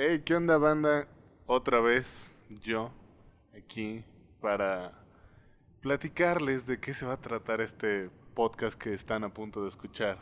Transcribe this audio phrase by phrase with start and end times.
[0.00, 1.08] Hey, ¿qué onda, banda?
[1.46, 2.92] Otra vez yo
[3.52, 4.04] aquí
[4.40, 4.92] para
[5.80, 10.16] platicarles de qué se va a tratar este podcast que están a punto de escuchar.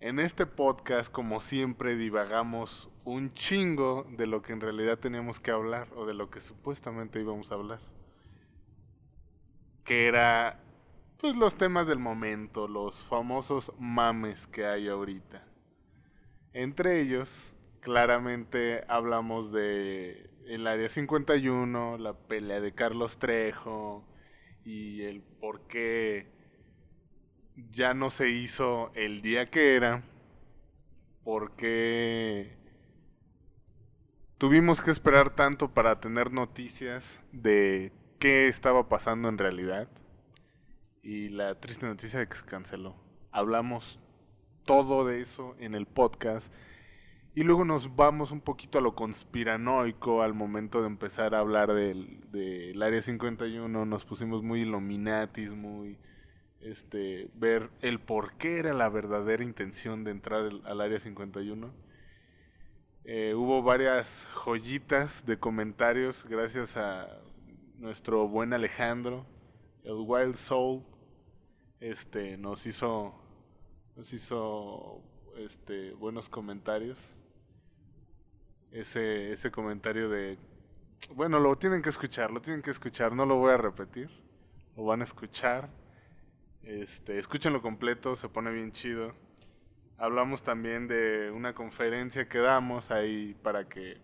[0.00, 5.52] En este podcast, como siempre, divagamos un chingo de lo que en realidad teníamos que
[5.52, 7.78] hablar o de lo que supuestamente íbamos a hablar.
[9.84, 10.58] Que era,
[11.18, 15.46] pues, los temas del momento, los famosos mames que hay ahorita.
[16.52, 17.53] Entre ellos,
[17.84, 24.04] claramente hablamos de el área 51, la pelea de Carlos Trejo
[24.64, 26.26] y el por qué
[27.70, 30.02] ya no se hizo el día que era,
[31.22, 32.56] porque
[34.38, 39.88] tuvimos que esperar tanto para tener noticias de qué estaba pasando en realidad
[41.02, 42.96] y la triste noticia de que se canceló.
[43.30, 44.00] Hablamos
[44.64, 46.50] todo de eso en el podcast
[47.36, 51.72] y luego nos vamos un poquito a lo conspiranoico al momento de empezar a hablar
[51.72, 53.84] del, Área 51.
[53.86, 55.98] Nos pusimos muy Illuminatis, muy.
[56.60, 61.74] Este, ver el por qué era la verdadera intención de entrar al Área 51.
[63.04, 67.20] Eh, hubo varias joyitas de comentarios gracias a
[67.78, 69.26] nuestro buen Alejandro,
[69.82, 70.84] el Wild Soul.
[71.80, 73.12] Este, nos hizo,
[73.96, 75.02] nos hizo
[75.36, 77.16] este, buenos comentarios
[78.74, 80.36] ese, ese comentario de,
[81.14, 84.10] bueno, lo tienen que escuchar, lo tienen que escuchar, no lo voy a repetir,
[84.76, 85.70] lo van a escuchar,
[86.64, 89.14] este, escúchenlo completo, se pone bien chido.
[89.96, 94.00] Hablamos también de una conferencia que damos ahí para que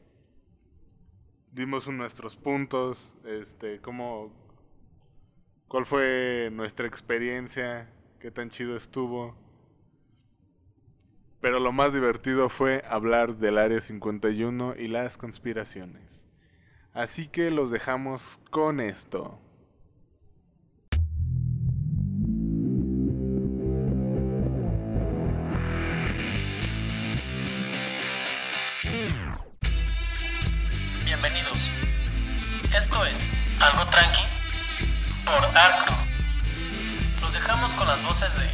[1.50, 4.32] dimos nuestros puntos, este, cómo,
[5.66, 7.90] cuál fue nuestra experiencia,
[8.20, 9.34] qué tan chido estuvo.
[11.40, 16.20] Pero lo más divertido fue hablar del Área 51 y las conspiraciones.
[16.92, 19.40] Así que los dejamos con esto.
[31.06, 31.70] Bienvenidos.
[32.76, 33.30] Esto es
[33.60, 34.22] Algo Tranqui
[35.24, 35.96] por Arcro.
[37.22, 38.44] Los dejamos con las voces de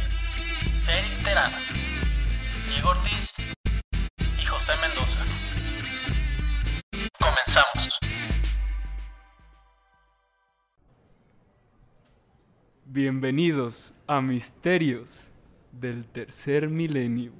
[0.89, 1.57] Eric Terana.
[2.69, 3.35] Diego Ortiz
[4.41, 5.23] y José Mendoza.
[7.19, 7.99] Comenzamos.
[12.85, 15.31] Bienvenidos a Misterios
[15.71, 17.31] del Tercer Milenio.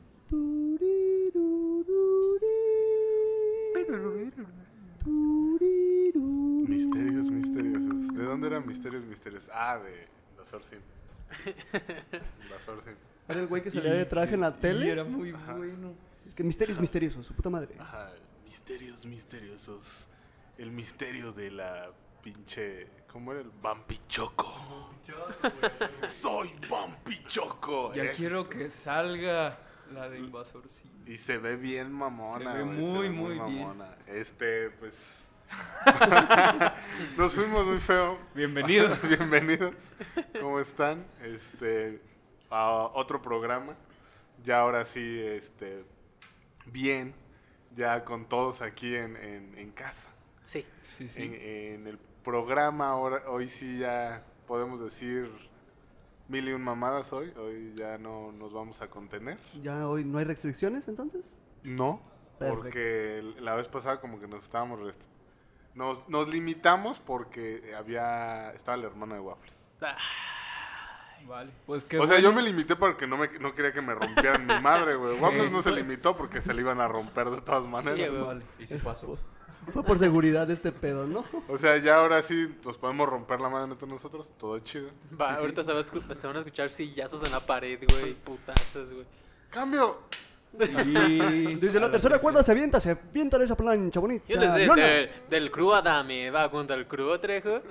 [6.68, 8.08] Misterios misteriosos.
[8.14, 9.50] ¿De dónde eran misterios misteriosos?
[9.54, 10.08] Ah, de
[10.38, 10.80] la Sorcin.
[12.50, 12.96] La Sorcin.
[13.28, 14.92] Era el güey que salía de traje en la Y tele.
[14.92, 15.54] era muy Ajá.
[15.54, 15.94] bueno.
[16.36, 17.76] Que misterios misteriosos, su puta madre.
[17.80, 18.12] Ajá,
[18.46, 20.08] misterios misteriosos.
[20.58, 21.92] El misterio de la
[22.24, 22.88] pinche.
[23.12, 24.92] ¿Cómo era el Vampichoco?
[26.08, 27.94] Soy Vampichoco.
[27.94, 29.58] Ya quiero que salga
[29.94, 30.92] la de Invasor Sim.
[31.06, 32.52] Y se ve bien mamona.
[32.52, 33.74] Se ve güey, muy, muy bien.
[34.08, 35.24] Este, pues.
[37.18, 38.20] Nos fuimos muy feo.
[38.36, 39.02] Bienvenidos.
[39.08, 39.74] Bienvenidos.
[40.42, 41.06] ¿Cómo están?
[41.24, 42.02] Este,
[42.50, 43.76] a otro programa.
[44.44, 45.84] Ya ahora sí, este,
[46.66, 47.14] bien.
[47.76, 50.10] Ya con todos aquí en, en- en casa.
[50.44, 50.66] Sí.
[50.98, 51.22] Sí, sí.
[51.24, 51.34] En,
[51.82, 55.30] en el programa, ahora, hoy sí ya podemos decir
[56.28, 57.32] mil y un mamadas hoy.
[57.38, 59.38] Hoy ya no nos vamos a contener.
[59.62, 61.36] Ya hoy no hay restricciones entonces.
[61.64, 62.02] No,
[62.40, 62.64] Perfecto.
[62.64, 64.80] porque la vez pasada como que nos estábamos...
[64.80, 65.08] rest-
[65.76, 68.52] Nos, nos limitamos porque había...
[68.56, 69.62] Estaba la hermana de Waffles.
[71.28, 71.52] Vale.
[71.66, 72.30] Pues qué o sea, bueno.
[72.30, 75.16] yo me limité porque no, me, no quería que me rompieran mi madre, güey.
[75.20, 78.00] Waffles no se limitó porque se le iban a romper de todas maneras.
[78.00, 78.22] Sí, güey.
[78.24, 78.44] Vale.
[78.60, 79.18] Y si pasó.
[79.74, 81.26] Fue por seguridad este pedo, ¿no?
[81.50, 84.32] O sea, ya ahora sí nos podemos romper la madre entre nosotros.
[84.38, 84.90] Todo chido.
[85.20, 85.40] Va, Sí, sí.
[85.42, 89.06] ahorita Se, escu- se van a escuchar sillazos en la pared, güey, putazos, güey.
[89.50, 89.98] ¡Cambio!
[90.60, 91.56] Y...
[91.56, 94.26] Desde la tercera cuerda se avienta, se avienta de esa plancha bonita.
[94.28, 97.62] Yo les sé del, del crew Adame, va contra el crew Trejo.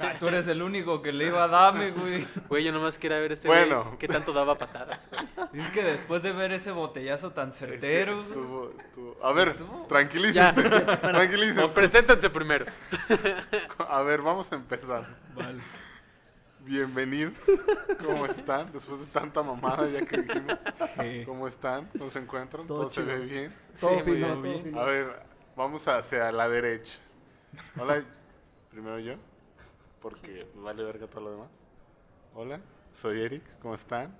[0.00, 2.26] Ah, tú eres el único que le iba a darme, güey.
[2.48, 3.84] Güey, yo nomás quería ver ese Bueno.
[3.84, 5.62] güey que tanto daba patadas, güey.
[5.64, 8.20] Es que después de ver ese botellazo tan Es que certero...
[8.20, 10.62] estuvo, estuvo- A ver, Estuvo- tranquilícense.
[10.68, 11.68] No, tranquilícense.
[11.74, 12.66] preséntense primero.
[13.88, 15.04] A ver, vamos a empezar.
[15.34, 15.60] Vale.
[16.64, 17.34] Bienvenidos.
[18.06, 18.72] ¿Cómo están?
[18.72, 20.58] Después de tanta mamada ya que dijimos.
[21.26, 21.90] ¿Cómo están?
[21.98, 22.66] ¿Cómo se encuentran?
[22.66, 23.54] Todo ¿Todo, se ve bien?
[23.78, 24.28] Todo Sí, muy bien.
[24.30, 24.78] todo Bien.
[24.78, 25.22] A ver,
[25.54, 26.98] vamos hacia la derecha.
[27.78, 28.02] Hola,
[28.70, 29.16] primero yo,
[30.00, 31.50] porque vale verga todo lo demás.
[32.34, 32.60] Hola,
[32.92, 34.16] soy Eric, ¿cómo están?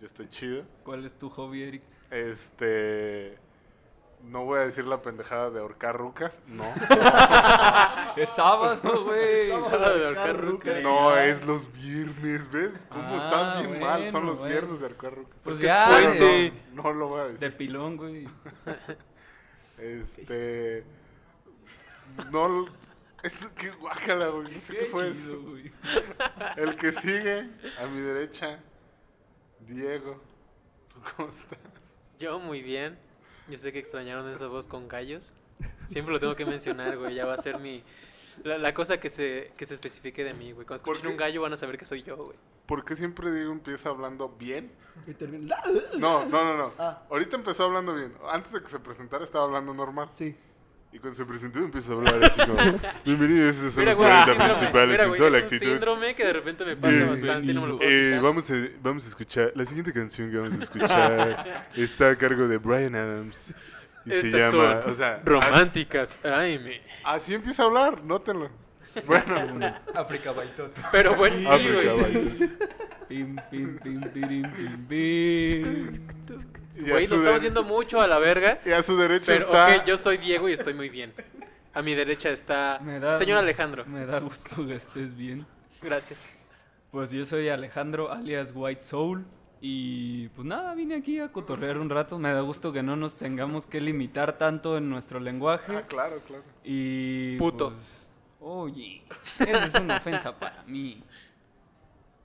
[0.00, 0.64] Yo estoy chido.
[0.84, 1.82] ¿Cuál es tu hobby, Eric?
[2.12, 3.38] Este.
[4.24, 6.64] No voy a decir la pendejada de ahorcar rucas, no.
[8.16, 9.50] Es sábado, güey.
[9.50, 10.82] Sábado de ahorcar rucas.
[10.82, 12.86] No, es los viernes, ¿ves?
[12.90, 13.24] ¿Cómo Ah,
[13.56, 14.10] están bien mal?
[14.10, 14.50] Son los bueno.
[14.52, 15.36] viernes de ahorcar rucas.
[15.44, 16.52] Pues Porque ya, puente.
[16.72, 17.56] no, no lo voy a De decir.
[17.56, 18.28] pilón, güey.
[19.78, 20.84] Este.
[22.30, 22.66] No.
[23.22, 24.54] Es que guácala, güey.
[24.54, 25.42] No sé qué, fue chido, eso.
[25.42, 25.72] güey.
[26.56, 27.48] El que sigue,
[27.80, 28.60] a mi derecha,
[29.60, 30.20] Diego.
[30.92, 31.58] ¿Tú cómo estás?
[32.18, 32.98] Yo muy bien.
[33.48, 35.32] Yo sé que extrañaron esa voz con gallos.
[35.86, 37.14] Siempre lo tengo que mencionar, güey.
[37.14, 37.82] Ya va a ser mi...
[38.44, 40.66] La, la cosa que se, que se especifique de mí, güey.
[40.66, 42.36] Cuando ¿Por escuchen un gallo van a saber que soy yo, güey.
[42.66, 44.70] ¿Por qué siempre Diego empieza hablando bien?
[45.06, 45.56] Y termina.
[45.98, 46.72] No, no, no, no.
[46.78, 47.02] Ah.
[47.10, 48.12] Ahorita empezó hablando bien.
[48.30, 50.10] Antes de que se presentara estaba hablando normal.
[50.16, 50.36] Sí.
[50.90, 52.56] Y cuando se presentó empezó a hablar así como...
[53.04, 54.54] Bienvenidos, estos son Mira, los güey, 40 síndrome.
[54.54, 55.72] principales Mira, en güey, toda la es un actitud.
[55.72, 58.50] síndrome que de repente me pasa Bien, bastante y no me lo puedo Eh, vamos,
[58.50, 59.52] a, vamos a escuchar.
[59.54, 63.54] La siguiente canción que vamos a escuchar está a cargo de Brian Adams.
[64.06, 64.82] Y se Estas llama.
[64.82, 66.18] son O sea, románticas.
[66.24, 66.80] Ay, me...
[67.04, 68.48] así empieza a hablar, nótenlo.
[69.06, 70.80] Bueno, África Baitoto.
[70.90, 72.48] Pero bueno, sí, África.
[73.08, 75.92] Pim, pim, pim, pirim, pim, pim.
[76.76, 78.60] Y a Güey, de- estamos yendo mucho a la verga.
[78.64, 79.76] Y a su derecha Pero, está.
[79.76, 81.12] ok, yo soy Diego y estoy muy bien.
[81.74, 83.84] A mi derecha está da- señor Alejandro.
[83.86, 85.46] Me da gusto que estés bien.
[85.82, 86.24] Gracias.
[86.90, 89.24] Pues yo soy Alejandro, alias White Soul.
[89.60, 92.18] Y pues nada, vine aquí a cotorrear un rato.
[92.18, 95.76] Me da gusto que no nos tengamos que limitar tanto en nuestro lenguaje.
[95.76, 96.44] Ah, claro, claro.
[96.62, 97.36] Y.
[97.38, 97.70] Puto.
[97.70, 98.06] pues,
[98.40, 99.02] oye,
[99.40, 101.02] esa es una ofensa para mí.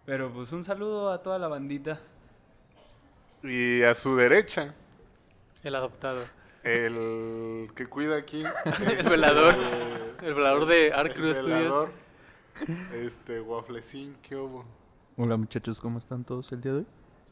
[0.05, 1.99] Pero pues un saludo a toda la bandita.
[3.41, 4.73] Y a su derecha,
[5.63, 6.23] El adoptado.
[6.63, 8.43] el que cuida aquí.
[8.97, 9.55] El velador.
[9.55, 11.45] este, El velador de el Crew Studios.
[11.47, 11.89] velador,
[12.93, 14.63] Este, Wafflecín, ¿qué hubo?
[15.17, 16.85] Hola muchachos, ¿cómo están todos el día de hoy?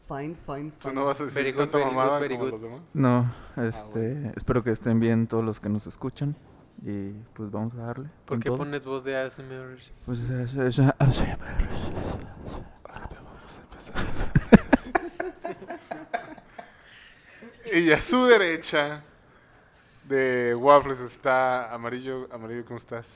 [0.07, 0.94] Fine, fine, ¿Tú fine.
[0.94, 2.51] no vas a decir Very good, tanta very good, mamada very como good.
[2.53, 2.81] los demás?
[2.94, 4.31] No, este, Ah, bueno.
[4.35, 6.35] espero que estén bien todos los que nos escuchan
[6.83, 8.09] y pues vamos a darle.
[8.25, 8.57] ¿Por qué todo.
[8.57, 9.77] pones voz de ASMR?
[10.06, 11.69] Pues eso, eso, ASMR.
[12.83, 14.06] Ahorita vamos a empezar.
[17.73, 19.03] y a su derecha
[20.07, 22.27] de Waffles está Amarillo.
[22.31, 23.07] Amarillo, ¿cómo estás?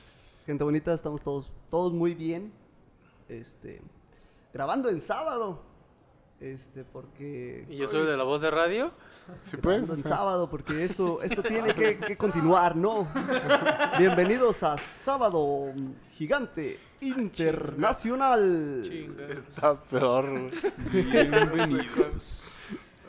[0.46, 2.52] Gente bonita, estamos todos, todos muy bien.
[3.28, 3.82] Este,
[4.52, 5.75] grabando en sábado.
[6.40, 7.66] Este, porque.
[7.68, 8.92] ¿Y yo soy de la voz de radio?
[9.40, 13.08] ¿Sí sea, sábado, porque esto, esto tiene que, que continuar, ¿no?
[13.98, 15.72] Bienvenidos a Sábado
[16.12, 18.82] Gigante Internacional.
[18.84, 19.24] Chinga.
[19.28, 20.50] Está peor.
[20.92, 22.48] Bienvenidos.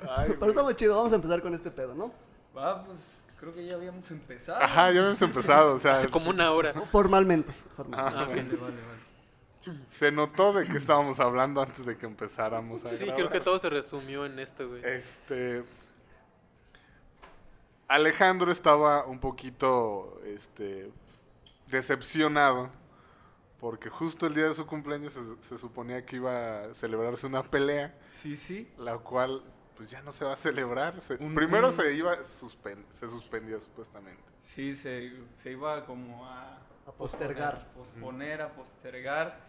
[0.09, 2.11] Ay, Pero está muy chido, vamos a empezar con este pedo, ¿no?
[2.57, 2.97] Va, pues
[3.39, 4.61] creo que ya habíamos empezado.
[4.61, 5.73] Ajá, ya habíamos empezado.
[5.73, 6.73] O sea, Hace como una hora.
[6.91, 7.51] Formalmente.
[7.75, 8.15] formalmente.
[8.15, 8.25] Ah, Ah.
[8.27, 8.96] Vale, vale, vale.
[9.91, 13.15] Se notó de qué estábamos hablando antes de que empezáramos a Sí, grabar.
[13.15, 14.81] creo que todo se resumió en esto, güey.
[14.85, 15.63] Este.
[17.87, 20.91] Alejandro estaba un poquito este,
[21.67, 22.69] decepcionado
[23.59, 27.41] porque justo el día de su cumpleaños se, se suponía que iba a celebrarse una
[27.43, 28.69] pelea, Sí, sí.
[28.77, 29.41] la cual
[29.75, 30.99] pues ya no se va a celebrar.
[31.01, 34.21] Se- Un- primero un- se iba suspen- se suspendió supuestamente.
[34.43, 36.57] Sí, se, se iba como a...
[36.87, 37.67] A postergar.
[37.75, 39.39] Posponer, a postergar.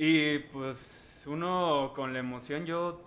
[0.00, 3.00] Y pues uno con la emoción, yo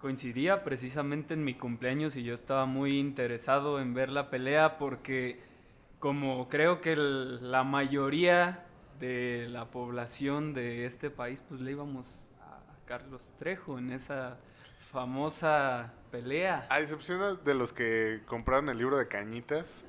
[0.00, 5.40] coincidía precisamente en mi cumpleaños y yo estaba muy interesado en ver la pelea porque
[6.00, 8.64] como creo que la mayoría
[8.98, 12.06] de la población de este país pues le íbamos
[12.40, 14.36] a Carlos Trejo en esa
[14.94, 16.66] famosa pelea.
[16.70, 19.84] A excepción de los que compraron el libro de cañitas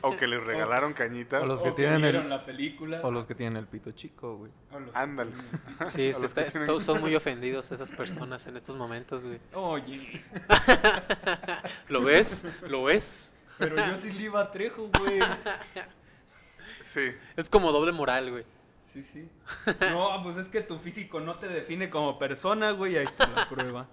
[0.00, 1.42] o que les regalaron cañitas.
[1.42, 3.00] O los que O tienen el- vieron la película.
[3.02, 4.50] O los que tienen el pito chico, güey.
[4.72, 5.30] o los que Ándale.
[5.88, 9.38] Sí, se está- tienen- todos son muy ofendidos esas personas en estos momentos, güey.
[9.52, 10.24] Oye,
[11.88, 12.46] ¿Lo ves?
[12.62, 13.32] ¿Lo ves?
[13.58, 15.20] pero yo sí le iba a Trejo, güey.
[16.82, 17.12] Sí.
[17.36, 18.44] Es como doble moral, güey.
[18.86, 19.28] Sí, sí.
[19.90, 23.48] No, pues es que tu físico no te define como persona, güey, ahí está la
[23.48, 23.86] prueba.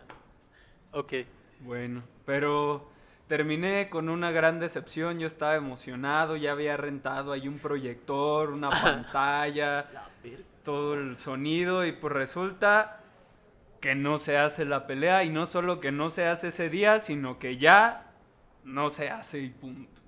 [0.91, 1.13] Ok.
[1.59, 2.89] Bueno, pero
[3.27, 8.69] terminé con una gran decepción, yo estaba emocionado, ya había rentado ahí un proyector, una
[8.81, 9.87] pantalla,
[10.63, 12.99] todo el sonido y pues resulta
[13.81, 16.99] que no se hace la pelea y no solo que no se hace ese día,
[16.99, 18.11] sino que ya
[18.63, 20.01] no se hace y punto.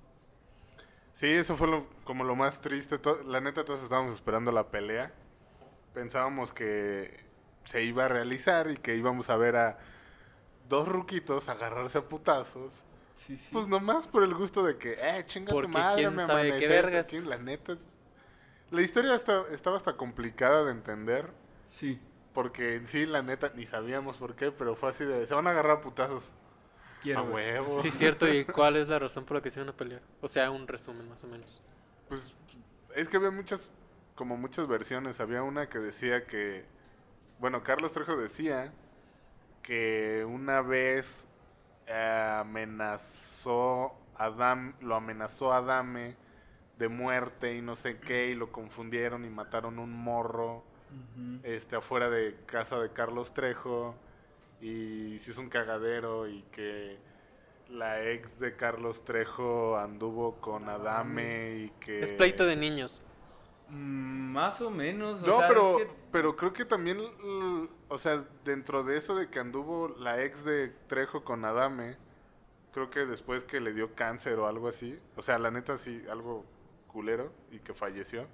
[1.14, 2.98] Sí, eso fue lo- como lo más triste.
[3.26, 5.12] La neta, todos estábamos esperando la pelea.
[5.94, 7.24] Pensábamos que
[7.64, 9.78] se iba a realizar y que íbamos a ver a
[10.68, 12.72] dos ruquitos agarrarse a putazos.
[13.16, 13.48] Sí, sí.
[13.52, 16.22] Pues nomás por el gusto de que, eh, chinga Porque tu madre, me
[16.98, 17.20] aquí".
[17.20, 17.78] La neta, es-
[18.70, 21.30] la historia está- estaba hasta complicada de entender.
[21.66, 22.00] sí.
[22.34, 25.46] Porque en sí, la neta, ni sabíamos por qué, pero fue así de, se van
[25.46, 26.28] a agarrar a putazos.
[27.00, 27.20] quiero.
[27.20, 27.80] A huevo.
[27.80, 28.26] Sí, cierto.
[28.26, 30.00] ¿Y cuál es la razón por la que se iban a pelear?
[30.20, 31.62] O sea, un resumen más o menos.
[32.08, 32.34] Pues
[32.96, 33.70] es que había muchas,
[34.16, 35.20] como muchas versiones.
[35.20, 36.64] Había una que decía que,
[37.38, 38.72] bueno, Carlos Trejo decía
[39.64, 41.26] que una vez
[41.86, 46.14] eh, amenazó a Adam, lo amenazó a Adame
[46.78, 50.62] de muerte y no sé qué, y lo confundieron y mataron un morro
[51.42, 53.96] este afuera de casa de Carlos Trejo
[54.60, 56.98] y se hizo un cagadero y que
[57.68, 63.02] la ex de Carlos Trejo anduvo con Adame y que Es pleito de niños.
[63.68, 65.22] Mm, más o menos.
[65.22, 68.96] o no, sea, pero, es que- pero creo que también, l- o sea, dentro de
[68.96, 71.96] eso de que anduvo la ex de Trejo con Adame,
[72.72, 76.02] creo que después que le dio cáncer o algo así, o sea, la neta sí,
[76.10, 76.44] algo
[76.88, 78.26] culero y que falleció,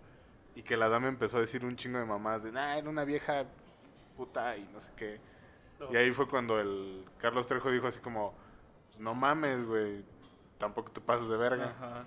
[0.55, 3.05] y que la Adame empezó a decir un chingo de mamás de, nah, era una
[3.05, 3.45] vieja
[4.17, 5.21] puta y no sé qué.
[5.91, 8.35] Y ahí fue cuando el Carlos Trejo dijo así como,
[8.89, 10.05] "Pues no mames, güey,
[10.59, 11.71] tampoco te pases de verga.
[11.79, 12.07] Ajá.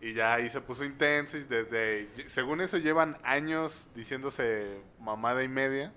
[0.00, 5.48] Y ya ahí se puso intenso y desde, según eso llevan años diciéndose mamada y
[5.48, 5.92] media,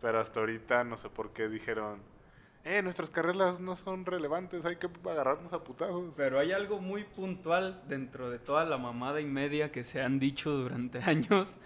[0.00, 2.00] pero hasta ahorita no sé por qué dijeron,
[2.68, 6.14] eh, nuestras carreras no son relevantes, hay que agarrarnos a putazos.
[6.16, 10.18] Pero hay algo muy puntual dentro de toda la mamada y media que se han
[10.18, 11.58] dicho durante años,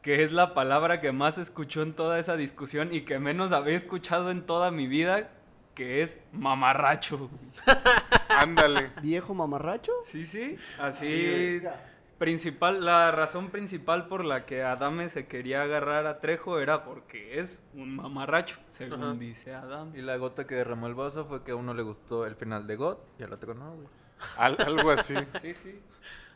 [0.00, 3.74] que es la palabra que más escuchó en toda esa discusión y que menos había
[3.74, 5.30] escuchado en toda mi vida,
[5.74, 7.30] que es mamarracho.
[8.38, 8.90] Ándale.
[9.02, 9.92] ¿Viejo mamarracho?
[10.04, 11.66] Sí, sí, así Sí.
[12.18, 17.40] principal, la razón principal por la que Adame se quería agarrar a Trejo era porque
[17.40, 19.12] es un mamarracho, según Ajá.
[19.14, 19.98] dice Adame.
[19.98, 22.66] Y la gota que derramó el vaso fue que a uno le gustó el final
[22.66, 23.88] de God y al otro no, güey.
[24.36, 25.14] Al- algo así.
[25.42, 25.80] Sí, sí.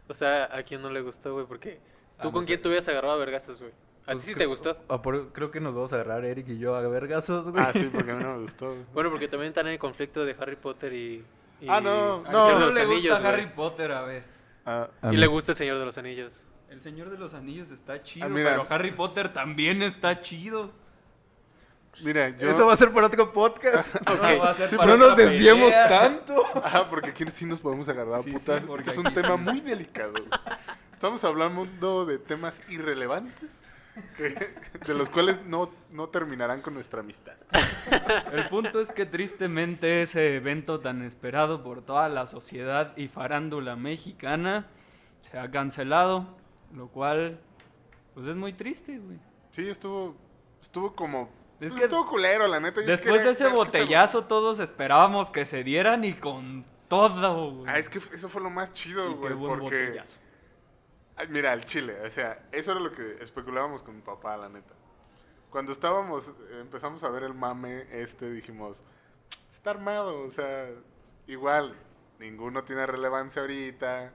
[0.09, 1.81] O sea, a quién no le gustó, güey, porque
[2.21, 2.63] tú Ah, con no quién sé.
[2.63, 3.73] te hubieras agarrado a vergazos, güey.
[4.07, 4.77] ¿A ti Pues sí te gustó?
[4.89, 7.63] ah, por- creo que nos vamos a agarrar Eric y yo a vergazos, güey.
[7.63, 8.71] Ah, sí, porque a mí no me gustó.
[8.73, 8.85] güey.
[8.95, 11.25] Bueno, porque también están en el conflicto de Harry Potter y...
[11.61, 12.45] y Ah, no, El no.
[12.45, 13.47] Señor de no los le Anillos, gusta Harry.
[13.49, 14.25] Potter, a ver.
[14.67, 16.45] Ah, Y le gusta el Señor de los Anillos.
[16.69, 18.51] El Señor de los Anillos está chido, Ah, mira.
[18.51, 20.71] pero Harry Potter también está chido.
[22.03, 22.51] mira, yo...
[22.51, 23.95] Eso va a ser por otro podcast.
[24.09, 24.23] Ok.
[24.23, 25.89] No, Sí, para nos desviemos pelea.
[25.89, 26.45] tanto.
[26.65, 28.65] Ah, porque aquí sí nos podemos agarrar a Sí, sí, putas.
[28.67, 29.43] porque este es un tema sí.
[29.43, 30.13] muy delicado.
[30.93, 33.49] Estamos hablando de temas irrelevantes
[34.17, 34.55] que-
[34.87, 37.35] de los cuales no, no terminarán con nuestra amistad.
[38.33, 43.77] El punto es que tristemente ese evento tan esperado por toda la sociedad y farándula
[43.77, 44.67] mexicana
[45.31, 46.37] se ha cancelado,
[46.75, 47.39] lo cual
[48.15, 49.19] pues es muy triste, güey.
[49.53, 50.17] Sí, estuvo,
[50.61, 51.31] estuvo como...
[51.61, 52.81] Es pues, que estuvo culero, la neta.
[52.81, 57.71] yo Después de ese se- botellazo todos esperábamos que se dieran y con todo, güey.
[57.71, 59.61] Ah, es que eso fue lo más chido, güey, porque...
[59.63, 60.17] botellazo.
[61.29, 64.75] Mira, el chile, o sea, eso era lo que especulábamos con mi papá, la neta.
[65.51, 68.83] Cuando estábamos, empezamos a ver el mame este, dijimos,
[69.53, 70.69] está armado, o sea,
[71.27, 71.75] igual,
[72.19, 74.13] ninguno tiene relevancia ahorita.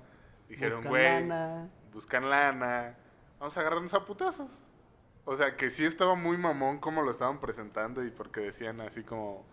[0.47, 1.69] Dijeron, Buscan güey, lana.
[1.91, 2.97] buscan lana,
[3.39, 4.49] vamos a agarrarnos a putazos.
[5.25, 9.03] O sea, que sí estaba muy mamón como lo estaban presentando y porque decían así
[9.03, 9.45] como,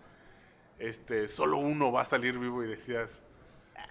[0.79, 3.11] este, solo uno va a salir vivo y decías,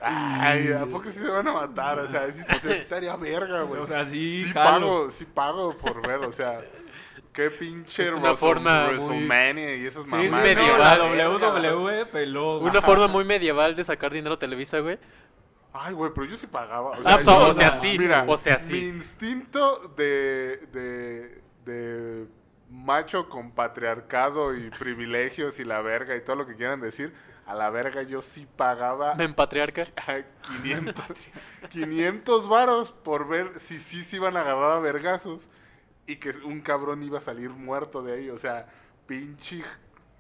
[0.02, 2.00] ay, ¿a poco sí se van a matar?
[2.00, 3.82] O sea, sí, o sea, sí estaría verga, güey.
[3.82, 4.88] O sea, sí, sí jalo.
[4.88, 6.62] pago, sí pago por ver, o sea,
[7.34, 10.26] qué pinche Es una forma muy- WrestleMania y esas Sí, mamás.
[10.28, 11.02] sí, no, medieval.
[11.02, 12.60] WWE peló.
[12.60, 14.98] Una forma muy medieval de sacar dinero a Televisa, güey.
[15.72, 16.90] Ay, güey, pero yo sí pagaba.
[16.90, 18.74] O Ah, sea, pues, yo- o sea, sí, Mira, o sea, sí.
[18.74, 22.26] Mi instinto de, de, de
[22.72, 27.14] macho con patriarcado y privilegios y la verga y todo lo que quieran decir,
[27.50, 29.82] a la verga yo sí pagaba En Patriarca.
[30.08, 30.22] a
[30.62, 31.06] 500,
[31.70, 35.50] 500 varos por ver si sí se iban a agarrar a vergazos
[36.06, 38.30] y que un cabrón iba a salir muerto de ahí.
[38.30, 38.68] O sea,
[39.08, 39.64] pinche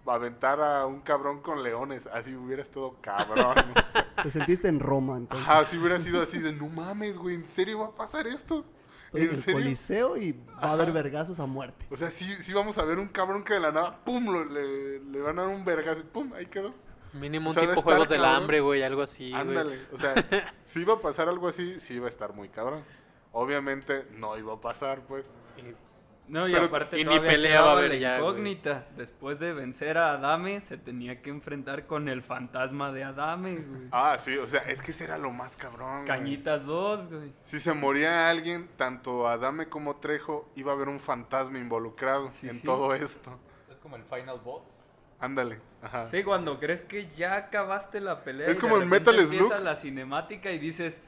[0.05, 3.55] aventar a un cabrón con leones, así hubiera estado cabrón.
[3.75, 5.47] o sea, Te sentiste en Roma, entonces.
[5.47, 8.65] Ajá, si hubiera sido así de, no mames, güey, ¿en serio va a pasar esto?
[9.05, 9.59] Estoy en ¿En el serio?
[9.61, 11.85] coliseo y va a haber vergazos a muerte.
[11.91, 14.45] O sea, sí, sí vamos a ver un cabrón que de la nada, pum, lo-
[14.45, 16.73] le, le van a dar un vergazo y pum, ahí quedó.
[17.13, 18.35] Mínimo un O sea, tipo Juegos del cabrón.
[18.35, 19.41] Hambre, güey, algo así, güey.
[19.41, 20.13] Ándale, o sea,
[20.65, 22.83] si iba a pasar algo así, sí iba a estar muy cabrón.
[23.31, 25.25] Obviamente no iba a pasar, pues.
[26.27, 28.29] No, y Pero- aparte y ni pelea va a haber la ya, güey.
[28.29, 28.87] incógnita.
[28.95, 33.87] Después de vencer a Adame, se tenía que enfrentar con el fantasma de Adame, güey.
[33.91, 36.05] Ah, sí, o sea, es que ese era lo más cabrón.
[36.05, 37.33] Cañitas 2, güey.
[37.43, 42.47] Si se moría alguien, tanto Adame como Trejo, iba a haber un fantasma involucrado Sí,
[42.47, 42.63] en sí.
[42.63, 43.39] todo esto.
[43.67, 44.61] Es como el final boss.
[45.19, 46.09] Ándale, ajá.
[46.11, 48.47] Sí, cuando crees que ya acabaste la pelea.
[48.47, 49.63] Es y como en Metal empieza Slug.
[49.63, 51.01] la cinemática y dices,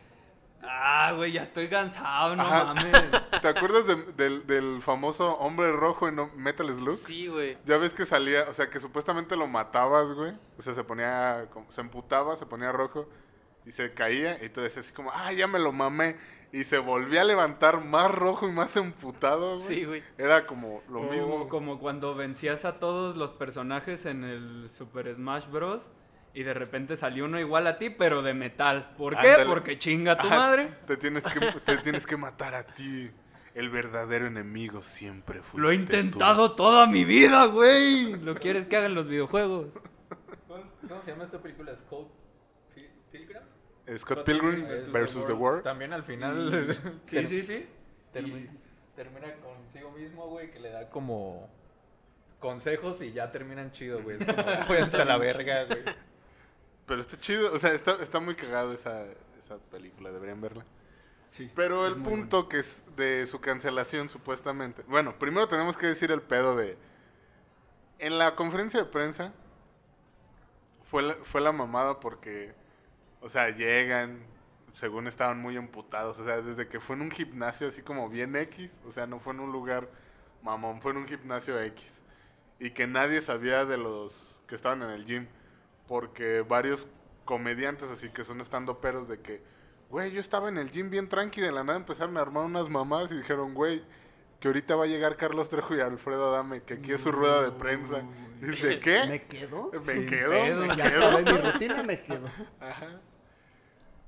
[0.63, 2.65] Ah, güey, ya estoy cansado, no Ajá.
[2.65, 2.85] mames.
[3.41, 6.97] ¿Te acuerdas de- del, del famoso hombre rojo en Metal Slug?
[6.97, 7.57] Sí, güey.
[7.65, 10.33] Ya ves que salía, o sea, que supuestamente lo matabas, güey.
[10.59, 13.09] O sea, se ponía, se emputaba, se ponía rojo
[13.65, 14.43] y se caía.
[14.43, 16.17] Y tú decías así como, ah, ya me lo mamé.
[16.53, 19.67] Y se volvía a levantar más rojo y más emputado, güey.
[19.67, 20.03] Sí, güey.
[20.17, 21.47] Era como lo O mismo.
[21.47, 25.89] como cuando vencías a todos los personajes en el Super Smash Bros.
[26.33, 28.93] Y de repente salió uno igual a ti, pero de metal.
[28.97, 29.31] ¿Por qué?
[29.31, 29.45] Ándale.
[29.45, 30.73] Porque chinga tu Ajá, madre.
[30.87, 33.11] Te tienes, que, te tienes que matar a ti.
[33.53, 35.59] El verdadero enemigo siempre fue.
[35.59, 38.13] Lo he intentado toda mi vida, güey.
[38.21, 39.67] ¿Lo quieres que hagan los videojuegos?
[40.47, 41.75] ¿Cómo, se llama esta película?
[41.75, 42.09] ¿Scott
[42.73, 43.41] Pil- Pilgrim?
[43.97, 45.63] Scott Pilgrim versus versus the World.
[45.63, 47.65] También al final Sí, sí, sí.
[48.13, 48.49] termi-
[48.95, 51.49] termina consigo mismo, güey, que le da como
[52.39, 54.17] consejos y ya terminan chido, güey.
[54.19, 55.83] Es como, váyanse a la verga, güey.
[56.85, 59.05] Pero está chido, o sea, está, está muy cagado esa,
[59.39, 60.65] esa película, deberían verla.
[61.29, 64.83] Sí, Pero el punto que es de su cancelación, supuestamente.
[64.87, 66.77] Bueno, primero tenemos que decir el pedo de.
[67.99, 69.31] En la conferencia de prensa
[70.89, 72.53] fue la, fue la mamada porque.
[73.21, 74.19] O sea, llegan,
[74.73, 76.19] según estaban muy emputados.
[76.19, 78.75] O sea, desde que fue en un gimnasio así como bien X.
[78.85, 79.87] O sea, no fue en un lugar
[80.43, 82.03] mamón, fue en un gimnasio X.
[82.59, 85.27] Y que nadie sabía de los que estaban en el gym.
[85.87, 86.87] Porque varios
[87.25, 89.41] comediantes así que son estando peros de que,
[89.89, 92.69] güey, yo estaba en el gym bien tranqui, de la nada empezaron a armar unas
[92.69, 93.83] mamadas y dijeron, güey,
[94.39, 97.43] que ahorita va a llegar Carlos Trejo y Alfredo Adame, que aquí es su rueda
[97.43, 98.01] de prensa.
[98.41, 99.05] Y ¿De qué?
[99.07, 99.69] ¿Me quedo?
[99.71, 100.65] Me Sin quedo, pedo.
[100.65, 101.05] me Ya quedo.
[101.07, 102.27] acabé mi rutina, me quedo.
[102.59, 102.99] Ajá.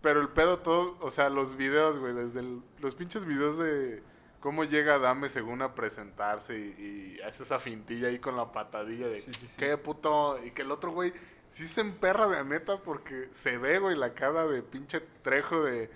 [0.03, 4.03] Pero el pedo todo, o sea, los videos, güey, desde el- los pinches videos de
[4.41, 9.07] cómo llega Dame según a presentarse y, y hace esa fintilla ahí con la patadilla
[9.07, 9.55] de Sí, sí, sí.
[9.57, 11.11] qué puto, y que el otro güey
[11.49, 15.89] sí se emperra de neta porque se ve, güey, la cara de pinche trejo de,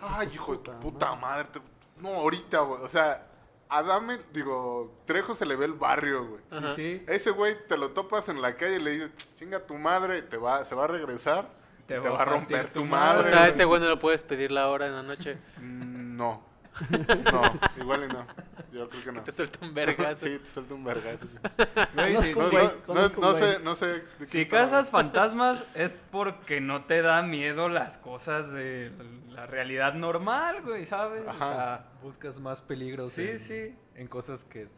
[0.00, 1.60] ay, hijo de tu puta madre, te-
[2.00, 3.26] no, ahorita, güey, o sea,
[3.68, 6.42] a Dame, digo, Trejo se le ve el barrio, güey.
[6.76, 7.02] Sí.
[7.08, 10.36] Ese güey te lo topas en la calle y le dices, chinga tu madre, te
[10.36, 11.50] va, se va a regresar,
[11.86, 13.20] te, va a romper tu madre.
[13.20, 15.38] O sea, ese güey no lo puedes pedir la hora en la noche.
[15.60, 16.42] Mm, No.
[17.32, 17.42] No,
[17.82, 18.26] igual y no.
[18.70, 19.22] Yo creo que no.
[19.22, 20.26] Te suelta un vergazo.
[20.26, 21.24] Sí, te suelta un vergazo.
[21.26, 22.34] Sí,
[23.18, 23.38] No, sí.
[23.40, 24.04] sé, no sé.
[24.26, 28.92] Si cazas fantasmas es porque no te da miedo las cosas de
[29.30, 31.26] la realidad normal, güey, ¿sabes?
[31.26, 31.84] Ajá.
[32.02, 33.74] Buscas más peligros Sí, en, sí.
[33.94, 34.68] en cosas que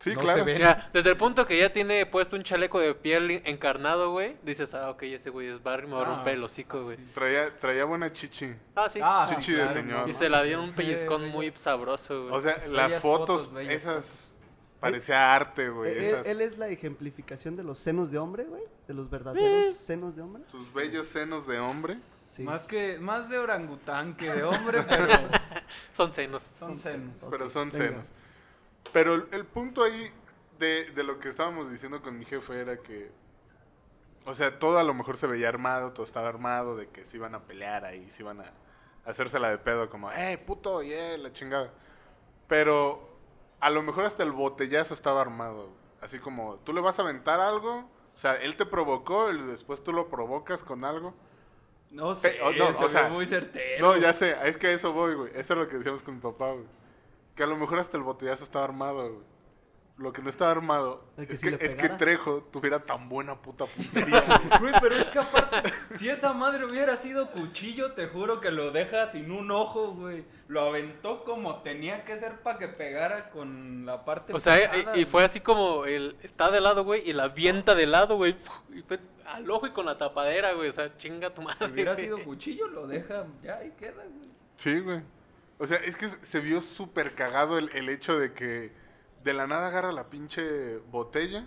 [0.00, 0.38] Sí, no claro.
[0.40, 0.54] se ven.
[0.56, 4.72] Mira, desde el punto que ya tiene puesto un chaleco de piel encarnado, güey, dices,
[4.74, 6.96] ah, ok, ese güey es Barry, me va a Ah, romper el hocico, güey.
[7.14, 8.52] Traía, traía buena chichi.
[8.74, 8.98] Ah, sí.
[9.02, 10.08] Ah, sí, Chichi de señor.
[10.08, 12.34] y se la dieron un pellizcón muy sabroso, güey.
[12.34, 14.26] O sea, las fotos, esas.
[14.80, 15.92] Parecía arte, güey.
[15.92, 16.26] Él, Esas.
[16.26, 18.62] él es la ejemplificación de los senos de hombre, güey.
[18.88, 20.42] De los verdaderos senos de hombre.
[20.50, 21.98] Tus bellos senos de hombre.
[22.34, 22.42] Sí.
[22.44, 25.06] Más que más de orangután que de hombre, pero
[25.92, 26.50] Son senos.
[26.58, 27.12] son senos.
[27.30, 27.84] Pero son venga.
[27.88, 28.06] senos.
[28.92, 30.12] Pero el, el punto ahí
[30.58, 33.10] de, de lo que estábamos diciendo con mi jefe era que,
[34.24, 37.16] o sea, todo a lo mejor se veía armado, todo estaba armado, de que se
[37.16, 38.52] iban a pelear ahí, se iban a
[39.04, 41.72] hacérsela de pedo, como, eh, puto, yeah, la chingada.
[42.48, 43.08] Pero
[43.60, 45.70] a lo mejor hasta el botellazo estaba armado.
[46.00, 47.78] Así como, tú le vas a aventar algo,
[48.14, 51.14] o sea, él te provocó y después tú lo provocas con algo.
[51.90, 53.86] No sé, Pe- oh, no, se o sea, muy certero.
[53.86, 55.30] No, ya sé, es que a eso voy, güey.
[55.34, 56.66] Eso es lo que decíamos con mi papá, güey.
[57.34, 59.30] Que a lo mejor hasta el botellazo estaba armado, güey.
[60.00, 61.88] Lo que no estaba armado ¿El que es, que, es que?
[61.90, 64.24] Trejo tuviera tan buena puta puntería,
[64.60, 64.72] güey.
[64.80, 69.08] Pero es que aparte, si esa madre hubiera sido cuchillo, te juro que lo deja
[69.08, 70.24] sin un ojo, güey.
[70.48, 74.96] Lo aventó como tenía que ser para que pegara con la parte O sea, pesada,
[74.96, 78.16] y, y fue así como el está de lado, güey, y la avienta de lado,
[78.16, 78.36] güey.
[78.74, 80.70] Y fue al ojo y con la tapadera, güey.
[80.70, 81.66] O sea, chinga tu madre.
[81.66, 84.30] Si hubiera sido cuchillo, lo deja, ya ahí queda, güey.
[84.56, 85.02] Sí, güey.
[85.60, 88.72] O sea, es que se vio súper cagado el, el hecho de que
[89.22, 91.46] de la nada agarra la pinche botella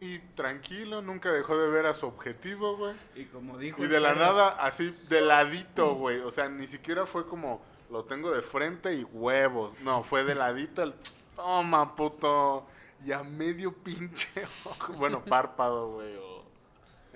[0.00, 2.94] y tranquilo, nunca dejó de ver a su objetivo, güey.
[3.14, 3.82] Y como dijo.
[3.82, 6.20] Y de la nada, así, de ladito, güey.
[6.20, 9.78] O sea, ni siquiera fue como, lo tengo de frente y huevos.
[9.80, 10.94] No, fue de ladito el,
[11.34, 12.66] toma, puto.
[13.04, 14.28] Y a medio pinche
[14.64, 14.92] ojo.
[14.94, 16.14] Bueno, párpado, güey.
[16.16, 16.45] O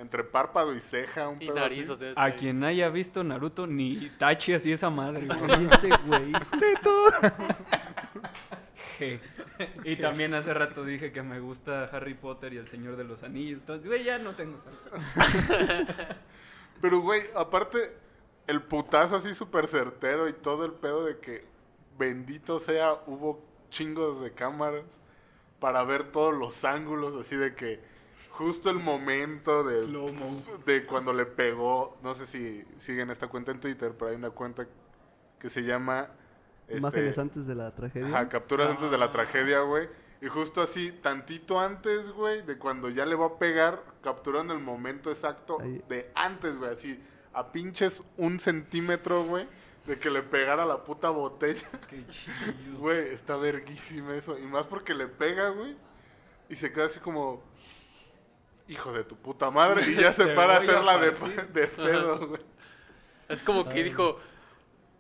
[0.01, 1.91] entre párpado y ceja, un Y pedo nariz, así.
[1.93, 2.13] o sea.
[2.17, 2.39] A sí.
[2.39, 5.63] quien haya visto Naruto, ni Tachi así esa madre, güey.
[5.63, 6.33] Y este güey.
[8.99, 9.21] Je.
[9.85, 13.23] Y también hace rato dije que me gusta Harry Potter y el Señor de los
[13.23, 13.61] Anillos.
[13.61, 16.17] Entonces, güey, ya no tengo salsa.
[16.81, 17.95] Pero, güey, aparte,
[18.47, 21.45] el putazo así súper certero y todo el pedo de que,
[21.99, 24.85] bendito sea, hubo chingos de cámaras
[25.59, 27.81] para ver todos los ángulos, así de que
[28.41, 29.87] justo el momento de,
[30.65, 34.31] de cuando le pegó, no sé si siguen esta cuenta en Twitter, pero hay una
[34.31, 34.67] cuenta
[35.39, 36.09] que se llama...
[36.67, 38.09] este, Imágenes antes de la tragedia.
[38.09, 39.89] Ajá, capturas antes de la tragedia, güey.
[40.23, 44.61] Y justo así, tantito antes, güey, de cuando ya le va a pegar, capturan el
[44.61, 45.83] momento exacto Ahí.
[45.89, 46.99] de antes, güey, así,
[47.35, 49.47] a pinches un centímetro, güey,
[49.87, 51.69] de que le pegara la puta botella.
[51.89, 52.79] Qué chido.
[52.79, 54.39] Güey, está verguísima eso.
[54.39, 55.77] Y más porque le pega, güey,
[56.49, 57.43] y se queda así como,
[58.71, 61.11] hijo de tu puta madre, y ya se para a hacerla de,
[61.53, 62.43] de pedo, güey.
[63.29, 64.19] Es como que dijo,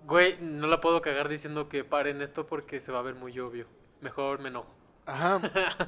[0.06, 3.38] güey, no la puedo cagar diciendo que paren esto porque se va a ver muy
[3.40, 3.66] obvio.
[4.00, 4.72] Mejor me enojo.
[5.06, 5.40] Ajá.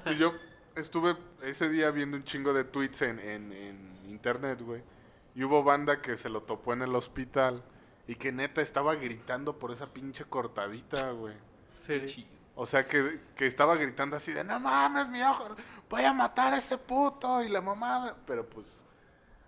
[0.07, 0.33] Y yo
[0.75, 4.83] estuve ese día viendo un chingo de tweets en, en, en internet, güey.
[5.35, 7.63] Y hubo banda que se lo topó en el hospital
[8.07, 11.35] y que neta estaba gritando por esa pinche cortadita, güey.
[11.77, 12.27] Serio.
[12.55, 15.57] O sea, que, que estaba gritando así de, no mames, mi ojo,
[15.93, 18.17] voy a matar a ese puto y la mamada.
[18.27, 18.81] Pero pues,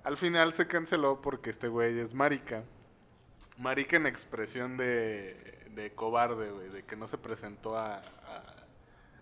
[0.05, 2.63] al final se canceló porque este güey es marica.
[3.59, 8.03] Marica en expresión de, de cobarde, güey, de que no se presentó a, a-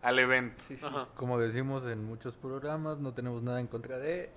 [0.02, 0.64] al evento.
[0.66, 0.84] Sí, sí.
[1.14, 4.30] Como decimos en muchos programas, no tenemos nada en contra de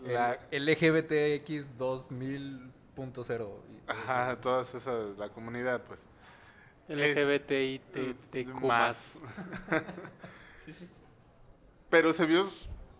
[0.00, 3.48] La- el LGBTX 2000.0.
[3.70, 6.00] y- Ajá, todas esas, la comunidad, pues.
[6.88, 8.60] LGBTI, TTQ+.
[8.64, 9.20] más.
[11.94, 12.48] Pero se vio,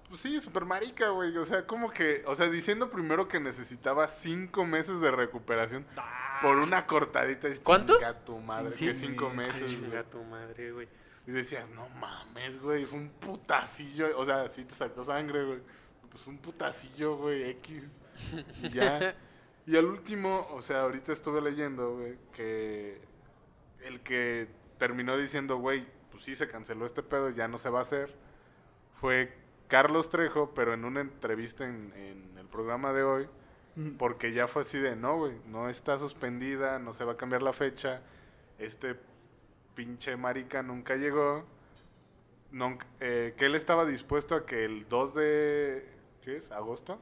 [0.09, 1.37] pues sí, súper marica, güey.
[1.37, 5.85] O sea, como que, o sea, diciendo primero que necesitaba cinco meses de recuperación
[6.41, 7.49] por una cortadita.
[7.49, 7.95] Es ¿Cuánto?
[7.95, 10.89] chinga tu madre, Sí, que cinco sí, meses, Chinga tu madre, güey.
[11.27, 14.17] Y decías, no mames, güey, fue un putacillo.
[14.17, 15.59] O sea, sí te sacó sangre, güey.
[16.09, 17.89] Pues un putacillo, güey, X.
[18.63, 19.17] Y ya.
[19.67, 23.01] Y al último, o sea, ahorita estuve leyendo, güey, que
[23.83, 24.47] el que
[24.79, 28.15] terminó diciendo, güey, pues sí se canceló este pedo, ya no se va a hacer,
[29.05, 29.31] fue
[29.69, 33.29] Carlos Trejo, pero en una entrevista en, en el programa de hoy,
[33.99, 37.43] porque ya fue así de, no, güey, no está suspendida, no se va a cambiar
[37.43, 38.01] la fecha,
[38.59, 38.99] este
[39.75, 41.45] pinche marica nunca llegó,
[43.01, 45.87] eh, que él estaba dispuesto a que el 2 de,
[46.23, 46.51] ¿qué es?
[46.51, 46.99] ¿Agosto?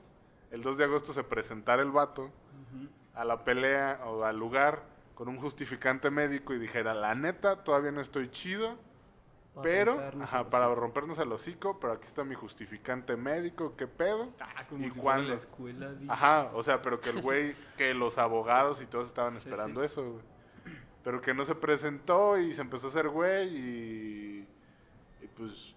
[0.50, 2.32] El 2 de agosto se presentara el vato
[3.14, 4.82] a la pelea o al lugar
[5.14, 8.76] con un justificante médico y dijera, la neta, todavía no estoy chido,
[9.54, 13.86] Para pero, rompernos ajá, para rompernos el hocico, pero aquí está mi justificante médico, ¿qué
[13.86, 14.32] pedo?
[14.40, 15.94] Ah, como ¿Y si la escuela.
[16.08, 19.86] Ajá, o sea, pero que el güey, que los abogados y todos estaban esperando sí.
[19.86, 20.24] eso, güey.
[21.04, 24.48] Pero que no se presentó y se empezó a hacer güey y,
[25.20, 25.74] y pues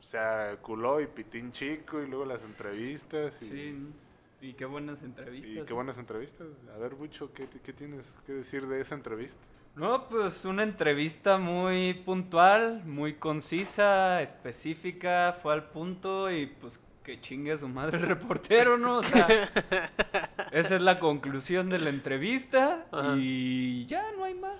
[0.00, 0.18] se
[0.62, 3.88] culó y pitín chico y luego las entrevistas y, Sí,
[4.40, 5.62] y qué buenas entrevistas.
[5.62, 6.48] y qué buenas entrevistas.
[6.74, 9.38] A ver, Bucho, ¿qué, qué tienes que decir de esa entrevista?
[9.76, 17.20] No, pues una entrevista muy puntual, muy concisa, específica, fue al punto y pues que
[17.20, 18.98] chingue a su madre el reportero, ¿no?
[18.98, 19.26] O sea,
[20.52, 23.14] esa es la conclusión de la entrevista Ajá.
[23.18, 24.58] y ya no hay más.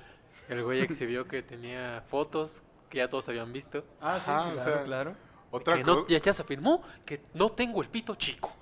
[0.49, 3.85] El güey exhibió que tenía fotos que ya todos habían visto.
[4.01, 5.17] Ah, sí, Ajá, o claro, sea, claro.
[5.53, 8.53] Otra que no, ya, ya se afirmó que no tengo el pito chico.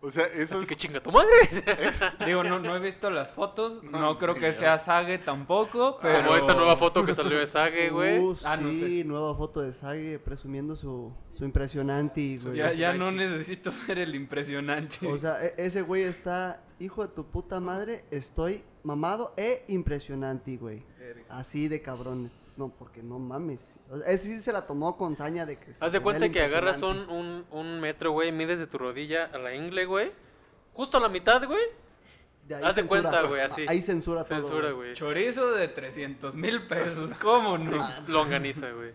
[0.00, 1.28] O sea, eso Así es, que chinga tu madre.
[2.26, 6.24] Digo, no, no he visto las fotos, No, no, creo que sea Sage tampoco, pero...
[6.24, 8.18] Como esta nueva foto que salió de Sage, güey.
[8.18, 9.04] Uh, Ah, no sí, sé.
[9.04, 12.56] nueva foto de Sage presumiendo su, su impresionante, güey.
[12.56, 15.06] Ya, ya no necesito ver el impresionante.
[15.06, 20.56] O sea, e- ese güey está, hijo de tu puta madre, estoy mamado e impresionante,
[20.56, 20.84] güey.
[21.28, 22.30] Así de cabrones.
[22.56, 23.60] No, porque no mames.
[23.90, 25.66] O sea, ese sí se la tomó con saña de que...
[25.66, 29.26] se Haz de cuenta que agarras un, un, un metro, güey, mides de tu rodilla
[29.32, 30.12] a la ingle, güey.
[30.74, 31.62] Justo a la mitad, güey.
[32.46, 33.66] De ahí haz de cuenta, güey, así.
[33.68, 34.40] Ahí censura todo.
[34.40, 34.94] Censura, güey.
[34.94, 37.78] Chorizo de 300 mil pesos, ¿cómo no?
[38.06, 38.92] Longaniza, güey.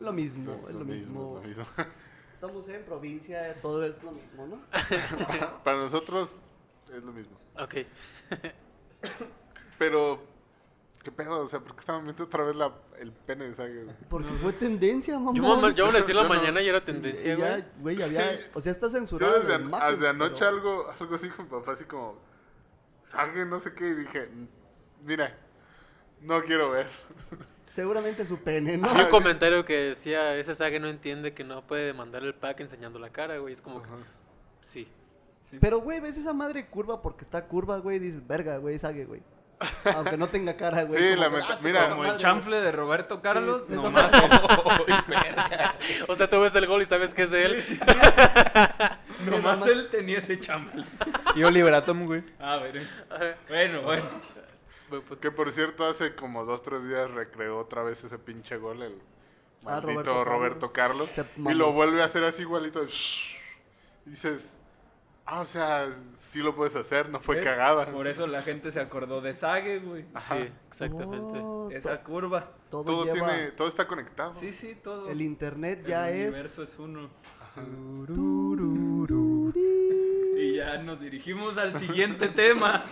[0.00, 1.34] Lo mismo, es lo, mismo.
[1.34, 1.66] lo mismo.
[2.34, 4.60] Estamos en provincia, todo es lo mismo, ¿no?
[5.64, 6.38] Para nosotros
[6.90, 7.36] es lo mismo.
[7.58, 7.74] Ok.
[9.78, 10.22] Pero,
[11.02, 11.40] ¿qué pedo?
[11.40, 13.84] O sea, ¿por qué estaban viendo otra vez la, el pene de Sage?
[13.84, 13.96] güey?
[14.08, 15.32] Porque fue tendencia, mamá.
[15.34, 16.34] Yo, mamá, yo amanecí en la Yo no.
[16.34, 17.48] mañana y era tendencia, güey.
[17.48, 18.40] Ya, güey, había...
[18.54, 19.34] O sea, está Yo censurado.
[19.34, 22.18] desde, la an- imagen, desde anoche pero- algo, algo así con papá, así como,
[23.10, 24.28] Sage, no sé qué, y dije,
[25.04, 25.36] mira,
[26.20, 26.88] no quiero ver.
[27.74, 28.90] Seguramente su pene, ¿no?
[28.90, 32.60] Había un comentario que decía, ese Sage no entiende que no puede mandar el pack
[32.60, 33.54] enseñando la cara, güey.
[33.54, 33.88] Es como que,
[34.60, 34.88] sí.
[35.60, 39.22] Pero, güey, ves esa madre curva porque está curva, güey, dices, verga, güey, sague, güey.
[39.94, 40.98] Aunque no tenga cara, güey.
[41.02, 43.74] Sí, como la que, meta- ah, mira, Como el madre, chanfle de Roberto Carlos, Sí,
[43.74, 47.64] nomás el- O sea, tú ves el gol y sabes que es de él.
[49.26, 50.84] nomás él tenía ese chanfle.
[51.34, 52.22] Y Oliver Atom, güey.
[52.38, 53.36] A ver, Ajá.
[53.48, 54.04] bueno, bueno.
[54.88, 58.56] Güey, pues, Que por cierto, hace como dos, tres días recreó otra vez ese pinche
[58.56, 58.94] gol, el
[59.66, 61.10] Ah, maldito Roberto Roberto, Carlos.
[61.10, 61.30] Carlos.
[61.34, 61.54] Se y mamó.
[61.56, 62.82] lo vuelve a hacer así igualito.
[62.86, 63.36] Shh.
[64.06, 64.40] Dices,
[65.26, 65.86] Ah, o sea,
[66.18, 67.44] sí lo puedes hacer, no fue ¿Eh?
[67.44, 67.86] cagada.
[67.92, 70.04] Por eso la gente se acordó de Sage, güey.
[70.14, 70.36] Ajá.
[70.38, 71.38] Sí, exactamente.
[71.40, 72.50] Oh, Esa to- curva.
[72.68, 74.34] todo, Todo, lleva- tiene, todo está conectado.
[74.34, 75.08] Sí, sí, todo.
[75.08, 76.28] El internet El ya es.
[76.32, 77.10] universo es uno.
[80.36, 82.86] Y ya nos dirigimos al siguiente tema.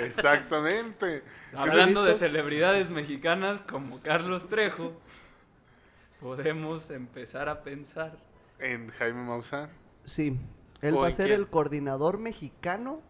[0.00, 1.22] Exactamente.
[1.54, 4.92] Hablando de celebridades mexicanas como Carlos Trejo,
[6.20, 8.16] podemos empezar a pensar.
[8.58, 9.68] En Jaime Maussan.
[10.04, 10.38] Sí,
[10.82, 11.40] él ¿O va a ser quién?
[11.40, 13.00] el coordinador mexicano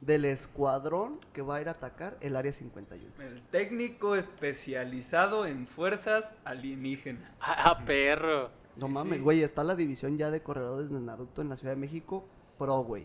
[0.00, 3.12] del escuadrón que va a ir a atacar el área 51.
[3.22, 7.30] El técnico especializado en fuerzas alienígenas.
[7.40, 8.50] Ah, perro.
[8.76, 9.22] No Sí, mames, sí.
[9.24, 12.24] güey, está la división ya de corredores de Naruto en la Ciudad de México,
[12.58, 13.04] pro, güey.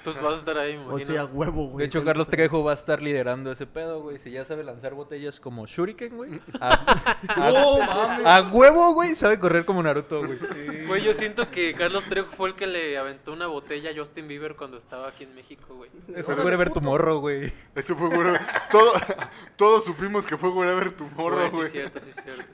[0.00, 1.12] Entonces vas a estar ahí, me O imagino.
[1.12, 1.78] sea, huevo, güey.
[1.78, 4.18] De hecho, Carlos Trejo va a estar liderando ese pedo, güey.
[4.18, 6.40] Si ya sabe lanzar botellas como Shuriken, güey.
[6.58, 10.38] A, a- a huevo, güey, sabe correr como Naruto, güey.
[10.38, 10.84] Sí.
[10.86, 14.26] Güey, yo siento que Carlos Trejo fue el que le aventó una botella a Justin
[14.26, 15.90] Bieber cuando estaba aquí en México, güey.
[16.14, 17.52] Eso es ver tu morro, güey.
[17.74, 18.38] Eso fue güey.
[18.70, 18.92] Todo,
[19.56, 21.66] todos supimos que fue Wherever Tomorrow, Güey, sí güey.
[21.66, 22.44] es cierto, sí es cierto.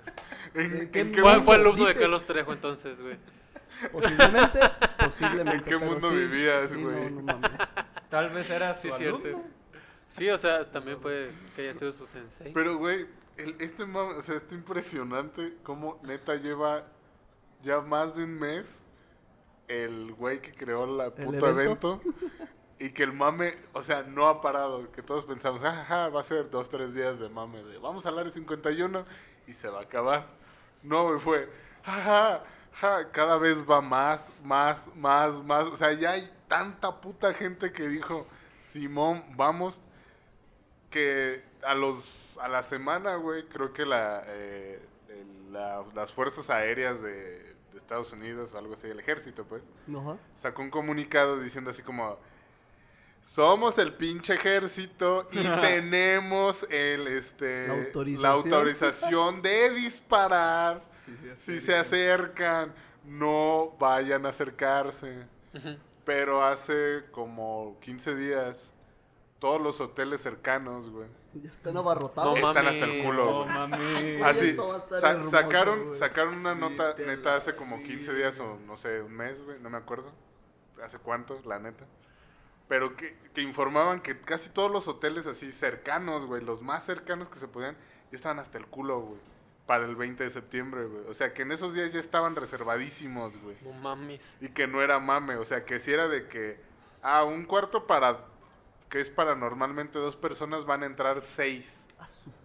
[0.54, 1.94] ¿En, ¿Qué en qué Fue, fue alumno de?
[1.94, 3.16] Carlos Trejo entonces, güey.
[3.92, 4.60] Posiblemente,
[4.98, 5.56] posiblemente.
[5.56, 7.10] ¿En qué mundo sí, vivías, sí, güey?
[7.10, 7.50] No, no mames.
[8.10, 9.42] Tal vez era Sí cierto.
[10.08, 12.52] Sí, o sea, también puede que haya sido su sensei.
[12.52, 16.84] Pero, güey, el- este mame, o sea, está impresionante cómo neta lleva
[17.62, 18.80] ya más de un mes
[19.68, 22.00] el güey que creó la ¿El puto evento?
[22.04, 22.26] evento.
[22.78, 24.92] Y que el mame, o sea, no ha parado.
[24.92, 27.62] Que todos pensamos, ah, ajá, va a ser dos, tres días de mame.
[27.62, 29.06] De vamos al área 51
[29.46, 30.26] y se va a acabar.
[30.82, 31.50] No, güey, fue,
[31.82, 32.44] ajá, ja,
[33.12, 35.66] cada vez va más, más, más, más.
[35.66, 38.26] O sea, ya hay tanta puta gente que dijo,
[38.70, 39.80] Simón, vamos
[40.90, 42.04] que a los
[42.40, 44.78] a la semana, güey, creo que la, eh,
[45.50, 49.62] la- las fuerzas aéreas de, de Estados Unidos o algo así, el ejército, pues,
[50.34, 52.18] sacó un comunicado diciendo así como
[53.22, 58.22] somos el pinche ejército y tenemos el este La autorización.
[58.22, 60.82] la autorización de disparar
[61.36, 62.72] Si se acercan,
[63.04, 65.26] no vayan a acercarse.
[66.04, 68.72] Pero hace como 15 días,
[69.38, 71.08] todos los hoteles cercanos, güey.
[71.34, 72.38] Ya están abarrotados.
[72.38, 73.44] No están hasta el culo.
[73.44, 74.22] No mames.
[74.22, 74.56] Así,
[75.00, 75.98] sa- hermoso, sacaron, güey.
[75.98, 79.68] sacaron una nota neta hace como 15 días o no sé, un mes, güey, no
[79.68, 80.10] me acuerdo.
[80.82, 81.40] ¿Hace cuánto?
[81.44, 81.84] La neta.
[82.68, 87.28] Pero que, que informaban que casi todos los hoteles así cercanos, güey, los más cercanos
[87.28, 87.74] que se podían,
[88.10, 89.20] ya estaban hasta el culo, güey.
[89.66, 91.04] Para el 20 de septiembre, güey.
[91.08, 93.56] O sea, que en esos días ya estaban reservadísimos, güey.
[93.62, 94.36] No mames.
[94.40, 96.60] Y que no era mame, o sea, que si era de que,
[97.02, 98.18] ah, un cuarto para,
[98.88, 101.70] que es para normalmente dos personas, van a entrar seis.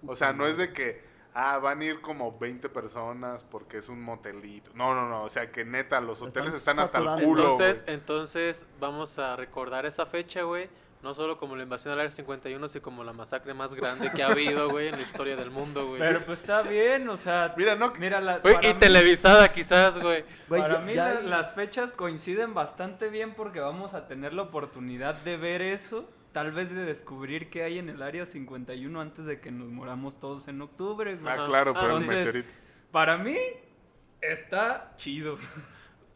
[0.07, 1.03] O sea, no es de que,
[1.33, 4.71] ah, van a ir como 20 personas porque es un motelito.
[4.73, 7.83] No, no, no, o sea, que neta, los hoteles Están están hasta el culo, Entonces,
[7.87, 10.69] entonces vamos a recordar esa fecha, güey.
[11.03, 14.21] No solo como la invasión del Área 51, sino como la masacre más grande que
[14.21, 15.99] ha habido, güey, en la historia del mundo, güey.
[15.99, 17.53] Pero pues está bien, o sea.
[17.57, 20.23] Mira, no, Mira, la, para y mí- televisada quizás, güey.
[20.47, 24.33] Para ya- mí ya la- hay- las fechas coinciden bastante bien porque vamos a tener
[24.33, 29.01] la oportunidad de ver eso, tal vez de descubrir qué hay en el área 51
[29.01, 31.15] antes de que nos moramos todos en octubre.
[31.15, 31.33] güey.
[31.33, 32.53] Ah, claro, Ah, pero Entonces, meteorito.
[32.91, 33.37] para mí
[34.21, 35.37] está chido.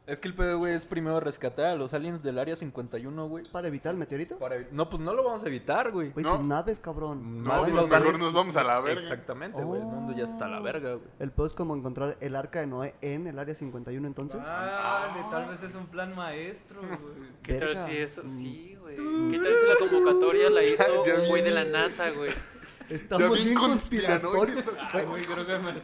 [0.07, 3.43] Es que el pedo, güey, es primero rescatar a los aliens del área 51, güey.
[3.51, 4.37] ¿Para evitar el meteorito?
[4.37, 6.11] Para evi- No, pues no lo vamos a evitar, güey.
[6.11, 6.37] Güey, No.
[6.37, 7.43] sus naves, cabrón.
[7.43, 9.01] No, pues nos va a- mejor nos vamos a la verga.
[9.01, 9.81] Exactamente, güey.
[9.81, 11.07] El mundo ya está a la verga, güey.
[11.17, 14.39] El peor es como encontrar el arca de Noé en el área 51 entonces.
[14.45, 17.29] Ah, tal vez es un plan maestro, güey.
[17.41, 17.85] ¿Qué tal Verga.
[17.87, 18.29] si eso?
[18.29, 18.97] Sí, güey.
[18.97, 21.63] ¿Qué tal si la convocatoria la hizo Ya un güey de la.
[21.63, 22.29] NASA, güey?
[22.89, 24.63] Estamos bien conspiratorios.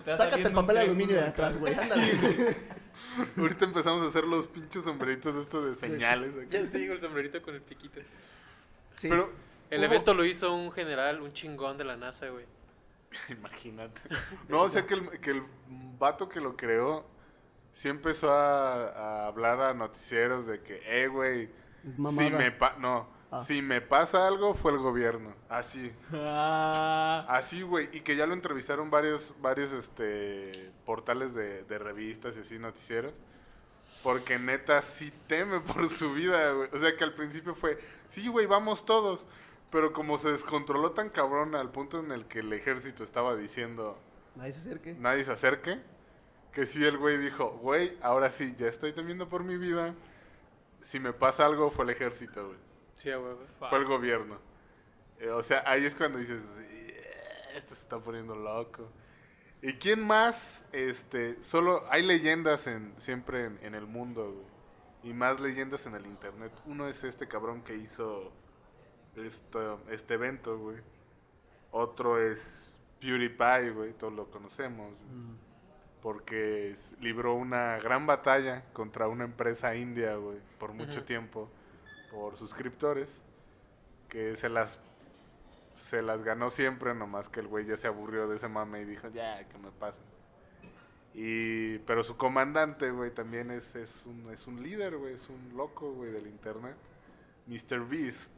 [0.06, 1.76] Sácate el papel aluminio de atrás, güey.
[3.38, 6.34] Ahorita empezamos a hacer los pinches sombreritos estos de señales.
[6.38, 6.52] aquí.
[6.52, 8.00] Ya sigo el sombrerito con el piquito.
[8.98, 9.10] Sí.
[9.10, 9.32] Pero,
[9.70, 12.46] El evento lo hizo un general, un chingón de la NASA, güey.
[13.30, 14.02] Imagínate.
[14.48, 15.44] No, o sea que el, que el
[15.98, 17.06] vato que lo creó
[17.74, 22.76] sí empezó a, a hablar a noticieros de que, eh, güey, es si me pa
[22.80, 23.44] no, Ah.
[23.46, 25.34] si me pasa algo fue el gobierno.
[25.50, 25.92] Así.
[26.14, 32.36] Ah, Así, güey, y que ya lo entrevistaron varios, varios, este, portales de, de revistas
[32.38, 33.14] y así, noticieros.
[34.04, 36.70] Porque neta sí teme por su vida, güey.
[36.74, 39.26] O sea que al principio fue, sí, güey, vamos todos.
[39.70, 43.98] Pero como se descontroló tan cabrón al punto en el que el ejército estaba diciendo,
[44.36, 44.94] Nadie se acerque.
[44.96, 45.80] nadie se acerque,
[46.52, 49.96] que sí el güey dijo, güey, ahora sí, ya estoy temiendo por mi vida.
[50.82, 52.60] Si me pasa algo fue el ejército, güey.
[53.02, 53.10] Sí.
[53.70, 54.38] Fue el gobierno.
[55.20, 57.04] Eh, o sea, ahí es cuando dices, "Eh,
[57.56, 58.90] esto se está poniendo loco.
[59.62, 60.64] ¿Y quién más?
[60.72, 64.52] Este, solo hay leyendas en, siempre en, en el mundo, güey.
[65.04, 66.52] y más leyendas en el internet.
[66.66, 68.32] Uno es este cabrón que hizo
[69.16, 70.78] esto, este evento, güey.
[71.72, 74.94] Otro es PewDiePie, güey, todos lo conocemos.
[74.94, 75.38] güey,
[76.02, 81.50] Porque libró una gran batalla contra una empresa india, güey, por mucho tiempo,
[82.12, 83.22] por suscriptores,
[84.10, 84.80] que se las
[85.90, 88.86] se las ganó siempre, nomás que el güey ya se aburrió de ese mame y
[88.86, 90.04] dijo, ya, que me pasen.
[91.14, 95.58] Y, pero su comandante, güey, también es, es, un, es un líder, güey, es un
[95.58, 96.76] loco, güey, del internet.
[97.48, 97.86] Mr.
[97.88, 98.32] Beast.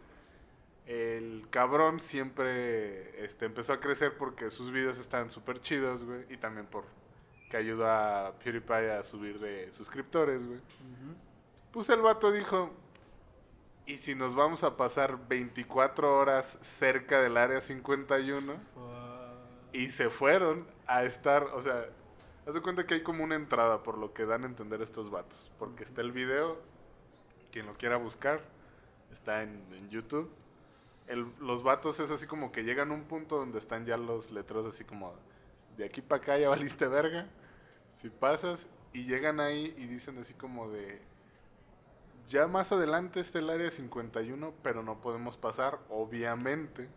[0.85, 6.37] El cabrón siempre este, empezó a crecer porque sus videos estaban súper chidos, güey, y
[6.37, 6.85] también por
[7.49, 10.59] que ayudó a PewDiePie a subir de suscriptores, güey.
[11.71, 12.73] Pues el vato dijo,
[13.85, 18.53] ¿y si nos vamos a pasar 24 horas cerca del área 51?
[19.73, 21.87] Y se fueron a estar, o sea,
[22.47, 25.09] haz de cuenta que hay como una entrada por lo que dan a entender estos
[25.09, 25.51] vatos.
[25.57, 26.59] Porque está el video,
[27.51, 28.41] quien lo quiera buscar,
[29.11, 30.31] está en, en YouTube.
[31.07, 34.31] El- los vatos es así como que llegan a un punto donde están ya los
[34.31, 35.13] letreros así como,
[35.77, 37.27] de aquí para acá ya valiste verga,
[37.97, 41.01] si pasas, y llegan ahí y dicen así como de,
[42.27, 46.89] ya más adelante está el área 51, pero no podemos pasar, obviamente.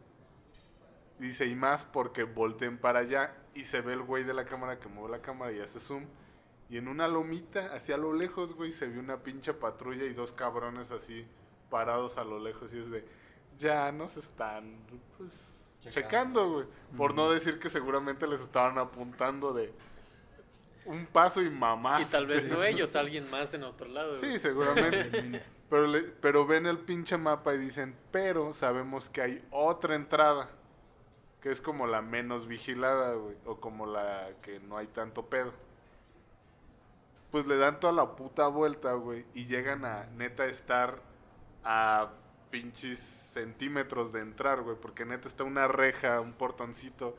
[1.19, 4.79] Dice, y más porque volteen para allá y se ve el güey de la cámara
[4.79, 6.05] que mueve la cámara y hace zoom.
[6.69, 10.33] Y en una lomita, hacia lo lejos, güey, se ve una pinche patrulla y dos
[10.33, 11.27] cabrones así
[11.71, 12.73] parados a lo lejos.
[12.75, 13.05] Y es de,
[13.59, 14.79] ya nos están,
[15.17, 15.91] pues, Checando.
[15.91, 16.67] checando, güey.
[16.97, 19.73] Por no decir que seguramente les estaban apuntando de
[20.87, 22.01] un paso y mamá.
[22.01, 24.17] Y tal vez no ellos, alguien más en otro lado.
[24.17, 24.39] Sí, güey.
[24.39, 25.43] seguramente.
[25.71, 30.51] pero, le- pero ven el pinche mapa y dicen, pero sabemos que hay otra entrada.
[31.41, 33.37] Que es como la menos vigilada, güey.
[33.45, 35.53] O como la que no hay tanto pedo.
[37.31, 39.25] Pues le dan toda la puta vuelta, güey.
[39.35, 40.99] Y llegan a neta estar
[41.65, 42.11] a
[42.51, 44.77] pinches centímetros de entrar, güey.
[44.77, 47.17] Porque neta está una reja, un portoncito.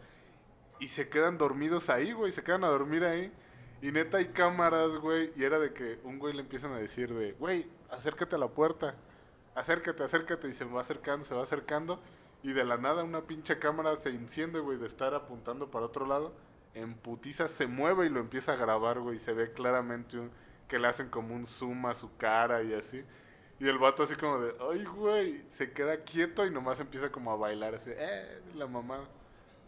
[0.80, 2.32] Y se quedan dormidos ahí, güey.
[2.32, 3.32] Se quedan a dormir ahí.
[3.82, 5.32] Y neta hay cámaras, güey.
[5.36, 8.48] Y era de que un güey le empiezan a decir de, güey, acércate a la
[8.48, 8.96] puerta.
[9.56, 10.48] Acércate, acércate.
[10.48, 12.02] Y se va acercando, se va acercando.
[12.44, 16.06] Y de la nada una pinche cámara se enciende, güey, de estar apuntando para otro
[16.06, 16.34] lado.
[16.74, 19.16] En putiza se mueve y lo empieza a grabar, güey.
[19.16, 20.32] Y se ve claramente un-
[20.68, 23.04] que le hacen como un zoom a su cara y así.
[23.60, 25.44] Y el vato así como de, ay, güey.
[25.50, 29.00] Se queda quieto y nomás empieza como a bailar así, eh, la mamá.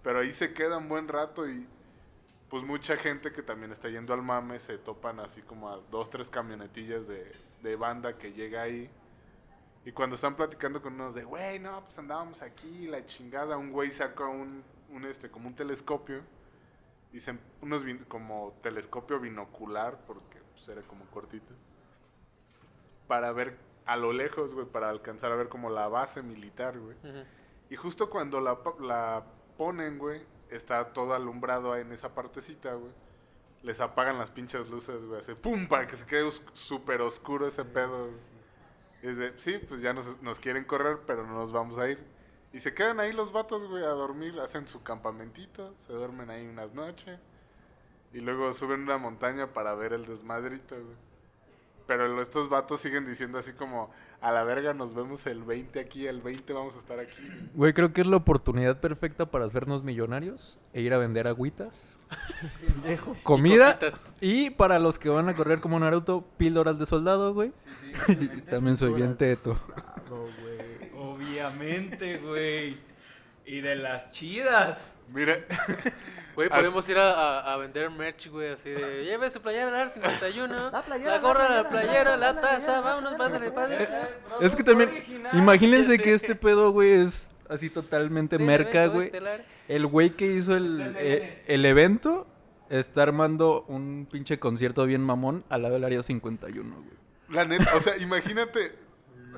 [0.04, 1.68] Pero ahí se queda un buen rato y
[2.50, 6.10] pues mucha gente que también está yendo al mame se topan así como a dos,
[6.10, 7.32] tres camionetillas de,
[7.62, 8.90] de banda que llega ahí.
[9.86, 13.72] Y cuando están platicando con unos de, güey, no, pues andábamos aquí, la chingada, un
[13.72, 16.22] güey saca un, un este, como un telescopio.
[17.12, 21.54] Dicen, unos bin- como telescopio binocular, porque pues, era como cortito.
[23.08, 26.96] Para ver a lo lejos, güey, para alcanzar a ver como la base militar, güey.
[27.72, 29.24] Y justo cuando la, la
[29.58, 32.92] ponen, güey, está todo alumbrado en esa partecita, güey.
[33.64, 35.68] Les apagan las pinches luces, güey, así, ¡pum!
[35.68, 38.10] Para que se quede os- súper oscuro ese pedo.
[39.04, 41.90] Y es de, sí, pues ya nos, nos quieren correr, pero no nos vamos a
[41.90, 42.00] ir.
[42.54, 46.48] Y se quedan ahí los vatos, güey, a dormir, hacen su campamentito, se duermen ahí
[46.48, 47.20] unas noches.
[48.14, 50.98] Y luego suben una montaña para ver el desmadrito, güey.
[51.86, 56.08] Pero estos vatos siguen diciendo así como, a la verga nos vemos el 20 aquí,
[56.08, 57.22] el 20 vamos a estar aquí.
[57.54, 57.74] güey".
[57.74, 62.00] Creo que es la oportunidad perfecta para hacernos millonarios e ir a vender agüitas,
[63.24, 63.80] comida
[64.20, 67.52] y para los que van a correr como Naruto, píldoras de soldado, güey.
[68.50, 69.60] También soy bien teto.
[69.74, 70.92] Claro, güey.
[70.96, 72.78] Obviamente, güey.
[73.46, 74.92] Y de las chidas.
[75.12, 75.46] Mire,
[76.40, 79.04] Güey, podemos ir a, a- a vender merch, güey, así de...
[79.04, 82.80] Lleve su playera al AR 51, La playera, la la gorra, la playera, la taza,
[82.80, 83.76] vámonos, pásale, padre.
[83.86, 84.10] playera.
[84.40, 85.38] Es que también, Original.
[85.38, 89.08] imagínense que este pedo, güey, es así totalmente merca, güey.
[89.08, 89.44] estelar.
[89.68, 92.26] El güey que hizo el, eh, el evento
[92.70, 96.98] está armando un pinche concierto bien mamón al lado del área 51, güey.
[97.30, 98.72] la neta, o sea, imagínate,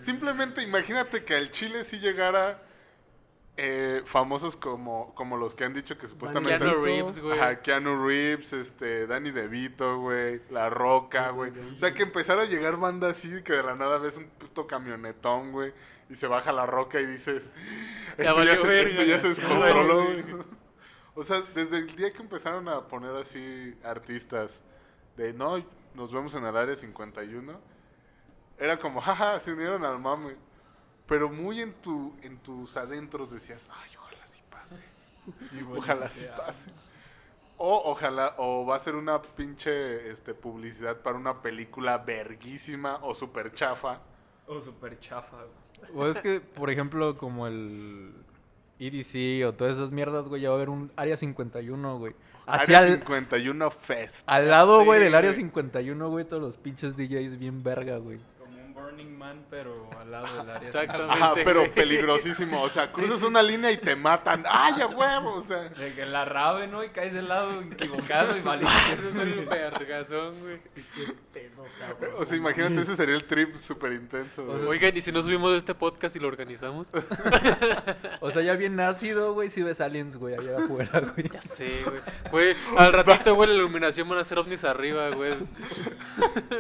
[0.04, 2.62] simplemente imagínate que al Chile sí llegara
[3.58, 6.58] eh, famosos como, como los que han dicho que supuestamente...
[6.58, 7.40] Keanu Reeves, güey.
[7.40, 11.52] Ajá, Keanu Reeves, este, Danny DeVito, güey, La Roca, güey.
[11.76, 14.68] O sea, que empezara a llegar banda así, que de la nada ves un puto
[14.68, 15.74] camionetón, güey,
[16.10, 17.50] y se baja La Roca y dices,
[18.18, 19.20] esto ya, valió se, esto ya ya.
[19.20, 20.26] se descontroló, güey.
[21.14, 24.62] O sea, desde el día que empezaron a poner así artistas
[25.18, 25.62] de, no,
[25.94, 27.60] nos vemos en el área 51,
[28.58, 30.36] era como, jaja, se unieron al mame.
[31.12, 34.84] Pero muy en, tu, en tus adentros decías, ay, ojalá sí pase.
[35.78, 36.72] Ojalá sí pase.
[37.58, 43.14] O ojalá, o va a ser una pinche este, publicidad para una película verguísima o
[43.14, 44.00] super chafa.
[44.48, 45.92] O super chafa, güey.
[45.94, 48.14] O es que, por ejemplo, como el
[48.80, 52.16] EDC o todas esas mierdas, güey, ya va a haber un Área 51, güey.
[52.46, 54.24] Hacia Área al, 51 Fest.
[54.28, 55.42] al lado, güey, del Área güey.
[55.42, 58.22] 51, güey, todos los pinches DJs bien verga, güey.
[58.92, 60.68] Burning Man, pero al lado del área.
[60.68, 61.14] Exactamente.
[61.14, 62.62] Ajá, pero peligrosísimo.
[62.62, 64.44] O sea, cruzas una línea y te matan.
[64.50, 65.36] ¡Ay, a huevo!
[65.36, 66.84] O sea, De que la rave, ¿no?
[66.84, 68.72] Y caes del lado equivocado y valiste.
[68.94, 70.60] Ese es el vergazón, güey.
[72.18, 74.46] o sea, imagínate, ese sería el trip súper intenso.
[74.46, 74.64] güey.
[74.66, 76.90] Oigan, ¿y si nos subimos este podcast y lo organizamos?
[78.20, 81.30] O sea, ya bien nacido, güey, si ves aliens, güey, allá afuera, güey.
[81.30, 82.02] Ya sé, güey.
[82.32, 85.36] Güey, al ratito, güey, la iluminación van a ser ovnis arriba, güey.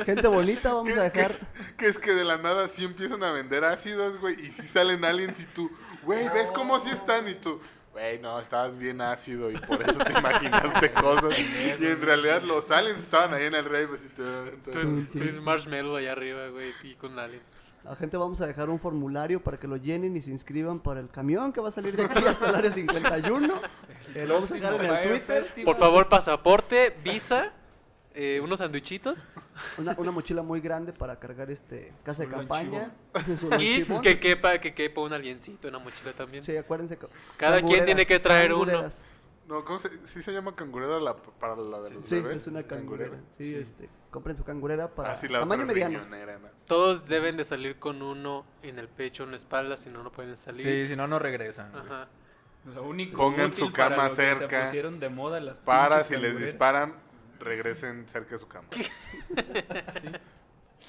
[0.05, 1.31] Gente bonita, vamos ¿Qué, a qué dejar.
[1.31, 1.45] es,
[1.77, 5.03] que es que de la nada sí empiezan a vender ácidos, güey, y sí salen
[5.03, 5.69] aliens y tú,
[6.03, 7.27] güey, ¿ves cómo sí están?
[7.27, 7.59] Y tú,
[7.91, 11.37] güey, no, estabas bien ácido y por eso te imaginaste cosas.
[11.37, 15.19] Y en realidad los aliens estaban ahí en el rey, pues, y tú, entonces, Sí,
[15.19, 15.29] sí.
[15.37, 17.41] Un marshmallow allá arriba, güey, y con alien.
[17.83, 20.99] La gente vamos a dejar un formulario para que lo llenen y se inscriban para
[20.99, 23.61] el camión que va a salir de aquí hasta el área 51.
[24.13, 25.63] Eh, lo vamos a dejar en el Twitter.
[25.63, 27.53] Por favor, pasaporte, visa,
[28.13, 29.25] eh, unos sandwichitos
[29.77, 32.91] Una, una mochila muy grande para cargar este casa de campaña.
[33.59, 36.43] Y que quepa, que quepa un aliencito en la mochila también.
[36.43, 36.97] Sí, acuérdense.
[36.97, 37.07] que-
[37.37, 38.89] Cada quien tiene que traer uno.
[39.47, 42.37] no, ¿cómo se, sí se llama cangurera la, para la de los Sí, bebés?
[42.37, 43.17] es una cangurera.
[43.37, 46.05] Sí, este, compren su cangurera para Así la tamaño mediano.
[46.05, 46.47] ¿no?
[46.65, 50.11] Todos deben de salir con uno en el pecho, en la espalda, si no, no
[50.11, 50.65] pueden salir.
[50.65, 51.75] Sí, si no, no regresan.
[51.75, 52.07] Ajá.
[52.65, 54.59] Lo único Pongan útil su cama para lo que cerca.
[54.61, 56.93] Se pusieron de moda las Para, si les disparan,
[57.41, 58.69] regresen cerca de su cama.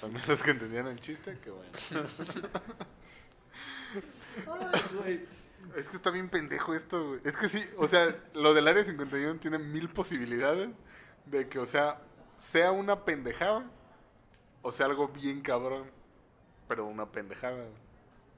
[0.01, 1.71] También los que entendían el chiste, qué bueno.
[4.73, 5.27] Ay, güey.
[5.77, 7.21] Es que está bien pendejo esto, güey.
[7.25, 10.71] Es que sí, o sea, lo del área 51 tiene mil posibilidades
[11.27, 12.01] de que, o sea,
[12.37, 13.65] sea una pendejada
[14.63, 15.91] o sea algo bien cabrón,
[16.69, 17.57] pero una pendejada.
[17.57, 17.69] güey.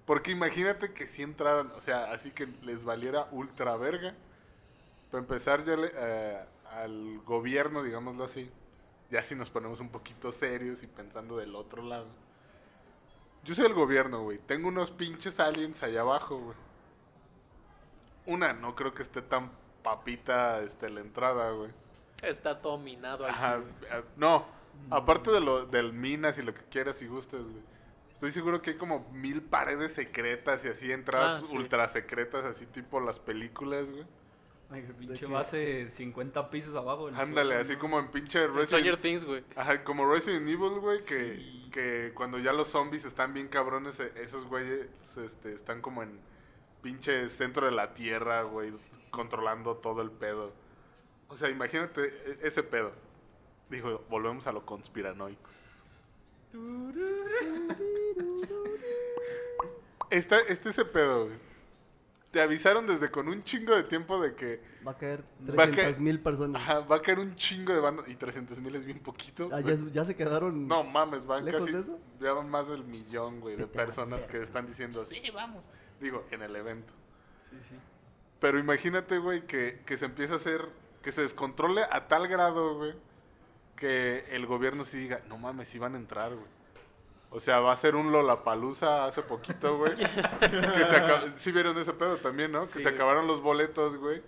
[0.07, 4.15] Porque imagínate que si entraran, o sea, así que les valiera ultra verga.
[5.15, 8.51] Para empezar, ya le- eh, al gobierno, digámoslo así,
[9.13, 12.07] ya si nos ponemos un poquito serios y pensando del otro lado.
[13.45, 14.39] Yo soy el gobierno, güey.
[14.39, 16.57] Tengo unos pinches aliens allá abajo, güey.
[18.27, 19.53] Una, no creo que esté tan
[19.85, 21.71] papita este, la entrada, güey.
[22.21, 23.35] Está todo minado aquí.
[23.37, 23.59] Ajá,
[23.93, 24.45] eh, no,
[24.91, 27.63] aparte de lo del minas y lo que quieras y gustes, güey.
[28.13, 31.57] Estoy seguro que hay como mil paredes secretas y así entradas Ah, sí.
[31.57, 34.05] ultra secretas, así tipo las películas, güey.
[34.71, 37.09] Ay, que pinche base 50 pisos abajo.
[37.09, 37.79] Ándale, suelo, así ¿no?
[37.79, 39.45] como en pinche Resident Things, güey.
[39.55, 44.13] Ajá, como Resident Evil, güey, que, que cuando ya los zombies están bien cabrones, e-
[44.17, 46.19] esos güeyes este, están como en
[46.83, 48.73] pinche centro de la tierra, güey,
[49.11, 50.53] controlando todo el pedo.
[51.29, 52.93] O sea, imagínate e- ese pedo.
[53.71, 55.51] Dijo, volvemos a lo conspiranoico.
[60.11, 61.37] Está, este ese pedo, güey.
[62.35, 65.67] Te avisaron desde con un chingo de tiempo de que Va a caer Va a
[65.69, 66.61] caer- 300 mil personas.
[66.61, 68.03] ajá, va a caer un chingo de banda.
[68.09, 69.49] Y 300 mil es bien poquito.
[69.53, 70.67] Ah, ya, ya se quedaron.
[70.67, 71.73] No mames, van ¿Lejos casi.
[71.73, 71.99] de eso?
[72.21, 75.63] Ya van más del millón, güey, de personas que están diciendo sí, vamos.
[76.01, 76.93] Digo, en el evento.
[77.53, 77.77] Sí, sí.
[78.41, 80.69] Pero imagínate, güey, que, que se empieza a hacer.
[81.03, 82.95] Que se descontrole a tal grado, güey,
[83.77, 86.49] que el gobierno sí diga, no mames, sí van a entrar, güey.
[87.35, 89.95] O sea, va a ser un Lollapalooza hace poquito, güey.
[89.97, 92.61] que se acab- Sí vieron ese pedo también, ¿no?
[92.63, 92.95] Que se güey.
[92.95, 94.23] acabaron los boletos, güey.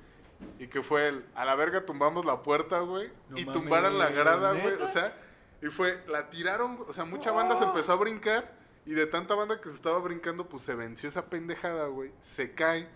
[0.58, 3.10] Y que fue el, a la verga tumbamos la puerta, güey.
[3.30, 4.74] No y mames, tumbaron la grada, güey.
[4.82, 5.16] O sea,
[5.62, 8.54] y fue, la tiraron, o sea, mucha banda se empezó a brincar.
[8.84, 12.12] Y de tanta banda que se estaba brincando, pues se venció esa pendejada, güey.
[12.20, 12.88] Se cae.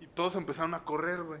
[0.00, 1.40] Y todos empezaron a correr, güey.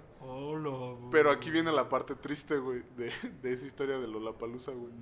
[0.96, 1.10] Güey.
[1.10, 3.10] Pero aquí viene la parte triste, güey, de,
[3.42, 4.92] de esa historia de Lollapalooza, güey.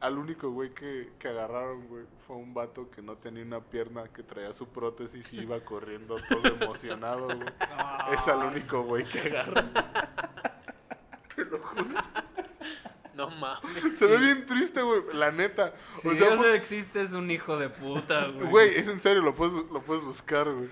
[0.00, 4.04] Al único güey que, que agarraron, güey, fue un vato que no tenía una pierna,
[4.04, 7.40] que traía su prótesis y iba corriendo todo emocionado, güey.
[8.12, 9.72] Es al único güey que agarraron.
[11.34, 11.84] Te lo juro.
[13.14, 13.98] No mames.
[13.98, 15.74] Se ve bien triste, güey, la neta.
[15.96, 18.48] Si o sea, eso fue- existe, es un hijo de puta, güey.
[18.48, 20.68] Güey, es en serio, lo puedes, lo puedes buscar, güey.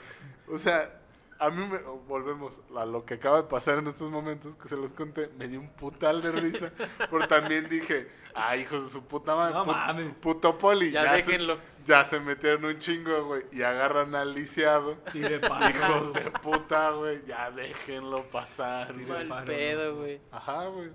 [0.48, 1.00] O sea,
[1.38, 1.78] a mí me...
[2.06, 5.48] Volvemos a lo que acaba de pasar en estos momentos, que se los conté, me
[5.48, 6.72] dio un putal de risa.
[7.10, 9.54] Pero también dije, ay, hijos de su puta madre.
[9.54, 10.14] No put- mames.
[10.20, 10.90] Puto poli.
[10.90, 11.58] Ya se- déjenlo.
[11.84, 13.42] ya se metieron un chingo, güey.
[13.52, 14.96] Y agarran al lisiado.
[15.12, 15.74] Tire palos.
[15.74, 17.24] Hijos de puta, güey.
[17.26, 19.06] Ya déjenlo pasar, güey.
[19.06, 20.20] Mal paro, pedo, güey.
[20.30, 20.90] Ajá, güey.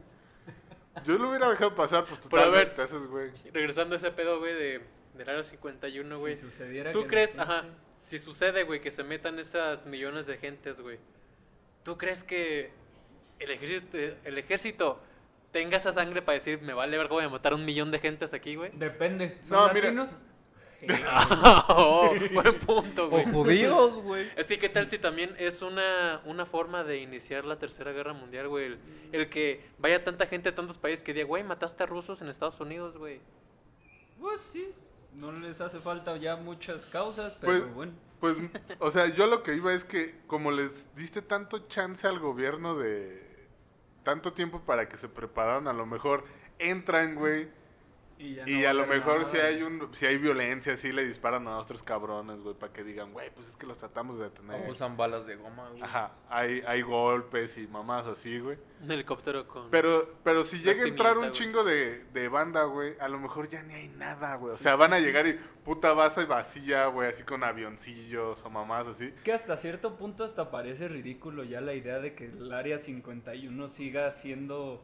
[1.05, 2.75] Yo lo hubiera dejado pasar, pues Pero a totalmente ver.
[2.75, 3.31] te haces, güey.
[3.53, 4.81] Regresando a ese pedo, güey, de,
[5.15, 6.35] del área 51, güey.
[6.35, 10.25] Si sucediera ¿Tú que crees, ajá, pinche- si sucede, güey, que se metan esas millones
[10.25, 10.97] de gentes, güey?
[11.83, 12.71] ¿Tú crees que
[13.39, 14.99] el ejército, el ejército
[15.51, 17.99] tenga esa sangre para decir, me vale ver voy a matar a un millón de
[17.99, 18.71] gentes aquí, güey.
[18.73, 19.37] Depende.
[19.47, 19.91] ¿Son No, mira.
[19.91, 20.09] latinos?
[21.69, 23.25] oh, buen punto, O güey.
[23.25, 24.29] judíos, güey.
[24.35, 28.13] Es que, ¿qué tal si también es una, una forma de iniciar la Tercera Guerra
[28.13, 28.65] Mundial, güey?
[28.65, 28.79] El,
[29.11, 32.29] el que vaya tanta gente a tantos países que diga, güey, mataste a rusos en
[32.29, 33.19] Estados Unidos, güey.
[34.19, 34.73] Pues sí.
[35.13, 37.93] No les hace falta ya muchas causas, pero Pues- bueno.
[38.19, 38.37] Pues,
[38.79, 42.75] o sea, yo lo que iba es que como les diste tanto chance al gobierno
[42.77, 43.47] de
[44.03, 46.23] tanto tiempo para que se prepararan, a lo mejor
[46.59, 47.49] entran, güey,
[48.21, 49.31] Y, ya y no a lo mejor nada.
[49.31, 52.83] si hay un si hay violencia, sí le disparan a otros cabrones, güey, para que
[52.83, 54.69] digan, güey, pues es que los tratamos de detener.
[54.69, 55.81] Usan balas de goma, güey.
[55.81, 58.57] Ajá, hay, hay golpes y mamás así, güey.
[58.83, 59.69] Un helicóptero con...
[59.69, 61.31] Pero, pero si llega a entrar un güey.
[61.33, 64.53] chingo de, de banda, güey, a lo mejor ya ni hay nada, güey.
[64.53, 68.87] O sea, van a llegar y puta base vacía, güey, así con avioncillos o mamás
[68.87, 69.05] así.
[69.05, 72.79] Es que hasta cierto punto hasta parece ridículo ya la idea de que el área
[72.79, 74.83] 51 siga siendo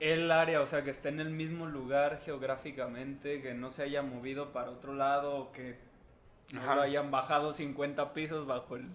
[0.00, 4.02] el área, o sea, que esté en el mismo lugar geográficamente, que no se haya
[4.02, 5.78] movido para otro lado, o que
[6.52, 8.88] no lo hayan bajado 50 pisos bajo el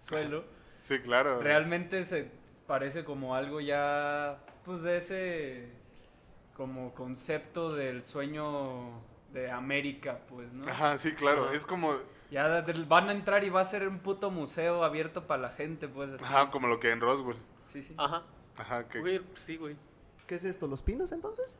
[0.00, 0.44] suelo.
[0.82, 1.40] Sí, claro.
[1.40, 2.30] Realmente se
[2.66, 5.68] parece como algo ya, pues de ese,
[6.56, 9.02] como concepto del sueño
[9.32, 10.66] de América, pues, ¿no?
[10.66, 11.44] Ajá, sí, claro.
[11.44, 11.54] Ajá.
[11.54, 11.96] Es como,
[12.30, 15.86] Ya van a entrar y va a ser un puto museo abierto para la gente,
[15.86, 16.14] pues.
[16.14, 16.24] así.
[16.24, 17.36] ajá, como lo que en Roswell.
[17.66, 17.94] Sí, sí.
[17.98, 18.22] Ajá.
[18.56, 19.00] Ajá, que...
[19.00, 19.76] Güey, sí, güey.
[20.26, 20.66] ¿Qué es esto?
[20.66, 21.58] ¿Los pinos entonces?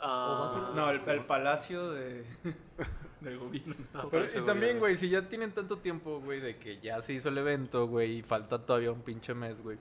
[0.00, 2.24] Ah, No, el, el palacio de,
[3.20, 3.74] del gobierno.
[3.94, 7.12] ah, Pero, y también, güey, si ya tienen tanto tiempo, güey, de que ya se
[7.14, 9.78] hizo el evento, güey, y falta todavía un pinche mes, güey.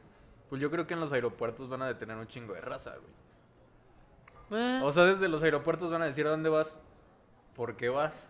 [0.49, 4.61] Pues yo creo que en los aeropuertos van a detener un chingo de raza, güey.
[4.61, 6.77] Eh, O sea, desde los aeropuertos van a decir a dónde vas,
[7.55, 8.27] por qué vas.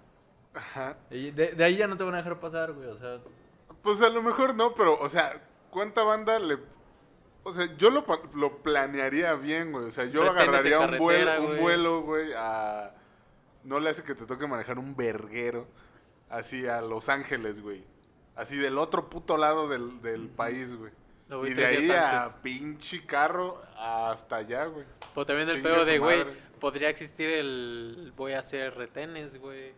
[0.53, 0.97] Ajá.
[1.11, 2.87] Y de, de ahí ya no te van a dejar pasar, güey.
[2.87, 3.19] O sea,
[3.81, 6.57] Pues a lo mejor no, pero, o sea, ¿cuánta banda le...?
[7.43, 9.85] O sea, yo lo, lo planearía bien, güey.
[9.85, 11.59] O sea, yo agarraría un vuelo, un güey.
[11.59, 12.95] vuelo, güey, a...
[13.63, 15.67] No le hace que te toque manejar un verguero
[16.29, 17.83] así a Los Ángeles, güey.
[18.35, 20.91] Así del otro puto lado del, del país, güey.
[21.49, 24.85] Y de ahí a pinche carro hasta allá, güey.
[25.13, 26.25] Pero también el su de, güey,
[26.59, 29.73] podría existir el voy a hacer retenes, güey.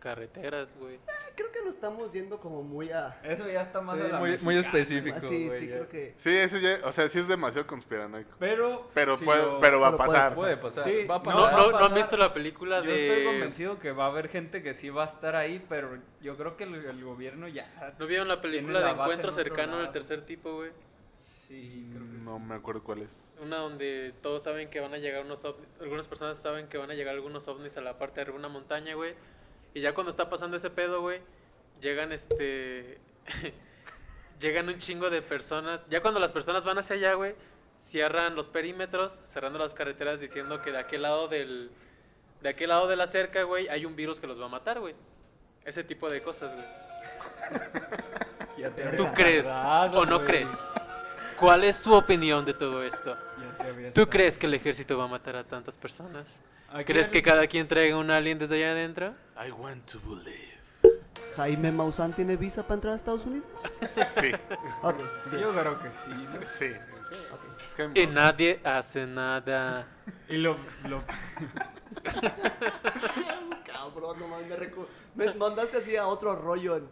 [0.00, 0.98] Carreteras, güey.
[1.36, 3.20] Creo que nos estamos yendo como muy a...
[3.22, 5.60] Eso ya está más sí, a la muy, específico, Ah, sí, güey.
[5.60, 5.74] sí, ya.
[5.76, 6.14] creo que...
[6.16, 8.30] Sí, ese ya, o sea, sí es demasiado conspiranoico.
[8.38, 8.88] Pero.
[8.94, 10.34] Pero, si puede- lo- pero va a pasar.
[10.34, 10.84] Puede pasar.
[10.84, 11.40] Sí, va a no, pasar.
[11.52, 13.08] No, no, ¿no han visto la película Yo de...
[13.08, 16.36] estoy convencido que va a haber gente que sí va a estar ahí, pero yo
[16.36, 17.70] creo que el, el gobierno ya.
[17.98, 20.70] ¿No vieron la película la de Encuentro en Cercano del tercer tipo, güey?
[21.46, 22.22] Sí, creo que sí.
[22.22, 23.34] No me acuerdo cuál es.
[23.42, 26.90] Una donde todos saben que van a llegar unos ovnis, algunas personas saben que van
[26.90, 29.14] a llegar algunos ovnis a la parte de arriba de una montaña, güey.
[29.74, 31.20] Y ya cuando está pasando ese pedo, güey,
[31.80, 32.98] llegan este...
[34.40, 35.84] llegan un chingo de personas.
[35.88, 37.34] Ya cuando las personas van hacia allá, güey,
[37.78, 41.70] cierran los perímetros, cerrando las carreteras diciendo que de aquel lado del...
[42.42, 44.80] De aquel lado de la cerca, güey, hay un virus que los va a matar,
[44.80, 44.94] güey.
[45.64, 46.66] Ese tipo de cosas, güey.
[48.58, 50.50] Ya te ¿Tú crees tardado, o no crees?
[51.36, 53.16] ¿Cuál es tu opinión de todo esto?
[53.94, 56.40] ¿Tú crees que el ejército va a matar a tantas personas?
[56.84, 59.14] ¿Crees que cada quien traiga un alien desde allá adentro?
[59.42, 60.58] I want to believe.
[61.36, 63.46] ¿Jaime Maussan tiene visa para entrar a Estados Unidos?
[64.20, 64.32] Sí.
[65.40, 66.10] Yo creo que sí.
[66.10, 66.40] ¿no?
[66.58, 66.72] sí.
[67.68, 69.86] Es que Y nadie hace nada.
[70.28, 70.56] Y lo,
[70.88, 71.02] lo,
[73.66, 76.88] Cabrón, no mames, me, recu- me mandaste así a otro rollo en,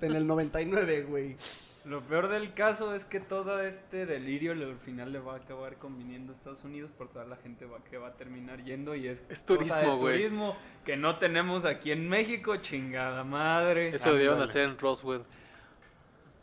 [0.00, 1.36] en el 99, güey.
[1.84, 5.76] Lo peor del caso es que todo este delirio al final le va a acabar
[5.78, 9.08] conviniendo a Estados Unidos por toda la gente va, que va a terminar yendo y
[9.08, 10.16] es, Es cosa de turismo, güey.
[10.18, 13.88] turismo que no tenemos aquí en México, chingada madre.
[13.88, 14.50] Eso lo debieron Ándale.
[14.50, 15.22] hacer en Roswell.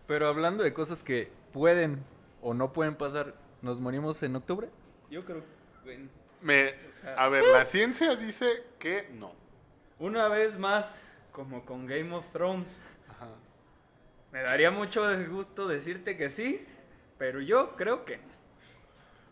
[0.07, 2.03] Pero hablando de cosas que pueden
[2.41, 4.69] o no pueden pasar, ¿nos morimos en octubre?
[5.09, 5.43] Yo creo
[5.83, 6.07] que
[6.41, 9.33] Me, O sea- a ver, la ciencia dice que no.
[9.99, 12.67] una vez más, como con Game of Thrones.
[14.31, 16.65] Me daría mucho gusto decirte que sí,
[17.17, 18.23] pero yo creo que no.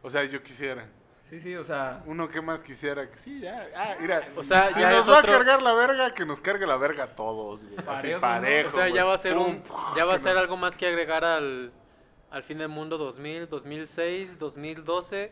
[0.03, 0.87] O sea, yo quisiera.
[1.29, 3.67] Sí, sí, o sea, Uno que más quisiera que sí, ya.
[3.75, 4.29] Ah, mira.
[4.37, 6.65] O sea, si ya nos es va otro- a cargar la verga, que nos cargue
[6.65, 7.75] la verga a todos, güey.
[7.87, 8.69] Así Parejo.
[8.69, 9.63] O sea, ya va a ser Pum, un,
[9.95, 11.73] ya va a ser nos- algo más que agregar al,
[12.31, 15.31] al fin del mundo 2000, 2006, 2012.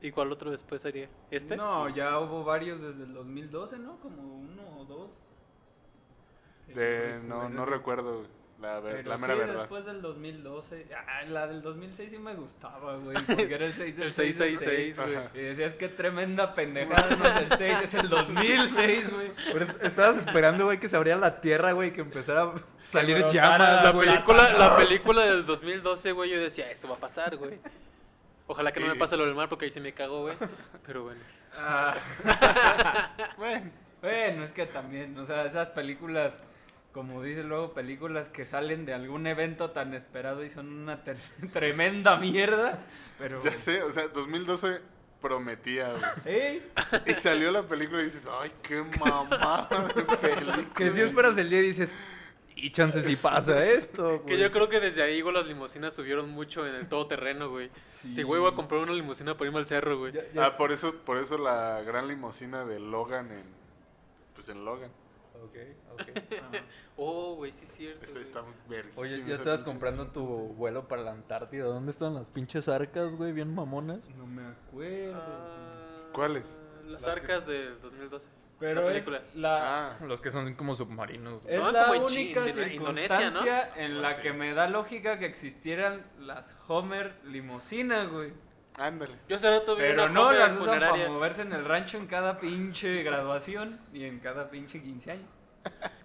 [0.00, 1.08] ¿Y cuál otro después sería?
[1.32, 1.56] ¿Este?
[1.56, 3.96] no, ya hubo varios desde el 2012, ¿no?
[3.98, 5.10] Como uno o dos.
[6.74, 8.38] De, no, no recuerdo, güey.
[8.60, 9.58] La, ver- Pero la mera sí, verdad.
[9.60, 10.86] después del 2012.
[11.06, 13.16] Ah, la del 2006 sí me gustaba, güey.
[13.26, 14.96] Porque era el 6 del El 6 del 666,
[15.32, 15.44] güey.
[15.44, 19.30] Y decías que tremenda pendejada, no es el 6, es el 2006, güey.
[19.82, 22.54] Estabas esperando, güey, que se abriera la tierra, güey, que empezara a
[22.84, 24.08] salir llamas, La güey.
[24.08, 27.60] película, la película del 2012, güey, yo decía, esto va a pasar, güey.
[28.48, 30.34] Ojalá que no me pase lo del mar porque ahí se me cagó, güey.
[30.84, 31.20] Pero bueno.
[31.56, 31.94] Ah,
[33.36, 33.70] Bueno,
[34.02, 36.40] bueno, es que también, o sea, esas películas,
[36.92, 41.18] como dices luego, películas que salen de algún evento tan esperado y son una ter-
[41.52, 42.80] tremenda mierda,
[43.18, 43.42] pero...
[43.42, 44.80] ya sé, o sea, 2012
[45.20, 46.36] prometía, güey.
[46.36, 46.72] ¡Ey!
[47.06, 50.64] Y salió la película y dices, ay, qué mamada de película.
[50.76, 51.92] Que si esperas el día y dices,
[52.54, 56.28] y chance si pasa esto, Que yo creo que desde ahí, güey, las limusinas subieron
[56.30, 57.70] mucho en el todoterreno, güey.
[58.14, 60.12] Sí, güey, voy a comprar una limusina para irme al cerro, güey.
[60.12, 63.44] Ya- ya- Ah, por eso, por eso la gran limusina de Logan en,
[64.34, 64.90] pues en Logan.
[65.44, 65.56] Ok,
[65.92, 66.02] ok.
[67.00, 68.04] Oh, güey, sí es cierto.
[68.04, 71.64] Este está verguísima Oye, ya estabas comprando tu vuelo para la Antártida.
[71.64, 73.32] ¿Dónde están las pinches arcas, güey?
[73.32, 74.08] Bien mamonas.
[74.16, 75.14] No me acuerdo.
[75.14, 76.44] Ah, ¿Cuáles?
[76.84, 78.26] Las Las que- arcas del 2012.
[78.58, 79.22] pero la es película.
[79.36, 81.40] la, Ah, Los que son como submarinos.
[81.44, 81.54] güey.
[81.54, 83.30] Es Estaban la como única en Indonesia, ¿no?
[83.30, 84.22] circunstancia en la Sí.
[84.22, 88.32] que me da lógica que existieran las Homer limusina, güey.
[88.78, 89.14] Ándale.
[89.28, 92.06] Yo hace rato vi Pero una no las usan para moverse en el rancho en
[92.06, 95.28] cada pinche graduación y en cada pinche 15 años.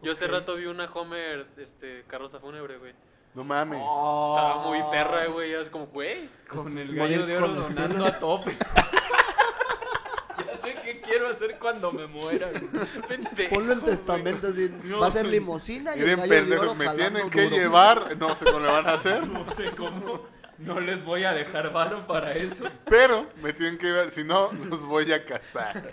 [0.01, 2.93] Yo hace rato vi una Homer, este, carroza fúnebre, güey.
[3.33, 3.79] No mames.
[3.79, 5.51] Estaba muy perra, güey.
[5.51, 6.29] Ya es como, güey.
[6.47, 8.55] Con el gallo de oro sonando a tope.
[10.45, 12.49] ya sé qué quiero hacer cuando me muera.
[12.51, 12.63] güey.
[13.07, 14.71] pendejo, Ponlo en testamento así.
[14.83, 17.55] No, va a ser limosina y el Miren, gallo de oro me tienen que duro.
[17.55, 18.17] llevar.
[18.17, 19.25] No sé cómo le van a hacer.
[19.27, 20.21] No sé cómo.
[20.63, 22.65] No les voy a dejar varo para eso.
[22.89, 24.09] Pero me tienen que llevar.
[24.11, 25.91] Si no, los voy a cazar.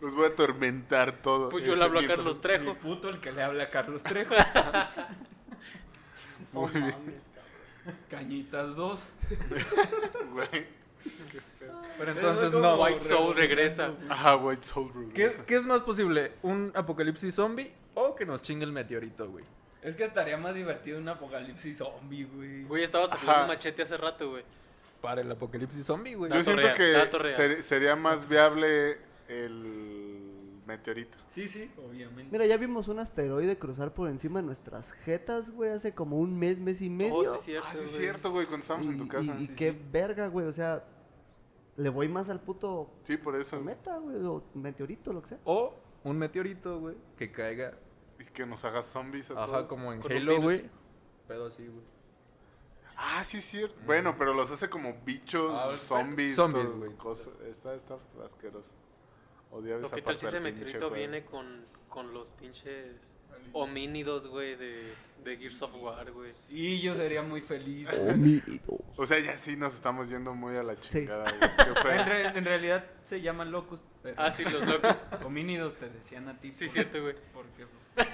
[0.00, 1.48] Los voy a atormentar todo.
[1.48, 2.74] Pues yo este, le hablo a Carlos Mi Trejo.
[2.74, 4.34] puto el que le habla a Carlos Trejo.
[6.52, 6.94] Muy bien,
[8.10, 9.00] Cañitas 2.
[10.32, 10.66] güey.
[11.98, 12.76] Pero entonces no.
[12.76, 13.92] White Soul regresa.
[14.08, 15.08] Ajá, White Soul.
[15.14, 16.32] ¿Qué es, ¿Qué es más posible?
[16.42, 19.44] ¿Un apocalipsis zombie o que nos chingue el meteorito, güey?
[19.84, 22.64] Es que estaría más divertido un apocalipsis zombie, güey.
[22.64, 23.18] Güey, estaba Ajá.
[23.18, 24.42] sacando machete hace rato, güey.
[25.00, 26.30] Para el apocalipsis zombie, güey.
[26.32, 28.96] Yo Dato siento real, que ser- sería más viable
[29.28, 30.22] el
[30.66, 31.18] meteorito.
[31.28, 32.30] Sí, sí, obviamente.
[32.32, 36.38] Mira, ya vimos un asteroide cruzar por encima de nuestras jetas, güey, hace como un
[36.38, 37.14] mes, mes y medio.
[37.16, 37.68] Oh, sí, es cierto.
[37.70, 38.00] Ah, sí, es güey.
[38.00, 39.36] cierto, güey, cuando estábamos en tu casa.
[39.38, 39.78] Y, y Sí, qué sí.
[39.92, 40.82] verga, güey, o sea,
[41.76, 43.58] le voy más al puto Sí, por eso.
[43.58, 45.38] cometa, güey, o meteorito, lo que sea.
[45.44, 45.74] O
[46.04, 47.74] un meteorito, güey, que caiga.
[48.18, 49.66] Y que nos hagas zombies a Ajá, todos.
[49.66, 50.44] como en Con un Halo, virus.
[50.44, 50.70] güey.
[51.28, 51.84] Pedo así, güey.
[52.96, 53.74] Ah, sí, es cierto.
[53.86, 56.36] Bueno, pero los hace como bichos, Ah, zombies.
[56.36, 56.92] zombies, todo- güey.
[56.96, 58.72] cosa- Está, está asqueroso.
[59.56, 63.16] Odiaba Lo esa que tal si ese meteorito viene con, con los pinches
[63.52, 64.92] homínidos, güey, de,
[65.22, 66.32] de Gears of War, güey.
[66.48, 67.88] Y yo sería muy feliz.
[68.96, 71.50] O sea, ya sí nos estamos yendo muy a la chingada, güey.
[71.56, 72.04] Qué En, feo.
[72.04, 73.78] re- en realidad se llaman locus.
[74.02, 74.96] Pero Ah, sí, los locos.
[75.24, 76.52] Homínidos te decían a ti.
[76.52, 77.14] Sí, por- cierto, güey.
[77.32, 78.08] Porque pues,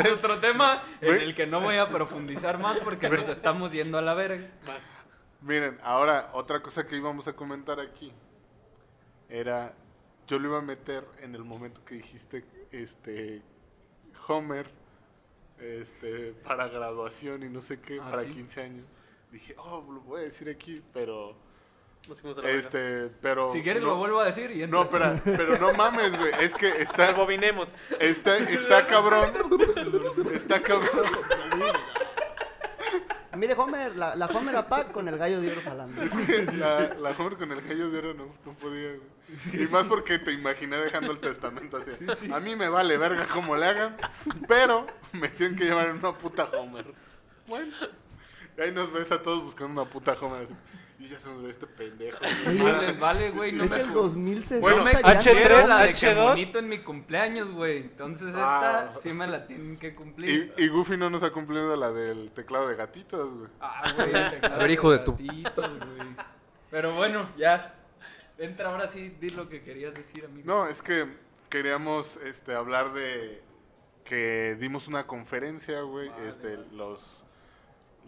[0.06, 3.98] es otro tema en el que no voy a profundizar más porque nos estamos yendo
[3.98, 4.48] a la verga.
[4.66, 4.90] Más.
[5.42, 8.10] Miren, ahora otra cosa que íbamos a comentar aquí
[9.28, 9.74] era
[10.28, 13.42] yo lo iba a meter en el momento que dijiste este
[14.28, 14.70] Homer
[15.58, 18.30] este para graduación y no sé qué, Ah, para ¿sí?
[18.30, 18.86] 15 años.
[19.32, 21.34] Dije, "Oh, lo voy a decir aquí, pero
[22.08, 24.82] Nos fuimos a la este, pero Si quieres no, lo vuelvo a decir y No,
[24.84, 27.74] espera, pero no mames, güey, es que está Rebobinemos.
[27.98, 29.32] está está cabrón.
[30.32, 31.06] Está cabrón.
[33.38, 36.02] Mire, Homer, la, la Homer Apac con el gallo de oro jalando.
[36.56, 39.62] La, la Homer con el gallo de oro no, no podía, güey.
[39.62, 42.32] Y más porque te imaginé dejando el testamento así.
[42.32, 43.96] A mí me vale verga como le hagan,
[44.46, 46.86] pero me tienen que llevar en una puta Homer.
[47.46, 47.72] Bueno.
[48.56, 50.54] Y ahí nos ves a todos buscando una puta Homer así.
[51.00, 52.18] Y ya se nos ve este pendejo.
[52.52, 53.52] No les vale, güey.
[53.52, 54.60] No es me el ju- 2060.
[54.60, 56.28] Bueno, no me ya H3, cumplieron la de que H2.
[56.30, 57.78] bonito en mi cumpleaños, güey.
[57.78, 58.94] Entonces esta Ah.
[59.00, 60.52] sí me la tienen que cumplir.
[60.58, 63.48] Y, y Goofy no nos ha cumplido la del teclado de gatitos, güey.
[63.60, 64.14] Ah, güey.
[64.52, 66.08] A ver, hijo de tu- gatitos, güey.
[66.70, 67.74] Pero bueno, ya.
[68.36, 70.46] Entra ahora sí, di lo que querías decir, amigo.
[70.46, 71.06] No, es que
[71.48, 73.42] queríamos este, hablar de
[74.04, 76.10] que dimos una conferencia, güey.
[76.26, 77.24] este, los,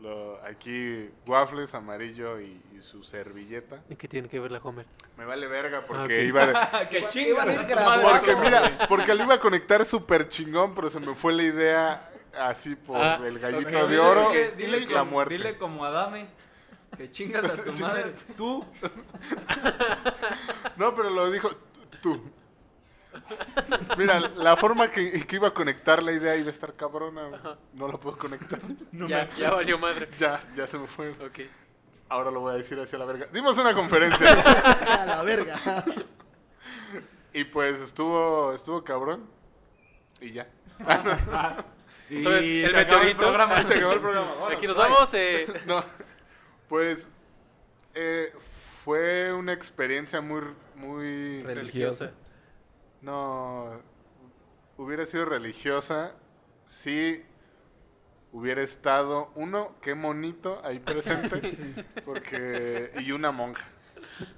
[0.01, 3.83] lo- aquí Waffles, Amarillo y, y su servilleta.
[3.89, 4.87] ¿Y qué tiene que ver la Homer?
[5.17, 6.01] Me vale verga porque
[6.33, 7.15] Ah, ok.
[7.17, 8.07] iba tu grabando.
[8.09, 11.43] madre, Porque mira, porque lo iba a conectar súper chingón, pero se me fue la
[11.43, 15.35] idea así por Ah, el gallito de dile oro que- y dile, la como- muerte.
[15.35, 16.29] dile como Adame,
[16.97, 18.15] que chingas a tu madre.
[18.37, 18.65] Tú,
[20.77, 21.51] No, pero lo dijo
[22.03, 22.23] tú.
[23.99, 27.29] Mira, la forma que, que iba a conectar la idea iba a estar cabrona.
[27.75, 28.61] No la puedo conectar.
[28.93, 30.09] No ya, me- ya valió madre.
[30.19, 31.11] Ya, ya se me fue.
[31.11, 31.41] Ok.
[32.09, 33.27] Ahora lo voy a decir hacia la verga.
[33.33, 34.31] Dimos una conferencia.
[35.03, 35.85] A la verga.
[37.33, 39.29] y pues estuvo, estuvo cabrón.
[40.21, 40.49] Y ya.
[40.87, 41.65] Ah,
[42.09, 43.19] y Entonces, el meteorito.
[43.19, 43.57] programa.
[43.57, 44.33] Ahí se acabó el programa.
[44.41, 44.89] Bueno, Aquí nos bye.
[44.89, 45.15] vamos.
[45.15, 45.85] Eh, No,
[46.69, 47.09] pues
[47.95, 48.33] eh,
[48.85, 50.43] fue una experiencia muy,
[50.75, 51.43] muy...
[51.43, 52.11] Religiosa.
[53.03, 53.81] No,
[54.77, 56.13] hubiera sido religiosa
[56.67, 57.23] si
[58.33, 63.65] hubiera estado uno, qué monito ahí presente, porque y una monja.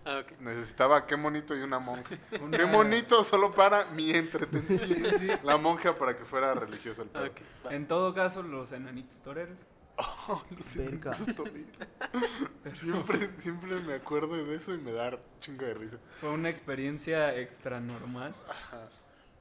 [0.04, 0.38] ah, ok.
[0.40, 2.16] Necesitaba qué monito y una monja.
[2.40, 4.88] Una- Qué monito solo para mi entretención.
[4.88, 5.28] Sí, sí.
[5.42, 7.74] La monja para que fuera religiosa el va.
[7.74, 9.58] En todo caso, los enanitos toreros.
[9.98, 10.42] Oh,
[10.74, 11.14] Verga.
[12.80, 15.96] Siempre, siempre me acuerdo de eso y me da chingo de risa.
[16.20, 18.34] Fue una experiencia extra normal.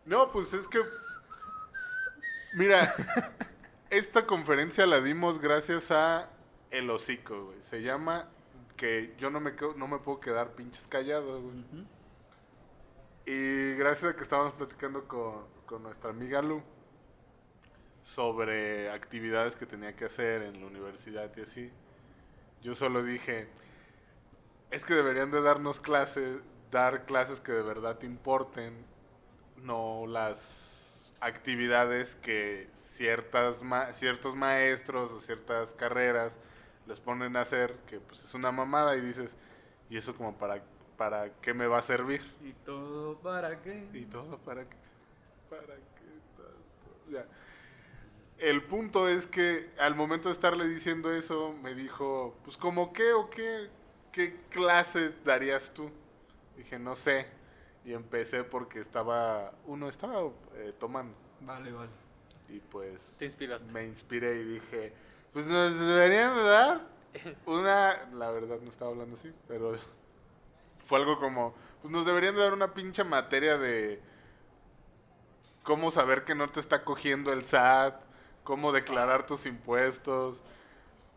[0.06, 0.80] No, pues es que.
[2.54, 2.94] Mira,
[3.90, 6.30] esta conferencia la dimos gracias a
[6.70, 7.62] El Hocico, güey.
[7.64, 8.28] Se llama
[8.76, 11.64] que yo no me, quedo- no me puedo quedar pinches callado, güey.
[13.26, 16.62] Y gracias a que estábamos platicando con, con nuestra amiga Lu
[18.04, 21.72] sobre actividades que tenía que hacer en la universidad y así,
[22.62, 23.50] yo solo dije,
[24.70, 26.42] es que deberían de darnos clases,
[26.72, 28.86] dar clases que de verdad te importen,
[29.58, 36.38] no las actividades que ciertas ma- ciertos maestros o ciertas carreras
[36.86, 39.38] les ponen a hacer, que pues es una mamada y dices,
[39.90, 40.64] ¿y eso como para,
[40.98, 42.22] para qué me va a servir?
[42.42, 43.90] ¿Y todo para qué?
[43.94, 44.78] ¿Y todo para qué?
[45.50, 47.04] ¿Para qué tanto?
[47.10, 47.26] Ya.
[48.42, 53.14] El punto es que al momento de estarle diciendo eso, me dijo, pues como qué
[53.14, 53.70] o qué,
[54.12, 55.92] qué clase darías tú?
[56.58, 57.28] Dije, no sé.
[57.86, 60.24] Y empecé porque estaba, uno estaba
[60.56, 61.16] eh, tomando.
[61.42, 61.92] Vale, vale.
[62.50, 63.72] Y pues Te inspiraste.
[63.72, 64.92] me inspiré y dije,
[65.34, 66.82] pues nos deberían de dar
[67.46, 69.74] una, la verdad no estaba hablando así, pero
[70.86, 74.02] fue algo como, pues nos deberían de dar una pinche materia de
[75.64, 78.02] cómo saber que no te está cogiendo el SAT,
[78.52, 80.44] cómo declarar tus impuestos,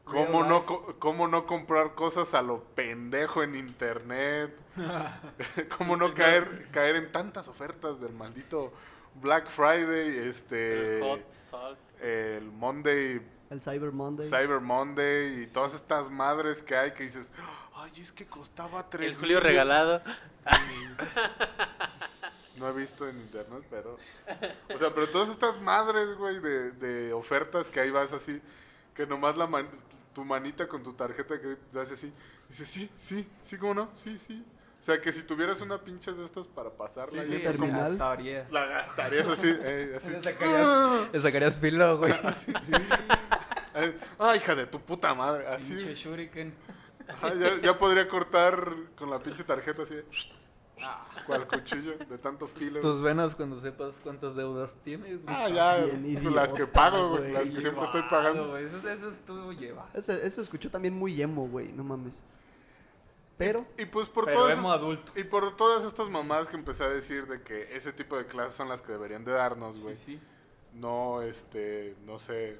[0.04, 4.56] cómo Real no, co- cómo no comprar cosas a lo pendejo en internet,
[5.76, 8.72] cómo no caer, caer en tantas ofertas del maldito
[9.20, 11.78] Black Friday, este El hot salt.
[12.00, 13.20] el Monday,
[13.50, 14.28] El Cyber Monday.
[14.28, 17.32] Cyber Monday y todas estas madres que hay que dices,
[17.74, 19.42] ay, es que costaba tres El Julio mil".
[19.44, 20.02] regalado.
[22.58, 23.96] No he visto en internet, pero...
[24.74, 28.40] O sea, pero todas estas madres, güey, de, de ofertas que ahí vas así,
[28.94, 29.68] que nomás la man-
[30.14, 32.12] tu manita con tu tarjeta de crédito te hace así,
[32.48, 33.90] dice, sí, sí, sí, ¿cómo no?
[33.94, 34.44] Sí, sí.
[34.80, 38.46] O sea, que si tuvieras una pinche de estas para pasarla, Sí, sí, como- gastaría.
[38.50, 40.10] la gastarías así, eh, así.
[40.10, 42.14] Le sacarías, le sacarías filo, güey.
[43.76, 45.74] Eh, Ay, hija de tu puta madre, así.
[45.74, 46.54] Pinche shuriken.
[47.08, 50.00] Ajá, ya, ya podría cortar con la pinche tarjeta así,
[50.86, 52.80] Ah, cual cuchillo, de tanto filo.
[52.80, 55.22] Tus venas cuando sepas cuántas deudas tienes.
[55.26, 58.58] Ah, ya, bien pues, las que idiota, pago, güey, las que siempre estoy llevado, pagando.
[58.58, 59.88] Eso, eso estuvo llevado.
[59.94, 61.72] Eso, eso escuchó también muy emo, güey.
[61.72, 62.20] No mames.
[63.36, 65.12] Pero, Y pues por Pero todas emo adulto.
[65.18, 68.54] y por todas estas mamadas que empecé a decir de que ese tipo de clases
[68.54, 69.96] son las que deberían de darnos, güey.
[69.96, 70.20] Sí, sí.
[70.74, 72.58] No, este, no sé.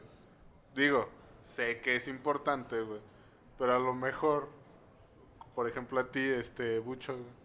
[0.75, 1.09] Digo,
[1.43, 3.01] sé que es importante, güey.
[3.59, 4.49] Pero a lo mejor,
[5.55, 7.44] por ejemplo, a ti, este, Bucho, güey,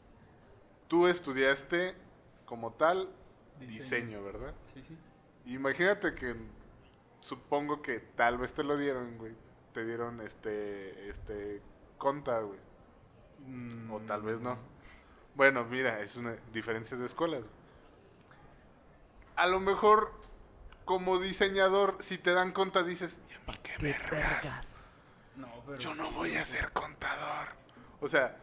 [0.90, 1.96] tú estudiaste
[2.46, 3.10] como tal
[3.60, 3.80] Diseño.
[4.18, 4.54] diseño, ¿verdad?
[4.74, 4.98] Sí, sí.
[5.46, 6.36] Imagínate que
[7.22, 9.34] supongo que tal vez te lo dieron, güey.
[9.74, 11.62] Te dieron este este
[11.98, 12.60] conta, güey.
[13.48, 14.58] Mm, O tal vez no.
[15.36, 17.42] Bueno, mira, es una diferencias de escuelas.
[17.44, 17.54] güey.
[19.38, 20.12] A lo mejor
[20.86, 24.12] como diseñador si te dan conta dices, "Ya, ¿para qué qué vergas?
[24.12, 24.68] vergas.
[25.36, 27.48] No, pero Yo no voy a ser contador."
[28.02, 28.38] O sea,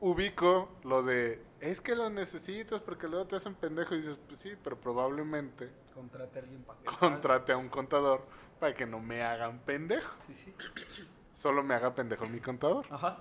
[0.00, 4.40] ubico lo de, es que lo necesitas porque luego te hacen pendejo y dices, pues
[4.40, 8.24] sí, pero probablemente Contrate a alguien para que contrate a un contador
[8.58, 10.14] para que no me hagan pendejo.
[10.26, 10.54] Sí, sí.
[11.34, 12.86] Solo me haga pendejo mi contador.
[12.90, 13.18] Ajá.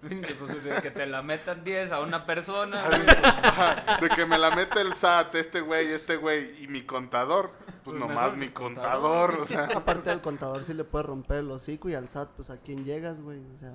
[0.00, 2.86] Pues de que te la metan 10 a una persona.
[3.42, 7.50] Ajá, de que me la mete el SAT, este güey, este güey y mi contador.
[7.66, 9.40] Pues, Pues nomás mi contador, contador.
[9.40, 9.64] o sea.
[9.76, 12.84] Aparte del contador sí le puede romper el hocico y al SAT, pues a quién
[12.84, 13.40] llegas, güey.
[13.56, 13.74] O sea,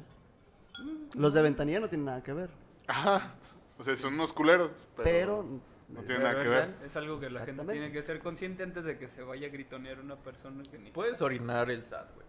[1.13, 2.49] los de ventanilla no tienen nada que ver.
[2.88, 3.36] Ajá.
[3.78, 4.71] O sea, son unos culeros.
[4.97, 5.45] Pero, Pero,
[5.89, 6.76] no tiene nada que ver.
[6.86, 9.51] Es algo que la gente tiene que ser consciente antes de que se vaya a
[9.51, 10.91] gritonear una persona que ni.
[10.91, 12.24] Puedes orinar el SAT, güey.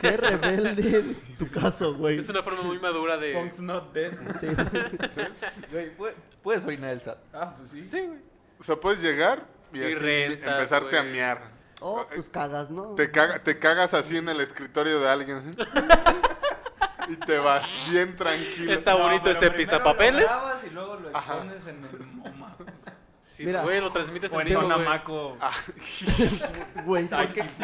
[0.00, 2.18] Qué rebelde tu caso, güey.
[2.18, 3.32] Es una forma muy madura de.
[3.34, 4.12] Punk's not dead.
[4.40, 4.48] Sí.
[5.70, 7.18] Güey, ¿puedes, puedes orinar el SAT.
[7.32, 7.84] Ah, pues sí.
[7.86, 8.18] Sí, güey.
[8.58, 11.40] O sea, puedes llegar y, Y así rentas, empezarte a miar.
[11.80, 12.94] Oh, pues cagas, ¿no?
[12.94, 15.36] Te, caga- te cagas así en el escritorio de alguien.
[15.38, 15.50] así.
[17.08, 18.72] y te vas bien tranquilo.
[18.72, 20.22] Está bonito ese primero pisapapeles.
[20.22, 22.56] Lo grabas y luego lo expones en el MoMA.
[23.20, 23.62] Sí, Mira.
[23.62, 24.72] güey, lo transmites en vivo, güey.
[24.72, 25.36] Sonamaco.
[25.40, 25.50] Ah,
[26.84, 27.42] Güey, ¿por qué?
[27.42, 27.54] Aquí.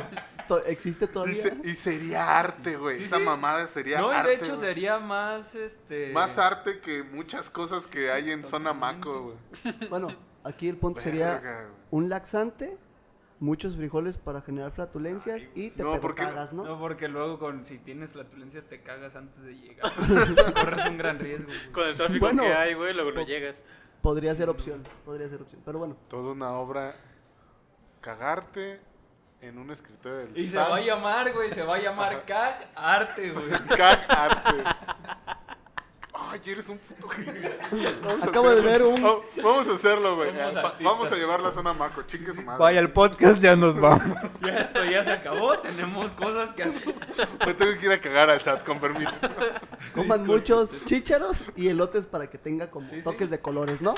[0.48, 1.34] To- ¿Existe y, todavía?
[1.42, 2.96] se- y sería arte, güey.
[2.98, 3.22] Sí, Esa sí.
[3.22, 4.28] mamada sería No, y arte.
[4.30, 4.58] de hecho güey.
[4.60, 6.12] sería más este.
[6.12, 9.88] Más arte que muchas cosas que hay en Zona Maco, güey.
[9.88, 10.08] Bueno,
[10.44, 11.54] aquí el punto sería güey.
[11.90, 12.76] un laxante,
[13.40, 15.82] muchos frijoles para generar flatulencias y te
[16.14, 16.64] cagas, ¿no?
[16.64, 19.92] No, porque luego con si tienes flatulencias te cagas antes de llegar.
[20.54, 21.46] Corres un gran riesgo.
[21.46, 21.72] güey.
[21.72, 22.42] Con el tráfico Bueno.
[22.44, 23.64] que hay, güey, luego no llegas.
[24.02, 25.60] Podría ser opción, podría ser opción.
[25.64, 26.94] Pero bueno, Toda una obra.
[28.00, 28.80] Cagarte
[29.42, 32.70] en un escritorio del Y se va a llamar, güey, se va a llamar CAG
[32.74, 33.48] Arte, güey.
[33.76, 34.64] Cagarte.
[36.32, 37.50] Ay, eres un puto genio.
[38.02, 38.70] Vamos a Acabo de hacerlo.
[38.70, 40.30] ver un- Oh, vamos a hacerlo, güey.
[40.30, 40.82] Somos Va- artistas.
[40.84, 42.02] Vamos a llevar la zona Maco.
[42.02, 42.58] Chingue su madre.
[42.60, 44.16] Vaya, el podcast ya nos vamos.
[44.42, 46.94] Ya esto ya se acabó, tenemos cosas que hacer.
[47.46, 49.12] Me tengo que ir a cagar al SAT, con permiso.
[49.94, 53.02] coman muchos chícharos y elotes para que tenga como Sí, sí.
[53.02, 53.94] toques de colores, ¿no?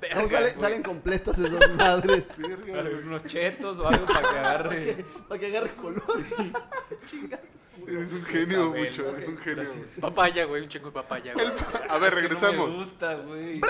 [0.00, 0.60] Verga, No, sale- güey.
[0.60, 2.24] salen completos esas madres.
[2.36, 5.04] Verga, unos chetos o algo para que agarre.
[5.28, 6.02] Para que agarre color.
[7.06, 7.40] Chinga.
[7.86, 9.02] Eres un genio, mucho.
[9.08, 9.62] ok, Eres un genio.
[9.62, 9.90] gracias.
[10.00, 11.46] Papaya, güey, un chingo de papaya, güey.
[11.88, 12.68] A ver, Que regresamos.
[12.70, 13.60] No me gusta, güey.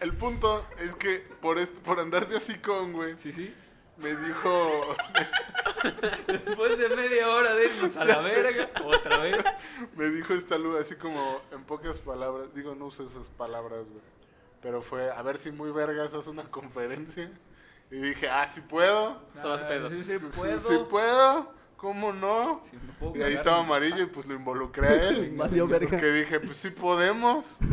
[0.00, 3.52] El punto es que por, est- por andar de hocicón, güey, Sí, sí.
[3.96, 4.94] me dijo.
[6.26, 9.36] Después de media hora de irnos a la verga, otra vez.
[9.96, 12.54] Me dijo esta luz así como en pocas palabras.
[12.54, 14.02] Digo, no uso esas palabras, güey.
[14.60, 17.30] Pero fue, a ver si muy vergas haz una conferencia.
[17.90, 19.22] Y dije, ah, sí puedo.
[19.34, 19.88] Estabas Ah, pedo.
[19.90, 20.58] Sí, sí, Sí, puedo.
[20.58, 21.58] sí puedo.
[21.78, 22.60] ¿Cómo no?
[22.68, 25.32] Sí, me puedo Y ahí estaba amarillo y pues lo involucré a él.
[25.36, 25.88] Valió verga.
[25.88, 27.56] Porque dije, pues sí podemos.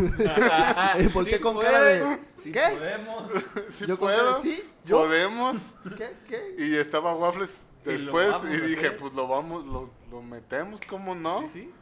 [0.98, 2.20] Eh, ¿Por qué Sí con puede, cara de.?
[2.38, 2.62] Sí ¿Qué?
[2.70, 3.32] podemos.
[3.74, 4.42] Sí Yo puedo.
[4.42, 4.64] ¿sí?
[4.86, 4.98] ¿Yo?
[5.00, 5.58] Podemos.
[5.98, 6.14] ¿Qué?
[6.28, 6.56] ¿Qué?
[6.60, 11.42] Y estaba Waffles después y dije, pues lo vamos, lo, lo metemos, ¿cómo no?
[11.42, 11.74] Sí, sí.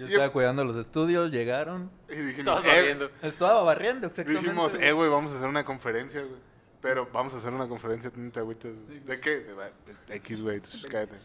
[0.00, 1.90] Yo Y- estaba cuidando los estudios, llegaron.
[2.08, 3.10] Y dijimos, eh, barriendo.
[3.22, 4.46] Estaba barriendo, exactamente.
[4.46, 4.86] dijimos, güey.
[4.88, 6.40] eh, güey, vamos a hacer una conferencia, güey.
[6.80, 8.72] Pero vamos a hacer una conferencia, no te agüites.
[9.06, 9.40] ¿De qué?
[9.40, 9.70] De, va-
[10.08, 11.16] de X, güey, cállate.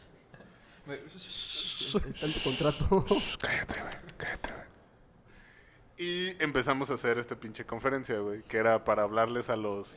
[0.88, 3.06] Está en tu contrato.
[3.42, 4.66] Cállate, güey, cállate, güey.
[5.98, 9.96] Y empezamos a hacer esta pinche conferencia, güey, que era para hablarles a los...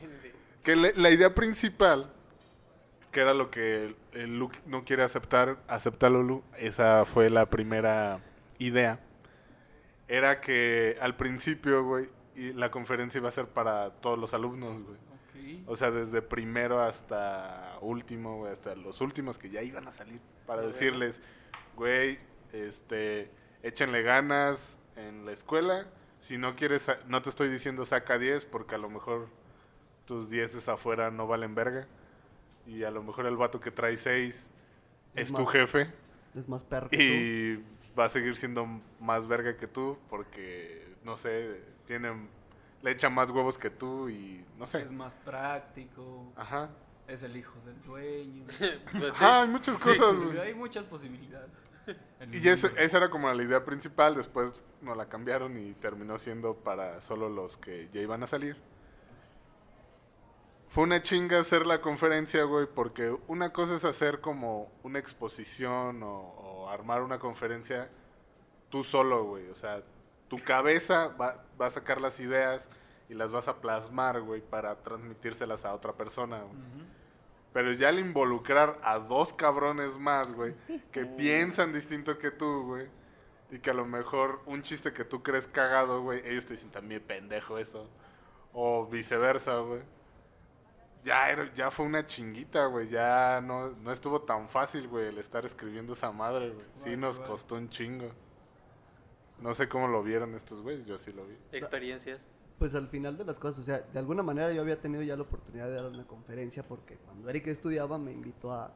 [0.63, 2.09] Que le- la idea principal,
[3.11, 8.19] que era lo que el Luke no quiere aceptar, aceptarlo Lu, esa fue la primera
[8.59, 8.99] idea.
[10.07, 14.83] Era que al principio, güey, y la conferencia iba a ser para todos los alumnos,
[14.83, 14.97] güey.
[15.65, 20.19] O sea, desde primero hasta último, güey, hasta los últimos que ya iban a salir.
[20.45, 21.21] Para decirles,
[21.75, 22.19] güey,
[22.53, 23.31] este,
[23.63, 25.87] échenle ganas en la escuela.
[26.19, 29.29] Si no quieres, no te estoy diciendo saca 10 porque a lo mejor
[30.05, 31.87] tus 10 afuera no valen verga.
[32.67, 34.47] Y a lo mejor el vato que trae 6
[35.15, 35.91] Es es tu jefe
[36.35, 36.97] Es más perro que
[37.57, 37.78] tú.
[37.99, 38.65] Va a seguir siendo
[38.99, 42.11] más verga que tú porque, no sé, tiene,
[42.81, 44.81] le echa más huevos que tú y no sé.
[44.83, 46.31] Es más práctico.
[46.35, 46.69] Ajá.
[47.07, 48.45] Es el hijo del dueño.
[48.91, 49.23] Pues sí.
[49.23, 50.37] Ajá, hay muchas cosas, güey.
[50.39, 51.49] Hay muchas posibilidades.
[52.31, 52.81] Y ese- mundo.
[52.81, 57.29] esa era como la idea principal, después nos la cambiaron y terminó siendo para solo
[57.29, 58.55] los que ya iban a salir.
[60.69, 66.03] Fue una chinga hacer la conferencia, güey, porque una cosa es hacer como una exposición
[66.03, 67.89] o, o armar una conferencia
[68.69, 69.47] tú solo, güey.
[69.49, 69.83] O sea,
[70.27, 72.69] tu cabeza va, va a sacar las ideas
[73.09, 76.87] y las vas a plasmar, güey, para transmitírselas a otra persona, güey.
[77.51, 80.53] Pero ya al involucrar a dos cabrones más, güey,
[80.91, 82.87] que piensan distinto que tú, güey,
[83.49, 86.69] y que a lo mejor un chiste que tú crees cagado, güey, ellos te dicen
[86.69, 87.89] también pendejo eso.
[88.53, 89.81] O viceversa, güey.
[91.03, 92.89] Ya, era- ya fue una chinguita, güey.
[92.89, 96.65] Ya no, no estuvo tan fácil, güey, el estar escribiendo esa madre, güey.
[96.75, 98.09] Sí nos costó un chingo.
[99.41, 101.35] No sé cómo lo vieron estos güeyes, yo sí lo vi.
[101.53, 102.27] Experiencias.
[102.57, 105.15] Pues al final de las cosas, o sea, de alguna manera yo había tenido ya
[105.15, 108.73] la oportunidad de dar una conferencia porque cuando Eric estudiaba me invitó a,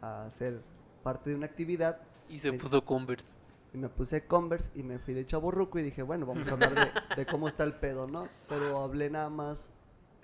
[0.00, 0.62] a ser
[1.02, 1.98] parte de una actividad
[2.30, 3.26] Y se Me- puso Converse.
[3.74, 6.74] y me puse Converse y me fui de chaborruco y dije, bueno, vamos a hablar
[6.74, 8.26] de, de cómo está el pedo, ¿no?
[8.48, 9.70] Pero hablé nada más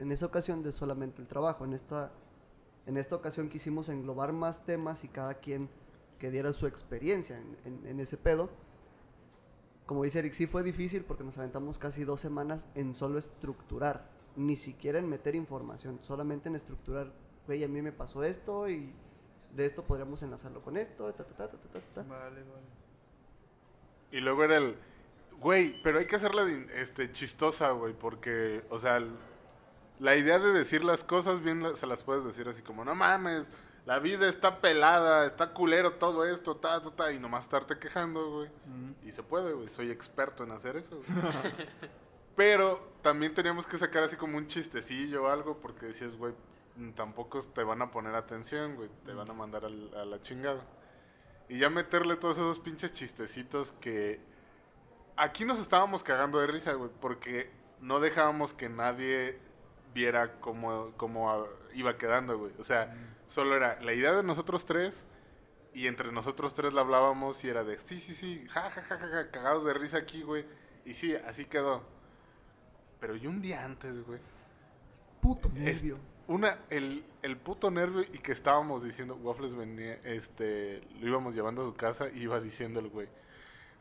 [0.02, 1.64] en esa ocasión de solamente el trabajo.
[1.64, 2.10] En esta,
[2.86, 5.68] en esta ocasión quisimos englobar más temas y cada quien
[6.18, 8.50] que diera su experiencia en, en- en ese pedo.
[9.86, 14.08] Como dice Eric, sí fue difícil porque nos aventamos casi dos semanas en solo estructurar,
[14.36, 17.12] ni siquiera en meter información, solamente en estructurar,
[17.46, 18.92] güey, a mí me pasó esto y
[19.54, 22.02] de esto podríamos enlazarlo con esto, ta, ta, ta, ta, ta, ta, ta.
[22.04, 22.66] Vale, vale.
[24.12, 24.76] Y luego era el,
[25.40, 26.46] güey, pero hay que hacerla
[26.76, 29.10] este, chistosa, güey, porque, o sea, el-
[29.98, 33.46] la idea de decir las cosas bien se las puedes decir así como, no mames,
[33.86, 38.30] la vida está pelada, está culero todo esto, ta, ta, ta, y nomás estarte quejando,
[38.30, 38.50] güey.
[39.04, 40.96] Y se puede, güey, soy experto en hacer eso.
[40.96, 41.06] güey.
[42.36, 46.32] Pero también teníamos que sacar así como un chistecillo o algo, porque decías, güey,
[46.76, 50.20] mm, tampoco te van a poner atención, güey, te van a mandar al- a la
[50.22, 50.64] chingada.
[51.48, 54.20] Y ya meterle todos esos pinches chistecitos que
[55.16, 59.38] aquí nos estábamos cagando de risa, güey, porque no dejábamos que nadie
[59.94, 62.52] viera cómo, cómo iba quedando, güey.
[62.58, 62.94] O sea,
[63.28, 65.06] solo era la idea de nosotros tres
[65.74, 68.98] y entre nosotros tres la hablábamos y era de, sí, sí, sí, ja, ja, ja,
[68.98, 70.44] ja, ja, cagados de risa aquí, güey.
[70.84, 71.82] Y sí, así quedó.
[73.00, 74.20] Pero y un día antes, güey.
[75.20, 75.98] Puto nervio.
[76.28, 81.62] Una, el, el puto nervio y que estábamos diciendo, Waffles venía, este, lo íbamos llevando
[81.62, 83.08] a su casa y iba diciendo el güey,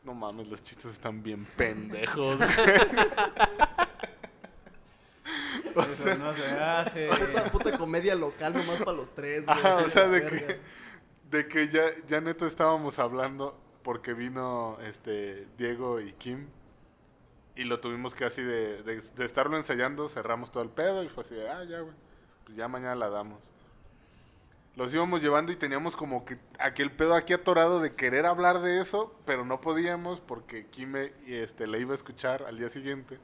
[0.04, 2.48] no mames, los chistes están bien pendejos, güey.
[5.76, 7.08] O Eso sea, no se hace.
[7.08, 9.58] Puta, puta comedia local nomás para los tres, güey.
[9.58, 10.46] Así o sea, de verga.
[10.46, 10.60] que,
[11.30, 16.46] de que ya, ya neta estábamos hablando porque vino este Diego y Kim
[17.56, 21.08] y lo tuvimos que así de, de, de estarlo ensayando, cerramos todo el pedo y
[21.08, 21.94] fue así de, ah, ya, güey,
[22.44, 23.42] pues ya mañana la damos.
[24.74, 28.80] Los íbamos llevando y teníamos como que aquel pedo aquí atorado de querer hablar de
[28.80, 32.70] eso, pero no podíamos porque Kim me- y este, le iba a escuchar al día
[32.70, 33.18] siguiente.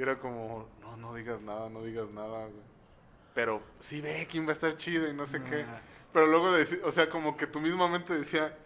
[0.00, 2.62] Y era como, no, no digas nada, no digas nada, güey.
[3.34, 5.66] Pero sí ve, Kim va a estar chido y no sé qué.
[6.10, 8.56] Pero luego, deci- o sea, como que tu misma mente decía,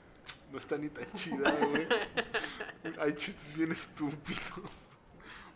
[0.53, 1.89] no está ni tan chida, güey.
[3.01, 4.71] hay chistes bien estúpidos.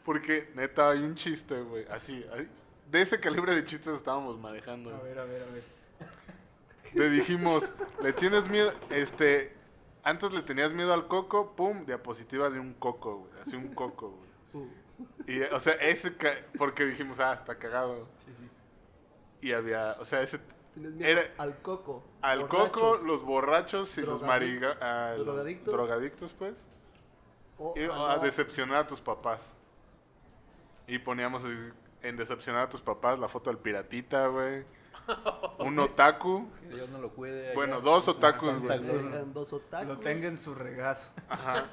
[0.04, 2.26] Porque, neta, hay un chiste, güey, así.
[2.32, 2.48] hay-
[2.90, 4.90] de ese calibre de chistes estábamos manejando.
[4.92, 5.10] A güey.
[5.10, 5.62] ver, a ver, a ver.
[6.92, 7.62] Le dijimos,
[8.02, 8.72] ¿le tienes miedo?
[8.90, 9.54] Este,
[10.02, 13.40] antes le tenías miedo al coco, pum, diapositiva de un coco, güey.
[13.40, 14.10] Así un coco,
[14.52, 14.68] güey.
[15.26, 18.08] Y, o sea, ese, ca- porque dijimos, ah, está cagado.
[18.24, 18.50] Sí, sí.
[19.48, 20.40] Y había, o sea, ese,
[21.00, 22.04] Era- al coco.
[22.22, 25.72] al borrachos, coco, los borrachos y los mariga, drogadictos.
[25.74, 26.54] drogadictos, pues.
[27.58, 29.42] o Y, a decepcionar a tus papás.
[30.86, 31.44] Y poníamos
[32.02, 34.64] en decepcionar a tus papás la foto del piratita, güey.
[35.58, 36.48] Un otaku.
[36.60, 37.54] Que Dios no lo cuide.
[37.54, 38.78] Bueno, en dos otakus, güey.
[39.32, 39.88] dos otakus.
[39.88, 41.08] Lo tenga en su regazo.
[41.28, 41.66] Ajá.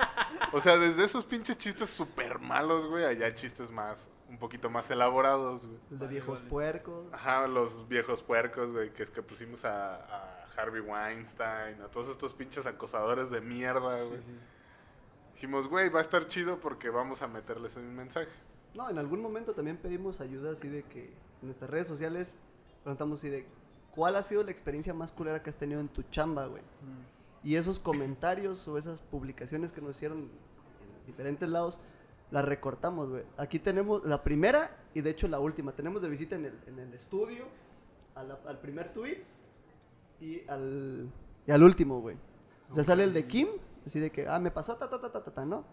[0.53, 4.89] O sea, desde esos pinches chistes súper malos, güey, allá chistes más, un poquito más
[4.89, 5.79] elaborados, güey.
[5.91, 6.49] El de viejos vale.
[6.49, 7.13] puercos.
[7.13, 12.09] Ajá, los viejos puercos, güey, que es que pusimos a, a Harvey Weinstein, a todos
[12.09, 14.21] estos pinches acosadores de mierda, Sí, güey.
[14.21, 14.39] sí.
[15.35, 18.29] Dijimos, güey, va a estar chido porque vamos a meterles un mensaje.
[18.73, 21.05] No, en algún momento también pedimos ayuda así de que
[21.41, 22.33] en nuestras redes sociales
[22.85, 23.45] preguntamos así de
[23.91, 26.61] cuál ha sido la experiencia más culera que has tenido en tu chamba, güey.
[26.61, 27.47] Mm.
[27.47, 31.77] Y esos comentarios o esas publicaciones que nos hicieron en diferentes lados,
[32.31, 33.23] las recortamos, güey.
[33.37, 35.71] Aquí tenemos la primera y de hecho la última.
[35.73, 37.45] Tenemos de visita en el, en el estudio
[38.15, 39.23] la- al primer tweet
[40.21, 41.09] y al,
[41.45, 42.17] y al último, güey.
[42.71, 43.47] O sea, sale el de Kim,
[43.85, 45.63] así de que, ah, me pasó, ta, ta, ta, ta, ta, ¿no?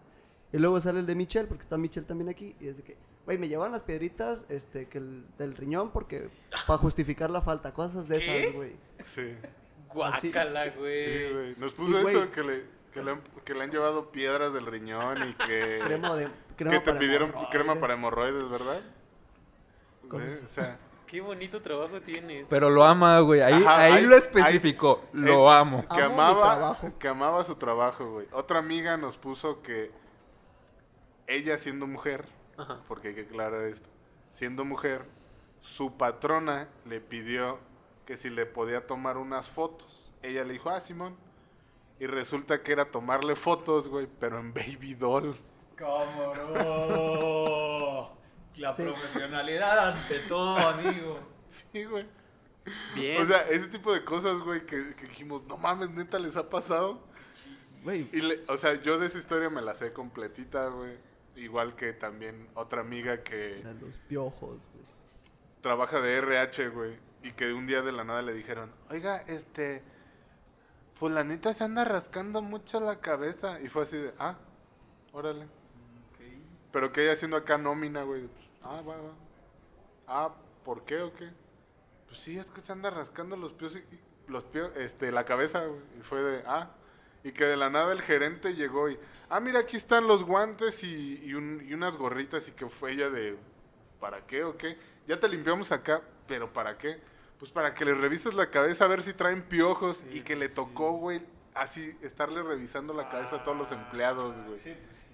[0.53, 2.95] Y luego sale el de Michelle, porque está Michelle también aquí, y es de que,
[3.25, 6.29] güey, me llevan las piedritas este, que el- del riñón porque,
[6.67, 8.39] para justificar la falta, cosas de ¿Qué?
[8.43, 8.75] esas, güey.
[9.03, 9.35] Sí,
[9.93, 10.95] Guácala, güey.
[11.05, 11.55] sí, güey.
[11.57, 14.65] Nos puso Y, eso, que le, que, le han, que le han llevado piedras del
[14.67, 17.51] riñón y que, Crema de, crema que te para pidieron hemorroides.
[17.51, 18.81] crema para hemorroides, ¿verdad?
[20.11, 20.77] O sea,
[21.07, 22.47] Qué bonito trabajo tienes.
[22.49, 23.41] Pero lo ama, güey.
[23.41, 25.03] Ahí, Ajá, ahí hay- lo especificó.
[25.13, 25.85] lo eh, amo.
[25.87, 26.91] Que Amo amaba, trabajo.
[26.97, 28.27] que amaba su trabajo, güey.
[28.31, 29.91] Otra amiga nos puso que
[31.27, 32.25] ella siendo mujer,
[32.57, 32.81] Ajá.
[32.87, 33.87] porque hay que aclarar esto,
[34.33, 35.05] siendo mujer,
[35.61, 37.59] su patrona le pidió
[38.05, 40.13] que si le podía tomar unas fotos.
[40.21, 41.15] Ella le dijo, ah, Simón.
[41.99, 45.35] Y resulta que era tomarle fotos, güey, pero en baby doll.
[45.77, 46.33] ¿Cómo
[47.15, 48.09] no?
[48.57, 48.83] La Sí.
[48.83, 51.17] profesionalidad ante todo, amigo.
[51.49, 52.05] Sí, güey.
[52.95, 53.21] Bien.
[53.21, 56.49] O sea, ese tipo de cosas, güey, que, que dijimos, no mames, neta, les ha
[56.49, 56.99] pasado.
[57.83, 60.97] Güey, Y, le- o sea, yo de esa historia me la sé completita, güey.
[61.35, 64.85] Igual que también otra amiga que de los piojos, güey.
[65.61, 66.97] trabaja de RH, güey.
[67.23, 69.81] Y que un día de la nada le dijeron, oiga, este,
[70.93, 73.59] fulanita se anda rascando mucho la cabeza.
[73.61, 74.35] Y fue así de, ah,
[75.11, 75.47] órale.
[76.71, 78.27] Pero que ella haciendo acá nómina, güey.
[78.63, 79.13] Ah, va, va.
[80.07, 80.33] Ah,
[80.65, 81.29] ¿por qué o qué?
[82.07, 85.65] Pues sí, es que se anda rascando los pies, y- los pies, este, la cabeza,
[85.65, 85.81] güey.
[85.99, 86.69] Y fue de, ah.
[87.23, 88.99] Y que de la nada el gerente llegó y,
[89.29, 92.47] ah, mira, aquí están los guantes y, y, un- y unas gorritas.
[92.47, 93.37] Y que fue ella de,
[93.99, 94.77] ¿para qué o qué?
[95.07, 96.99] Ya te limpiamos acá, pero ¿para qué?
[97.39, 100.47] pues para que les revises la cabeza a ver si traen piojos y que le
[100.47, 101.21] tocó, güey,
[101.55, 104.47] así estarle revisando la cabeza a todos los empleados, güey.
[104.47, 104.73] Pues sí.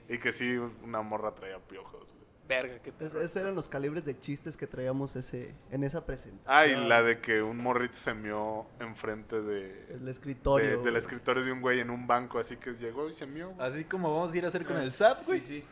[0.09, 2.18] Y que sí, una morra traía piojos, güey.
[2.49, 3.21] Verga, qué Es- pedo.
[3.21, 6.43] esos eran los calibres de chistes que traíamos ese, en esa presentación.
[6.53, 10.69] Ah, y la de que un morrito se mió enfrente de, El de- escritorio.
[10.69, 10.95] del güey.
[10.97, 13.51] escritorio de un güey en un banco, así que llegó y se mió.
[13.51, 13.67] güey.
[13.67, 15.41] Así como vamos a ir a hacer con el SAT, güey.
[15.41, 15.65] Sí, sí.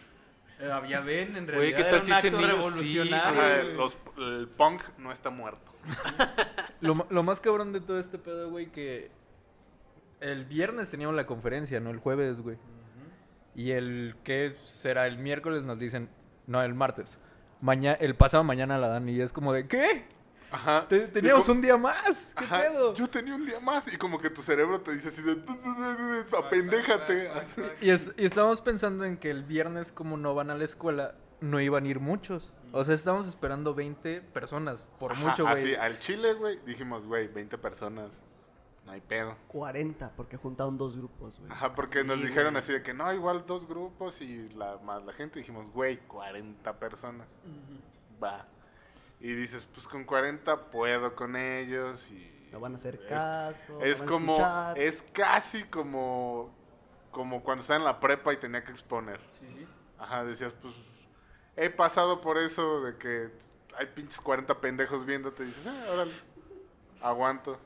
[0.60, 3.16] Eh, ya ven, en Güey, realidad ¿qué tal era un si sí, revolucionario.
[3.42, 5.72] Ajá, los- el punk no está muerto.
[6.82, 9.10] Lo, lo más cabrón de todo este pedo, güey, que
[10.20, 12.58] el viernes teníamos la conferencia, no el jueves, güey.
[13.56, 16.08] Y el que será el miércoles nos dicen,
[16.48, 17.20] no, el martes.
[17.62, 20.06] Mañana, el pasado mañana la dan y es como de, ¿qué?
[20.50, 20.88] Ajá.
[20.88, 22.34] Te- teníamos como- un día más.
[22.38, 22.94] ¿Qué Ajá, pedo?
[22.94, 25.38] Yo tenía un día más y como que tu cerebro te dice así de...
[26.38, 27.30] Apendéjate.
[27.82, 31.16] Y, es- y estábamos pensando en que el viernes, como no van a la escuela,
[31.42, 32.54] no iban a ir muchos.
[32.72, 35.56] O sea, estábamos esperando 20 personas, por Ajá, mucho, güey.
[35.56, 38.22] Así, al chile, güey, dijimos, güey, 20 personas.
[38.88, 39.36] No hay pedo.
[39.50, 41.52] 40, porque juntaron dos grupos, güey.
[41.52, 45.12] Ajá, porque nos dijeron así de que no, igual dos grupos y la, más la
[45.12, 45.40] gente.
[45.40, 47.28] Dijimos, güey, 40 personas.
[48.24, 48.46] Va.
[49.20, 52.48] Y dices, pues con 40 puedo con ellos y...
[52.54, 53.82] No van a hacer es- caso.
[53.82, 54.38] Es van como,
[54.78, 56.50] es casi como,
[57.12, 59.20] como cuando estaba en la prepa y tenía que exponer.
[59.38, 59.68] Sí, sí.
[60.00, 60.74] Ajá, decías, pues,
[61.58, 63.32] he pasado por eso de que
[63.78, 66.14] hay pinches 40 pendejos viéndote y dices, ah, órale,
[67.02, 67.60] aguanto.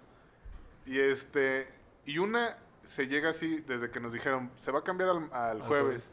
[0.86, 1.68] Y este,
[2.06, 5.62] y una se llega así desde que nos dijeron, se va a cambiar al, al
[5.62, 6.08] jueves.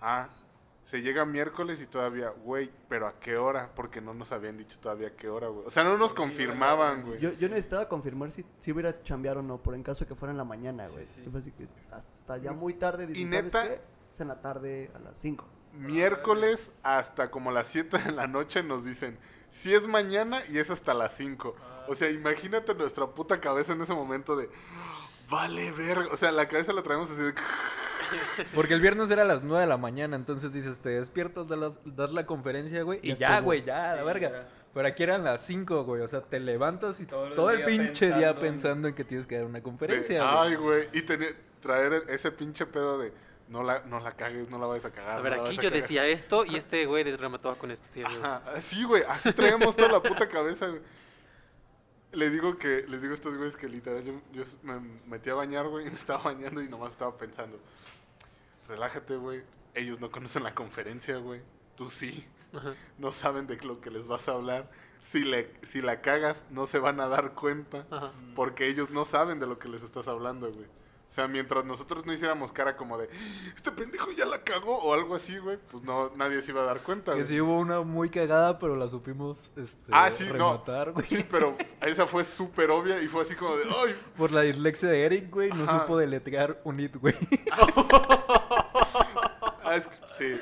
[0.00, 0.28] Ah,
[0.84, 3.70] se llega miércoles y todavía, güey, pero ¿a qué hora?
[3.74, 5.66] Porque no nos habían dicho todavía a qué hora, güey.
[5.66, 7.20] O sea, no nos confirmaban, güey.
[7.20, 10.06] Yo, yo necesitaba confirmar si, si iba a chambear o no, por en caso de
[10.08, 11.06] que fuera en la mañana, güey.
[11.14, 11.26] sí.
[11.30, 13.06] Fue así que hasta ya muy tarde.
[13.06, 13.80] dije, Y ¿sabes neta- qué?
[14.14, 15.44] Es en la tarde a las 5.
[15.74, 19.18] Miércoles hasta como las 7 de la noche nos dicen,
[19.50, 21.54] si es mañana y es hasta las 5.
[21.88, 24.48] O sea, imagínate nuestra puta cabeza en ese momento de,
[25.30, 26.08] vale verga.
[26.12, 27.34] O sea, la cabeza la traemos así de...
[28.54, 31.58] Porque el viernes era a las 9 de la mañana, entonces dices, te despiertas, das
[31.58, 34.30] la, das la conferencia, güey, y Ya güey, ya, la Sí, verga.
[34.30, 34.48] ya.
[34.72, 38.06] Pero aquí eran las 5, güey, o sea, te levantas y Todo todo, el pinche
[38.06, 40.86] día pensando en- pensando en que tienes que dar una de, conferencia, Ay, güey.
[40.86, 40.98] güey.
[40.98, 43.12] Y tener- traer ese pinche pedo de,
[43.48, 45.18] no la, no la cagues, no la vayas a cagar.
[45.18, 45.72] A ver, no aquí yo cagar".
[45.74, 48.02] decía esto y este güey remataba con esto, sí.
[48.04, 50.80] Ajá, sí, güey, así traemos toda la puta cabeza, güey.
[52.12, 55.34] Les digo que, les digo a estos güeyes que literal yo, yo me metí a
[55.34, 57.58] bañar, güey, y me estaba bañando y nomás estaba pensando,
[58.66, 59.42] relájate, güey,
[59.74, 61.42] ellos no conocen la conferencia, güey,
[61.76, 62.72] tú sí, Ajá.
[62.96, 64.70] no saben de lo que les vas a hablar,
[65.02, 68.12] si, le, si la cagas no se van a dar cuenta, Ajá.
[68.34, 70.66] porque ellos no saben de lo que les estás hablando, güey.
[71.08, 73.08] O sea, mientras nosotros no hiciéramos cara como de,
[73.56, 76.64] este pendejo ya la cagó o algo así, güey, pues no, nadie se iba a
[76.66, 77.26] dar cuenta, Que güey.
[77.28, 80.32] sí hubo una muy cagada, pero la supimos este, Ah, sí, no.
[80.34, 81.06] rematar, güey.
[81.06, 83.98] Sí, pero esa fue súper obvia y fue así como de, ¡ay!
[84.18, 85.80] Por la dislexia de Eric, güey, no Ajá.
[85.80, 87.16] supo deletrear un it, güey.
[89.64, 90.40] Ah, es que- sí.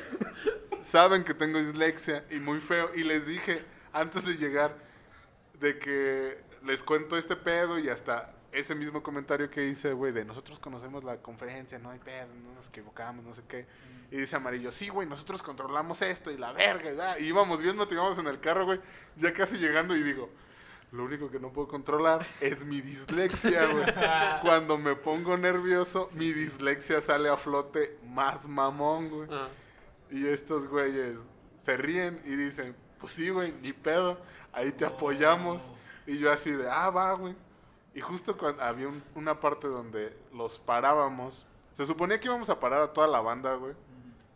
[0.82, 2.90] Saben que tengo dislexia y muy feo.
[2.94, 4.76] Y les dije antes de llegar
[5.58, 10.24] de que les cuento este pedo y hasta ese mismo comentario que hice, güey, de
[10.24, 13.66] nosotros conocemos la conferencia, no hay pedo, no nos equivocamos, no sé qué.
[14.10, 17.18] Y dice Amarillo, sí, güey, nosotros controlamos esto y la verga, y, da".
[17.18, 18.80] y íbamos viendo, íbamos en el carro, güey,
[19.16, 20.30] ya casi llegando y digo,
[20.92, 23.84] lo único que no puedo controlar es mi dislexia, güey.
[24.42, 29.28] Cuando me pongo nervioso, mi dislexia sale a flote más mamón, güey.
[29.30, 29.48] Ajá.
[30.10, 31.16] Y estos güeyes
[31.62, 34.18] se ríen y dicen, pues sí, güey, ni pedo,
[34.52, 35.70] ahí te apoyamos.
[36.06, 37.34] Y yo así de, ah, va, güey.
[37.96, 42.60] Y justo cuando había un- una parte donde los parábamos, se suponía que íbamos a
[42.60, 43.74] parar a toda la banda, güey.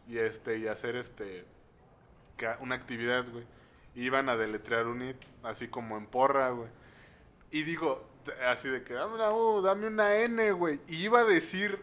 [0.08, 1.44] Y este, y hacer este,
[2.61, 3.44] una actividad, güey.
[3.94, 6.68] Iban a deletrear un it, así como en porra, güey.
[7.50, 8.02] Y digo,
[8.48, 10.80] así de que, dame una U, dame una N, güey.
[10.88, 11.82] Y iba a decir,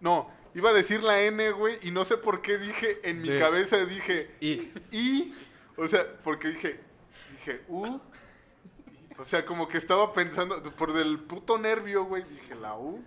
[0.00, 3.30] no, iba a decir la N, güey, y no sé por qué dije, en mi
[3.30, 5.34] De- cabeza dije, Y y,
[5.76, 6.80] o sea, porque dije,
[7.32, 7.98] dije, U,
[9.18, 13.04] o sea, como que estaba pensando, por del puto nervio, güey, dije la U,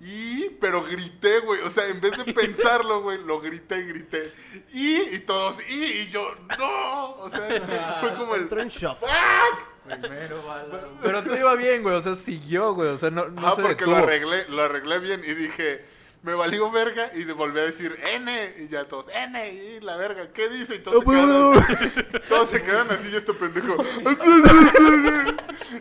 [0.00, 4.32] y, pero grité, güey, o sea, en vez de pensarlo, güey, lo grité y grité,
[4.72, 8.98] y, y todos, y, y yo, no, o sea, fue como el, Entró en shock.
[8.98, 9.72] ¡fuck!
[9.84, 10.88] Primero va la...
[11.02, 13.62] Pero tú iba bien, güey, o sea, siguió, güey, o sea, no, no ah, se
[13.62, 13.96] porque detuvo.
[13.96, 15.84] lo arreglé, lo arreglé bien y dije,
[16.22, 19.96] me valió verga y de- volví a decir N y ya todos, N y la
[19.96, 20.76] verga, ¿qué dice?
[20.76, 23.76] Y todos, se, quedaron así, todos se quedaron así y este pendejo.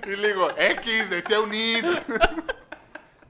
[0.07, 1.85] y le digo, X, decía un IT.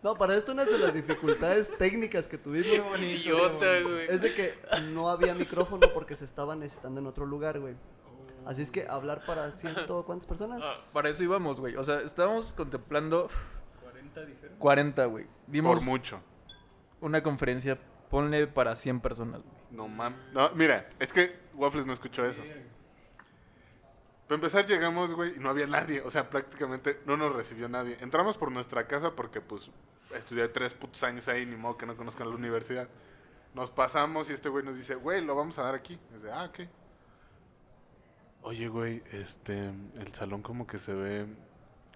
[0.04, 4.08] No, para esto una de las dificultades técnicas que tuvimos Idiota, güey.
[4.10, 4.56] es de que
[4.92, 7.76] no había micrófono porque se estaba necesitando en otro lugar, güey.
[8.46, 10.62] Así es que hablar para ciento, ¿cuántas personas?
[10.64, 11.76] Ah, Para eso íbamos, güey.
[11.76, 13.30] O sea, estábamos contemplando
[13.84, 14.56] 40 dijeron.
[14.58, 15.28] 40, güey.
[15.46, 16.20] Dimos Por mucho.
[17.02, 17.78] Una conferencia,
[18.10, 19.56] ponle para 100 personas, güey.
[19.72, 20.20] No mames.
[20.34, 22.44] No, mira, es que Waffles no escuchó eso.
[24.28, 26.02] Para empezar llegamos, güey, y no había nadie.
[26.02, 27.98] O sea, prácticamente no nos recibió nadie.
[28.00, 29.70] Entramos por nuestra casa porque, pues,
[30.16, 32.88] estudié tres putos años ahí, ni modo que no conozcan la universidad.
[33.54, 36.00] Nos pasamos y este güey nos dice, güey, lo vamos a dar aquí.
[36.12, 36.60] Y dice, ah, ok.
[38.44, 41.28] Oye, güey, este, el salón como que se ve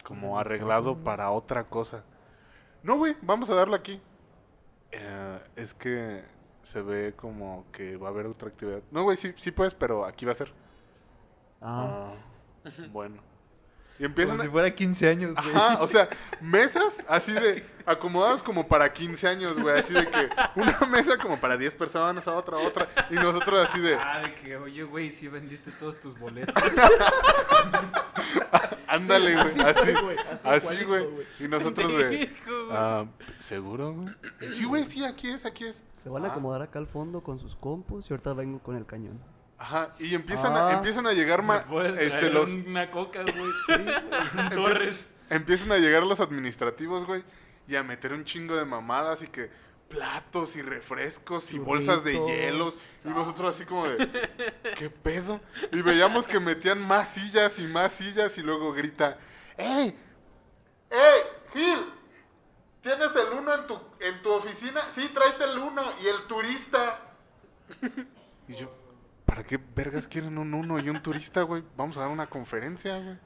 [0.04, 2.04] como arreglado para otra cosa.
[2.84, 4.02] No, güey, vamos a darlo aquí.
[4.92, 6.24] Eh, es que
[6.64, 8.82] se ve como que va a haber otra actividad.
[8.92, 10.54] No, güey, sí, sí puedes, pero aquí va a ser.
[11.62, 12.14] Ah, Ah,
[12.92, 13.22] bueno.
[13.98, 14.46] Y empiezan Como a...
[14.46, 15.56] si fuera 15 años, güey.
[15.56, 16.10] Ajá, o sea,
[16.42, 21.40] mesas así de acomodadas como para 15 años, güey, así de que una mesa como
[21.40, 25.12] para 10 personas, a otra, otra, y nosotros así de, Ah, de que, oye, güey,
[25.12, 26.54] sí vendiste todos tus boletos.
[28.88, 31.06] ándale, güey, así, güey, así güey,
[31.40, 32.30] y nosotros de,
[32.72, 33.06] ah,
[33.40, 34.14] ¿seguro, güey?
[34.52, 35.82] Sí, güey, sí, aquí es, aquí es.
[36.04, 36.32] se van a Ah.
[36.32, 39.20] acomodar acá al fondo con sus compus y ahorita vengo con el cañón.
[39.58, 40.74] Ajá, y empiezan, a, Ah.
[40.74, 41.66] empiezan a llegar ¿Me ma-
[42.00, 43.52] este, los, una coca, güey?
[44.56, 45.08] Torres.
[45.30, 47.24] empiezan a llegar los administrativos, güey,
[47.68, 49.50] y a meter un chingo de mamadas y que
[49.88, 53.98] platos y refrescos y bolsas de hielos y nosotros así como de
[54.78, 55.40] ¿qué pedo?
[55.72, 59.18] Y veíamos que metían más sillas y más sillas y luego grita
[59.58, 59.96] ¡Ey!
[60.90, 61.22] ¡Ey!
[61.54, 61.86] Gil!
[62.82, 64.82] ¿Tienes el uno en tu, en tu oficina?
[64.94, 67.00] Sí, tráete el uno y el turista.
[68.48, 68.70] Y yo,
[69.36, 71.62] ¿para qué vergas quieren un uno y un turista, güey?
[71.76, 73.18] Vamos a dar una conferencia, güey.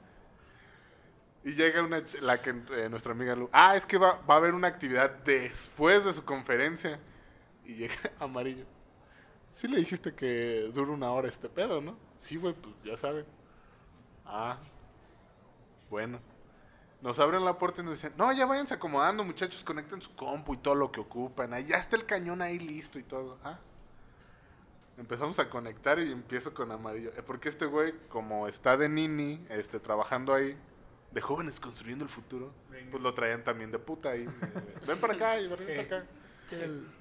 [1.44, 4.36] Y llega una, la que eh, nuestra amiga Lu, ah, es que va, va a
[4.38, 6.98] haber una actividad después de su conferencia.
[7.64, 8.64] Y llega amarillo.
[9.52, 11.96] Sí le dijiste que dura una hora este pedo, ¿no?
[12.18, 13.24] Sí, güey, pues ya saben.
[14.26, 14.58] Ah,
[15.90, 16.18] bueno.
[17.02, 20.54] Nos abren la puerta y nos dicen, no, ya váyanse acomodando, muchachos, conecten su compu
[20.54, 21.54] y todo lo que ocupan.
[21.54, 23.38] Ahí ya está el cañón ahí listo y todo.
[23.44, 23.60] Ah.
[25.00, 27.10] Empezamos a conectar y empiezo con amarillo.
[27.16, 30.54] Eh, Porque este güey, como está de nini, este, trabajando ahí,
[31.10, 32.52] de jóvenes construyendo el futuro,
[32.90, 34.28] pues lo traían también de puta ahí.
[34.86, 36.06] ven para acá y ven para acá.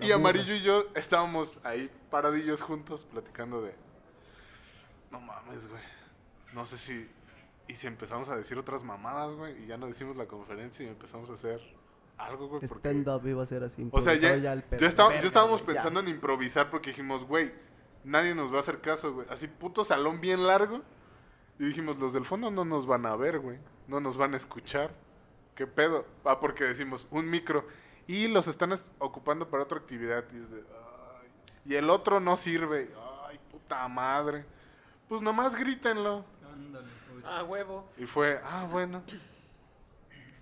[0.00, 3.72] Y, Amarillo y yo estábamos ahí paradillos juntos platicando de...
[5.12, 5.82] No mames, güey.
[6.52, 7.08] No sé si...
[7.68, 10.88] Y si empezamos a decir otras mamadas, güey, y ya no decimos la conferencia y
[10.88, 11.60] empezamos a hacer
[12.26, 12.88] algo, güey, porque...
[12.88, 13.88] Stand-up iba a ser así.
[13.90, 14.80] O sea, ya, improvisado el pedo.
[14.80, 17.52] ya, está- ya estábamos güey, pensando en improvisar porque dijimos, güey,
[18.04, 19.26] nadie nos va a hacer caso, güey.
[19.30, 20.82] Así, puto salón bien largo.
[21.58, 23.58] Y dijimos, los del fondo no nos van a ver, güey.
[23.86, 24.92] No nos van a escuchar.
[25.54, 26.06] ¿Qué pedo?
[26.24, 27.66] Ah, porque decimos, un micro.
[28.06, 30.24] Y los están es- ocupando para otra actividad.
[30.32, 31.28] Y, es de, "Ay".
[31.66, 32.90] y el otro no sirve.
[33.28, 34.44] Ay, puta madre.
[35.08, 36.24] Pues nomás grítenlo.
[36.50, 37.24] Ándale, pues.
[37.26, 37.88] Ah, huevo.
[37.98, 39.02] Y fue, ah, bueno.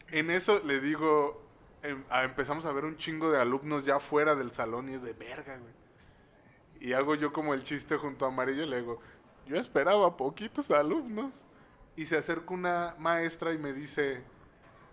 [0.09, 1.48] En eso le digo,
[1.83, 5.13] em- empezamos a ver un chingo de alumnos ya fuera del salón y es de
[5.13, 5.73] verga, güey.
[6.81, 9.01] Y hago yo como el chiste junto a Amarillo y le digo,
[9.47, 11.33] yo esperaba poquitos alumnos.
[11.97, 14.23] Y se acerca una maestra y me dice,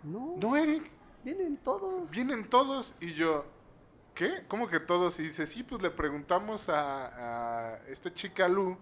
[0.01, 0.89] No, no, Eric,
[1.23, 2.09] vienen todos.
[2.09, 2.95] vienen todos.
[2.99, 3.45] Y yo,
[4.15, 4.43] ¿qué?
[4.47, 5.19] ¿Cómo que todos?
[5.19, 8.77] Y dice, sí, pues le preguntamos a, a esta chica Lu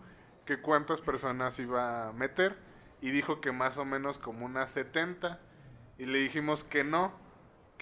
[0.46, 2.56] que cuántas personas iba a meter.
[3.02, 5.42] Y dijo que más o menos como unas 70.
[5.98, 7.12] Y le dijimos que no,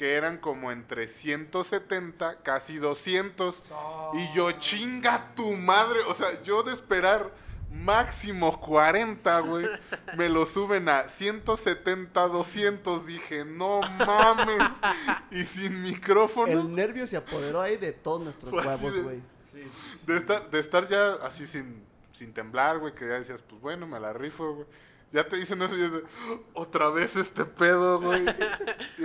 [0.02, 3.61] que eran como entre 170, casi 200.
[4.15, 5.99] Y yo, chinga tu madre.
[6.07, 7.30] O sea, yo de esperar
[7.72, 9.68] máximo 40, güey,
[10.18, 13.06] me lo suben a 170, 200.
[13.06, 14.72] Dije, no mames.
[15.30, 16.52] Y sin micrófono.
[16.52, 19.19] El nervio se apoderó ahí de todos nuestros huevos, de- güey.
[19.53, 19.61] Sí.
[20.07, 23.86] De estar, de estar ya así sin, sin temblar, güey, que ya decías, pues bueno,
[23.86, 24.68] me la rifo, güey.
[25.12, 26.04] Ya te dicen eso y es de,
[26.54, 28.26] otra vez este pedo, güey.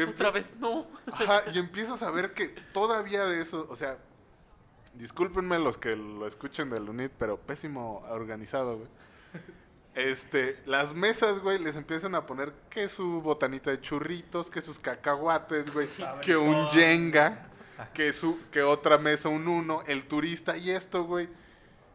[0.09, 0.87] Otra vez no.
[1.11, 3.99] Ajá, y empiezas a ver que todavía de eso, o sea,
[4.95, 8.89] discúlpenme los que lo escuchen del UNIT, pero pésimo organizado, güey.
[9.97, 14.79] Este, las mesas, güey, les empiezan a poner que su botanita de churritos, que sus
[14.79, 15.89] cacahuates, güey,
[16.21, 17.49] que un yenga,
[17.95, 21.31] que su, que otra mesa un uno, el turista y esto, güey.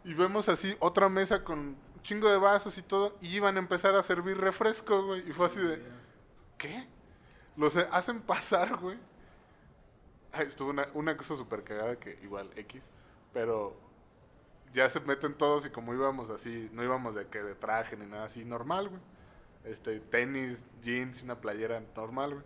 [0.03, 3.95] Y vemos así otra mesa con chingo de vasos y todo, y iban a empezar
[3.95, 5.29] a servir refresco, güey.
[5.29, 5.81] Y fue así de,
[6.57, 6.87] ¿qué?
[7.55, 8.97] Los hacen pasar, güey.
[10.31, 12.81] Ay, estuvo una, una cosa súper cagada que igual X,
[13.33, 13.75] pero
[14.73, 18.05] ya se meten todos y como íbamos así, no íbamos de que de traje ni
[18.05, 19.01] nada así, normal, güey.
[19.63, 22.45] Este, tenis, jeans una playera normal, güey.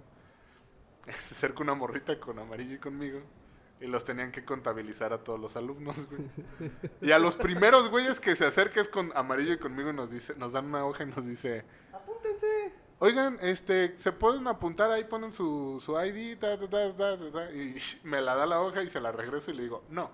[1.27, 3.21] Se acerca una morrita con amarillo y conmigo.
[3.81, 6.29] Y los tenían que contabilizar a todos los alumnos, güey.
[7.01, 10.09] Y a los primeros güeyes que se acerca es con amarillo y conmigo y nos
[10.09, 12.71] dice, nos dan una hoja y nos dice, Apúntense.
[12.99, 17.31] oigan, este, se pueden apuntar ahí, ponen su, su ID, ta, ta, ta, ta, ta,
[17.31, 20.09] ta", y me la da la hoja y se la regreso y le digo, no.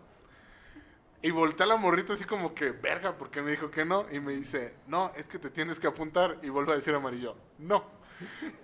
[1.23, 4.07] Y voltea la morrita así como que, verga, ¿por qué me dijo que no?
[4.11, 6.39] Y me dice, no, es que te tienes que apuntar.
[6.41, 7.85] Y vuelve a decir amarillo, no.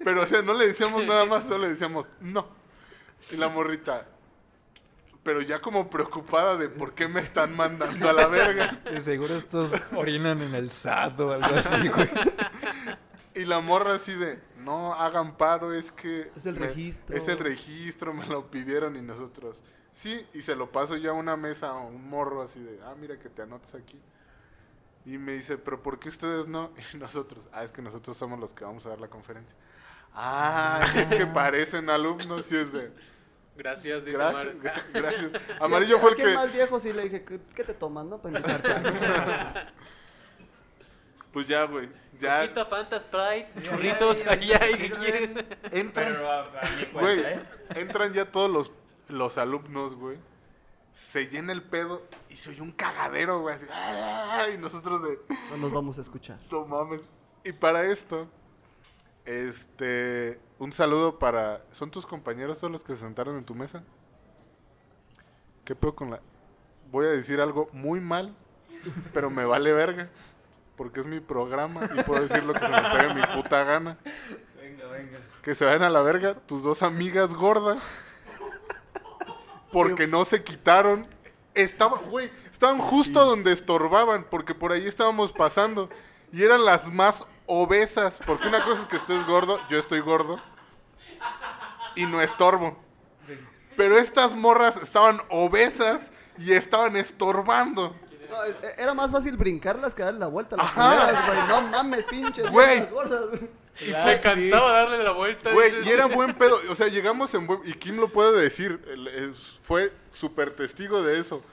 [0.04, 2.48] Pero, o sea, no le decíamos nada más, solo le decíamos, no.
[3.30, 4.08] Y la morrita,
[5.24, 8.80] pero ya como preocupada de por qué me están mandando a la verga.
[8.86, 12.10] De seguro estos orinan en el SAT o algo así, güey.
[13.36, 16.32] Y la morra así de, no hagan paro, es que...
[16.36, 17.16] Es el me- registro.
[17.16, 21.14] Es el registro, me lo pidieron y nosotros, sí, y se lo paso ya a
[21.14, 24.00] una mesa a un morro así de, ah, mira que te anotas aquí.
[25.06, 26.72] Y me dice, pero ¿por qué ustedes no?
[26.94, 29.56] Y nosotros, ah, es que nosotros somos los que vamos a dar la conferencia.
[30.14, 32.92] Ah, es que parecen alumnos y es de,
[33.58, 34.56] Gracias, dice gracias,
[34.94, 35.32] gracias.
[35.60, 36.34] Amarillo fue el que...
[36.34, 38.22] más viejo sí le dije, ¿qué, qué te toman, no?
[38.22, 39.70] Para invitarte.
[41.34, 41.88] Pues ya, güey,
[42.20, 45.36] ya Coquita, Fanta, Sprite, churritos, ahí hay, ¿qué quieres?
[45.72, 46.14] entran...
[46.14, 47.42] Pero a, a mi cuenta, Güey, ¿eh?
[47.76, 48.72] entran ya todos los,
[49.08, 50.18] los alumnos, güey.
[50.94, 53.54] Se llena el pedo y se oye un cagadero, güey.
[53.54, 54.48] Así, ¡ah!
[54.52, 55.20] y nosotros de,
[55.52, 56.40] No nos vamos a escuchar.
[56.50, 57.02] no mames.
[57.44, 58.28] Y para esto,
[59.28, 63.84] este, un saludo para, ¿son tus compañeros todos los que se sentaron en tu mesa?
[65.66, 66.22] ¿Qué pedo con la...?
[66.90, 68.34] Voy a decir algo muy mal,
[69.14, 70.10] pero me vale verga.
[70.78, 73.98] Porque es mi programa y puedo decir lo que se me pegue mi puta gana.
[74.56, 75.20] Venga, venga.
[75.42, 77.84] Que se vayan a la verga tus dos amigas gordas.
[79.74, 81.06] Porque no se quitaron.
[81.54, 84.26] Estaban, güey, estaban justo donde estorbaban.
[84.30, 85.90] Porque por ahí estábamos pasando.
[86.32, 88.20] Y eran las más obesas.
[88.26, 90.40] Porque una cosa es que estés gordo, yo estoy gordo.
[91.96, 92.78] Y no estorbo.
[93.76, 97.96] Pero estas morras estaban obesas y estaban estorbando.
[98.30, 101.48] No, e- era más fácil brincarlas que darle la vuelta a las güey.
[101.48, 102.50] No mames, pinches.
[102.52, 102.68] Güey.
[102.68, 103.50] viejas gordas, güey.
[103.80, 105.52] Y Me cansaba darle la vuelta.
[105.52, 106.60] Güey, y era buen pedo.
[106.70, 107.62] O sea, llegamos en buen...
[107.66, 108.82] Y Kim lo puede decir.
[109.64, 111.44] fue súper testigo de eso.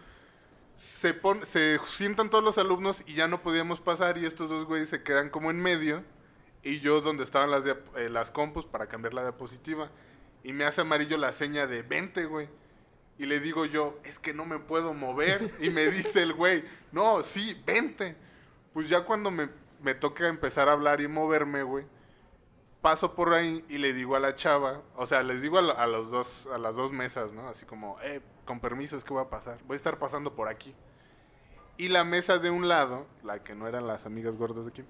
[0.84, 4.18] Se, se sientan todos los alumnos y ya no podíamos pasar.
[4.18, 6.04] Y estos dos güeyes se quedan como en medio.
[6.62, 9.90] Y yo donde estaban las, eh, las compus para cambiar la diapositiva.
[10.42, 12.48] Y me hace amarillo la seña de 20, güey.
[13.18, 15.54] Y le digo yo, es que no me puedo mover.
[15.58, 18.14] Y me dice el güey, no, sí, 20.
[18.74, 19.48] Pues ya cuando me,
[19.82, 21.86] me toca empezar a hablar y moverme, güey
[22.84, 25.86] paso por ahí y le digo a la chava, o sea, les digo a, a
[25.86, 27.48] los dos, a las dos mesas, ¿no?
[27.48, 30.48] Así como, eh, con permiso, es que voy a pasar, voy a estar pasando por
[30.48, 30.74] aquí.
[31.76, 34.86] Y la mesa de un lado, la que no eran las amigas gordas de Kim,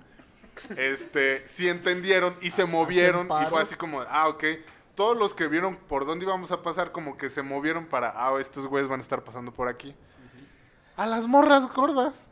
[0.76, 4.44] este, sí entendieron y se movieron y fue así como, ah, ok.
[4.94, 8.38] Todos los que vieron por dónde íbamos a pasar, como que se movieron para, ah,
[8.38, 9.94] estos güeyes van a estar pasando por aquí.
[10.96, 12.28] A las morras gordas.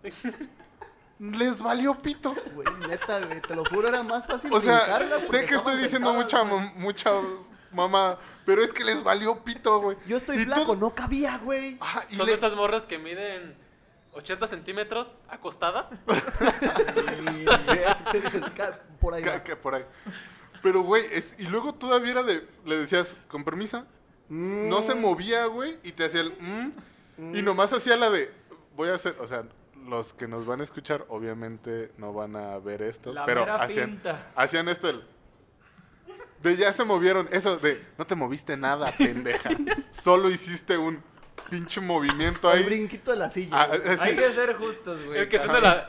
[1.18, 2.34] Les valió pito.
[2.54, 5.00] Güey, neta, güey, te lo juro, era más fácil O sea,
[5.30, 7.12] sé que estoy diciendo mucha, mucha
[7.72, 9.96] mamá, pero es que les valió pito, güey.
[10.06, 11.78] Yo estoy Y flaco, todo- no cabía, güey.
[12.10, 13.56] Y Son le- de esas morras que miden
[14.12, 15.86] 80 centímetros acostadas.
[19.00, 19.22] Por ahí.
[19.62, 19.84] por ahí.
[20.62, 23.86] Pero, güey, es, y luego todavía era de, le decías, con permisa,
[24.28, 24.82] no Mm.
[24.82, 28.32] se movía, güey, y te hacía el, mm, y nomás hacía la de,
[28.76, 29.42] voy a hacer, o sea,
[29.88, 33.56] los que nos van a escuchar, obviamente no van a ver esto, La pero mera
[33.56, 34.30] hacían, finta.
[34.36, 35.04] hacían esto, el,
[36.43, 39.51] de ya se movieron, eso de, no te moviste nada, pendeja,
[40.02, 41.02] solo hiciste un
[41.51, 42.64] pinche movimiento El ahí.
[42.64, 43.48] brinquito de la silla.
[43.52, 44.02] Ah, eh, sí.
[44.09, 45.20] Hay que ser justos, güey.
[45.20, 45.89] El que suena Ajá.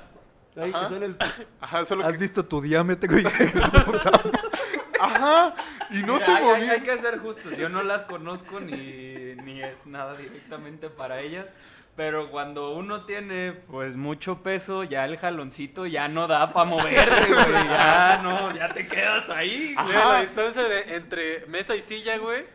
[0.55, 0.63] la.
[0.63, 0.87] Ahí que ajá.
[0.89, 1.17] suena el...
[1.61, 3.25] Ajá, solo ¿Has que, visto tu diámetro, güey?
[4.99, 5.55] ajá,
[5.89, 6.71] y no Mira, se hay, hay- movía.
[6.73, 7.57] hay que ser justos.
[7.57, 11.47] Yo no las conozco ni, ni es nada directamente para ellas.
[11.95, 17.25] Pero cuando uno tiene pues mucho peso, ya el jaloncito ya no da para moverte,
[17.27, 17.53] güey.
[17.67, 19.75] Ya no, ya te quedas ahí.
[19.75, 22.45] Güey, la distancia de, entre mesa y silla, güey,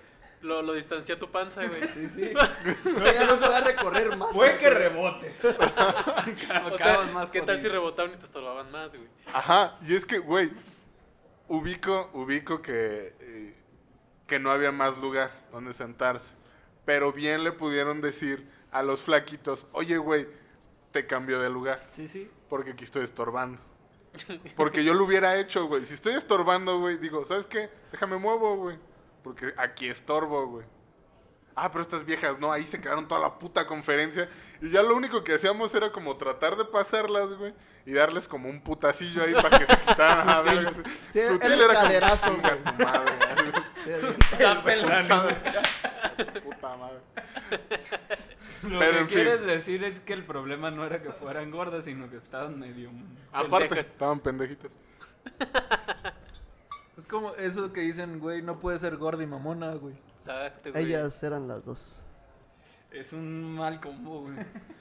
[0.40, 1.82] lo, lo distancia tu panza, güey.
[1.88, 2.32] Sí, sí.
[2.34, 4.32] Ya no se va a recorrer más.
[4.32, 4.58] Fue güey.
[4.58, 5.36] que rebotes.
[6.72, 9.08] O sea, ¿qué tal si rebotaban y te estorbaban más, güey?
[9.32, 10.50] Ajá, y es que, güey,
[11.46, 13.54] ubico, ubico que, eh,
[14.26, 16.34] que no había más lugar donde sentarse.
[16.84, 20.26] Pero bien le pudieron decir a los flaquitos, oye, güey,
[20.92, 22.30] te cambio de lugar, Sí, sí.
[22.48, 23.60] porque aquí estoy estorbando.
[24.56, 25.84] Porque yo lo hubiera hecho, güey.
[25.84, 27.70] Si estoy estorbando, güey, digo, ¿sabes qué?
[27.92, 28.76] Déjame muevo, güey.
[29.22, 30.66] Porque aquí estorbo, güey.
[31.54, 34.28] Ah, pero estas viejas, no, ahí se quedaron toda la puta conferencia.
[34.62, 37.52] Y ya lo único que hacíamos era como tratar de pasarlas, güey.
[37.84, 40.28] Y darles como un putacillo ahí para que se quitaran.
[40.28, 40.82] a ver, así.
[41.12, 42.64] Sí, Sutil era el era como, caderazo, "Chinga güey".
[42.64, 43.12] tu madre.
[43.36, 43.96] Sí,
[46.24, 46.40] sí.
[46.44, 47.00] Puta madre.
[48.62, 49.18] Lo Pero que en fin.
[49.18, 52.90] quieres decir es que el problema no era que fueran gordas, sino que estaban medio...
[53.32, 53.86] Aparte, Pendejas.
[53.92, 54.70] estaban pendejitas.
[56.96, 59.94] Es como eso que dicen, güey, no puede ser gorda y mamona, güey.
[60.16, 60.84] Exacto, güey.
[60.86, 62.04] Ellas eran las dos.
[62.90, 64.34] Es un mal combo, güey.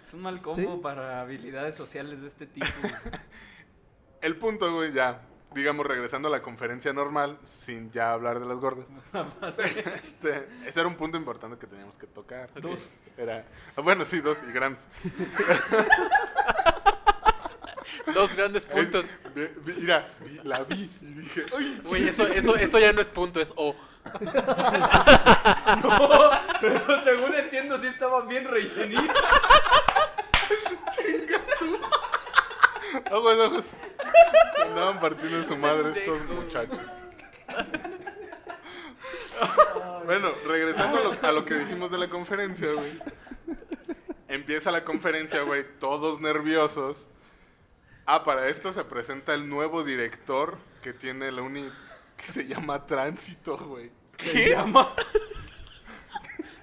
[0.08, 0.80] Es un mal combo ¿Sí?
[0.82, 2.66] para habilidades sociales de este tipo.
[2.82, 2.94] güey.
[4.22, 5.22] El punto, güey, ya,
[5.54, 8.88] digamos, regresando a la conferencia normal, sin ya hablar de las gordas.
[9.96, 12.50] este, ese era un punto importante que teníamos que tocar.
[12.62, 12.92] Dos.
[13.18, 13.46] Era,
[13.76, 14.84] ah, bueno, sí, dos y grandes.
[18.14, 19.10] Dos grandes puntos.
[19.66, 21.82] Mira, vi- la vi y dije, ¡ay!
[21.84, 23.76] Güey, eso, eso, eso ya no es punto, es O.
[25.84, 29.16] No, pero según entiendo, sí estaban bien rellenitos.
[33.12, 33.66] Aguas, aguas.
[34.64, 36.80] Andaban partiendo de su madre estos muchachos.
[40.06, 43.00] Bueno, regresando a lo, a lo que dijimos de la conferencia, güey.
[44.28, 47.08] Empieza la conferencia, güey, todos nerviosos.
[48.06, 51.70] Ah, para esto se presenta el nuevo director que tiene la uni
[52.16, 53.92] que se llama Tránsito, güey.
[54.18, 54.94] Se llama.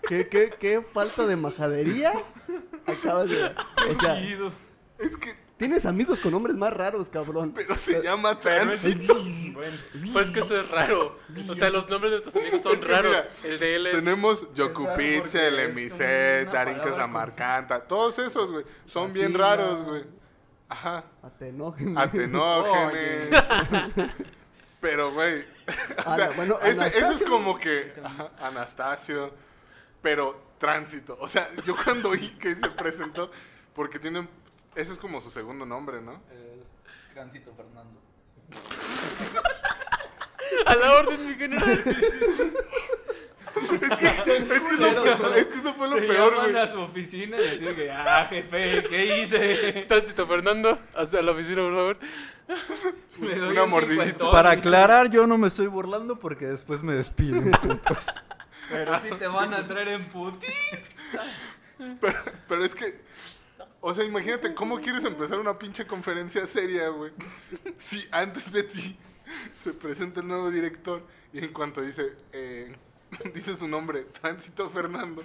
[0.08, 2.12] ¿Qué, qué, qué falta de majadería?
[2.86, 3.44] Acabas de.
[3.44, 4.18] O sea.
[4.98, 7.52] Es que, tienes amigos con nombres más raros, cabrón.
[7.54, 9.14] pero se llama no es- Tránsito.
[9.54, 9.76] Bueno,
[10.12, 11.16] Pues que eso es raro.
[11.48, 13.10] O sea, los nombres de nuestros amigos son Es que raros.
[13.42, 13.92] mira, El de él es.
[13.96, 18.64] Tenemos Yokupitze, porque el es Emiset, una Darin palabra Casamarcanta, todos esos, güey.
[18.86, 20.04] Son bien raros, güey.
[20.68, 21.04] Ajá.
[21.22, 21.96] Atenógenes.
[21.96, 23.44] Atenógenes.
[24.80, 25.44] Pero, güey.
[26.06, 27.92] o sea, bueno, ese- eso es como que.
[28.02, 29.32] ajá, Anastasio.
[30.02, 31.16] Pero tránsito.
[31.20, 33.30] O sea, yo cuando oí que se presentó.
[33.74, 34.28] Porque tienen.
[34.74, 36.14] Ese es como su segundo nombre, ¿no?
[36.30, 36.64] Es
[37.14, 38.00] Tránsito Fernando.
[40.66, 41.82] A la orden, mi general.
[43.54, 46.56] Es que, es que eso, es que eso fue lo te peor, güey.
[46.56, 49.84] a su oficina y decir que, ah, jefe, ¿qué hice?
[49.88, 51.98] Tránsito Fernando, hacia la oficina, por favor.
[53.20, 54.04] Le doy Una un mordidita.
[54.04, 54.32] cincuentón.
[54.32, 57.52] Para aclarar, yo no me estoy burlando porque después me despiden.
[57.52, 58.06] putos.
[58.70, 60.50] Pero sí te van a traer en putis.
[62.00, 62.18] Pero,
[62.48, 63.00] pero es que,
[63.86, 67.12] o sea, imagínate cómo quieres empezar una pinche conferencia seria, güey.
[67.76, 68.96] Si antes de ti
[69.62, 71.02] se presenta el nuevo director
[71.34, 72.74] y en cuanto dice, eh,
[73.34, 75.22] dice su nombre, Tránsito Fernando,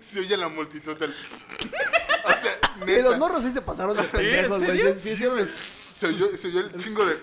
[0.00, 1.10] se oye la multitud del...
[1.12, 4.98] O sea, Sí, los neta, morros sí se pasaron de pendejos, güey.
[4.98, 5.52] Sí, sí el-
[5.92, 7.18] se oyó, se oyó el chingo de...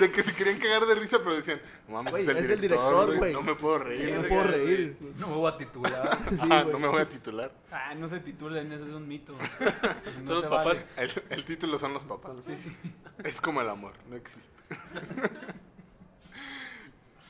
[0.00, 2.50] De que se querían cagar de risa, pero decían, no mames, Güey, es el es
[2.50, 4.18] el director, güey, no me puedo No reír.
[4.18, 4.96] me puedo reír.
[5.16, 6.18] No me voy a titular.
[6.30, 6.64] Sí, güey.
[6.66, 7.52] no me voy a titular.
[7.70, 9.36] Ah, no se titulen, eso es un mito.
[10.22, 10.66] No Son los se papás.
[10.66, 10.86] vale.
[10.96, 12.32] El, el título son los papás.
[12.46, 12.76] Sí, sí.
[13.22, 14.48] Es como el amor, no existe.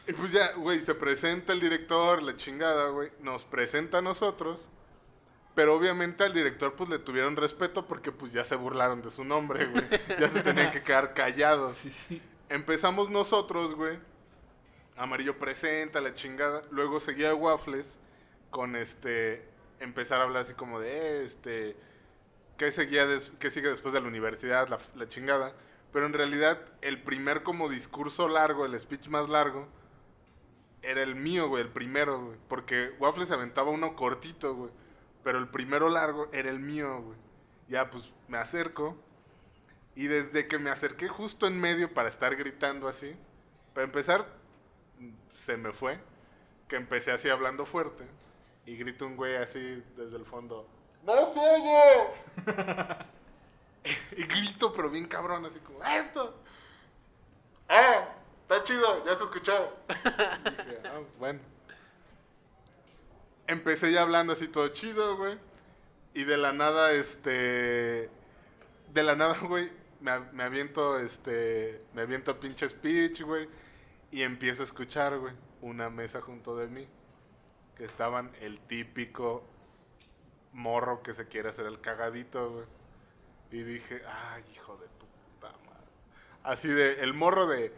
[0.06, 3.10] y pues ya, güey, se presenta el director, la chingada, güey.
[3.20, 4.68] Nos presenta a nosotros.
[5.54, 9.22] Pero obviamente al director pues le tuvieron respeto porque pues ya se burlaron de su
[9.24, 9.84] nombre, güey.
[10.18, 11.78] Ya se tenían que quedar callados.
[11.78, 12.20] Sí, sí.
[12.48, 13.98] Empezamos nosotros, güey.
[14.96, 16.62] Amarillo presenta, la chingada.
[16.70, 17.98] Luego seguía Waffles
[18.50, 19.48] con este.
[19.80, 21.76] Empezar a hablar así como de "Eh, este.
[22.56, 23.06] ¿Qué, seguía
[23.40, 24.68] qué sigue después de la universidad?
[24.68, 25.52] La, la chingada.
[25.92, 29.66] Pero en realidad, el primer como discurso largo, el speech más largo,
[30.82, 32.36] era el mío, güey, el primero, güey.
[32.48, 34.70] Porque Waffles aventaba uno cortito, güey.
[35.24, 37.18] Pero el primero largo era el mío, güey.
[37.68, 38.96] Ya, pues me acerco.
[39.96, 43.14] Y desde que me acerqué justo en medio para estar gritando así,
[43.74, 44.26] para empezar,
[45.34, 45.98] se me fue.
[46.68, 48.04] Que empecé así hablando fuerte.
[48.66, 50.66] Y grito un güey así desde el fondo.
[51.04, 52.08] ¡No se oye!
[54.16, 56.34] y grito, pero bien cabrón, así como, ¡esto!
[57.68, 58.08] ¡Ah!
[58.42, 59.72] Está chido, ya se escuchó.
[59.88, 59.92] Y
[60.64, 61.40] dije, "Ah, bueno.
[63.46, 65.38] Empecé ya hablando así todo chido, güey.
[66.14, 68.10] Y de la nada, este.
[68.92, 69.70] De la nada, güey,
[70.04, 71.80] me, me aviento, este.
[71.94, 73.48] Me aviento pinche speech, güey.
[74.10, 75.32] Y empiezo a escuchar, güey,
[75.62, 76.86] una mesa junto de mí.
[77.74, 79.42] Que estaban el típico
[80.52, 82.66] morro que se quiere hacer el cagadito, güey.
[83.50, 85.88] Y dije, ay, hijo de puta madre.
[86.42, 87.72] Así de, el morro de.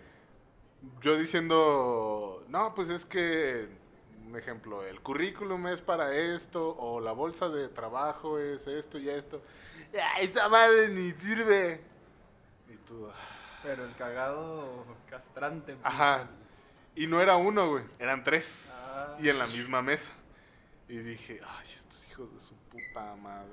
[1.00, 3.68] Yo diciendo, no, pues es que,
[4.26, 9.08] un ejemplo, el currículum es para esto, o la bolsa de trabajo es esto y
[9.08, 9.42] esto.
[10.14, 11.95] ¡Ay, esta madre ni sirve!
[12.86, 13.08] Tú.
[13.62, 15.74] Pero el cagado castrante.
[15.74, 15.86] pues.
[15.86, 16.28] ajá.
[16.94, 18.72] Y no era uno, güey, eran tres.
[18.72, 19.16] Ah.
[19.18, 20.10] Y en la misma mesa.
[20.88, 23.52] Y dije, ay, estos hijos de su puta madre.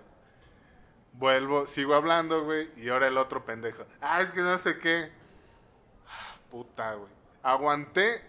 [1.13, 3.85] Vuelvo, sigo hablando, güey, y ahora el otro pendejo.
[4.01, 5.11] Ah, es que no sé qué.
[6.07, 7.11] Ah, Puta, güey.
[7.41, 8.21] Aguanté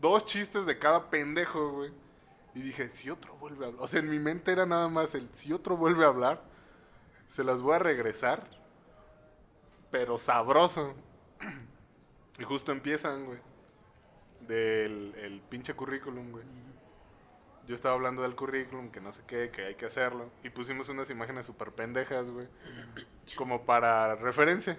[0.00, 1.92] dos chistes de cada pendejo, güey.
[2.54, 3.82] Y dije, si otro vuelve a hablar.
[3.82, 6.42] O sea, en mi mente era nada más el, si otro vuelve a hablar,
[7.34, 8.46] se las voy a regresar,
[9.92, 10.94] pero sabroso.
[12.40, 13.38] Y justo empiezan, güey,
[14.40, 16.44] del el pinche currículum, güey.
[17.68, 20.30] Yo estaba hablando del currículum, que no sé qué, que hay que hacerlo.
[20.42, 22.48] Y pusimos unas imágenes súper pendejas, güey.
[23.36, 24.76] Como para referencia.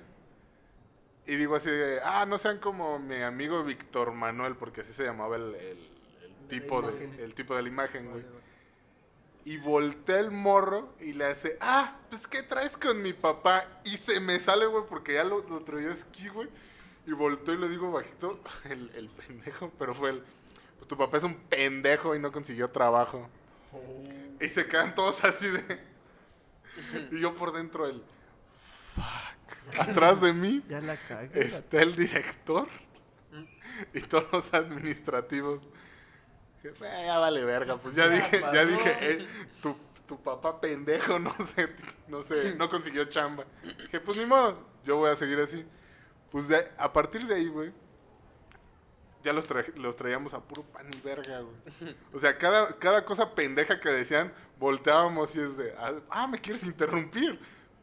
[1.26, 5.06] Y digo así de, ah, no sean como mi amigo Víctor Manuel, porque así se
[5.06, 5.90] llamaba el, el-
[6.44, 8.26] el tipo, de, el tipo de la imagen, güey.
[9.45, 13.68] Y voltea el morro y le hace, ah, pues ¿qué traes con mi papá?
[13.84, 16.48] Y se me sale, güey, porque ya lo, lo traía aquí, güey.
[17.06, 20.24] Y volteo y le digo bajito, el, el pendejo, pero fue el,
[20.78, 23.28] pues tu papá es un pendejo y no consiguió trabajo.
[24.40, 25.80] Y se quedan todos así de...
[27.11, 28.03] Y yo por dentro el...
[28.95, 29.80] Fuck.
[29.80, 31.45] Atrás de mí Ya la cagué.
[31.45, 32.68] está el director
[33.94, 35.60] y todos los administrativos.
[36.64, 39.27] Dije, "Eh, ya vale verga, pues ya dije, ya dije, eh,
[39.61, 39.76] tu,
[40.07, 41.69] tu papá pendejo no sé,
[42.07, 43.44] no sé, no consiguió chamba.
[43.81, 45.65] Dije, pues ni modo, yo voy a seguir así.
[46.31, 47.72] Pues de- a partir de ahí, güey,
[49.23, 51.95] ya los, tra- los traíamos a puro pan y verga, güey.
[52.11, 56.40] O sea, cada, cada cosa pendeja que decían, volteábamos y es de, ah, ah, me
[56.41, 57.40] quieres interrumpir.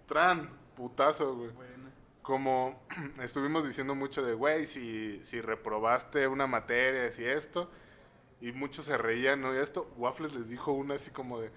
[0.06, 1.90] Tran, putazo, güey Bueno.
[2.22, 2.82] como
[3.22, 7.70] estuvimos diciendo mucho de, güey, si, si reprobaste una materia, si esto,
[8.40, 9.54] y muchos se reían, ¿no?
[9.54, 11.50] Y esto, Waffles les dijo una así como de,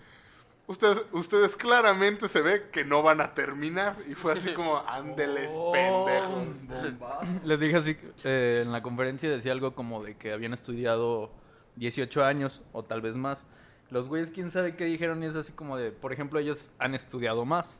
[0.68, 5.50] ustedes, ustedes claramente se ve que no van a terminar, y fue así como, ándeles,
[5.72, 6.46] pendejos.
[6.68, 7.26] Bombazo.
[7.44, 11.32] Les dije así, eh, en la conferencia decía algo como de que habían estudiado
[11.76, 13.46] 18 años o tal vez más.
[13.90, 16.96] Los güeyes, quién sabe qué dijeron y es así como de, por ejemplo, ellos han
[16.96, 17.80] estudiado más.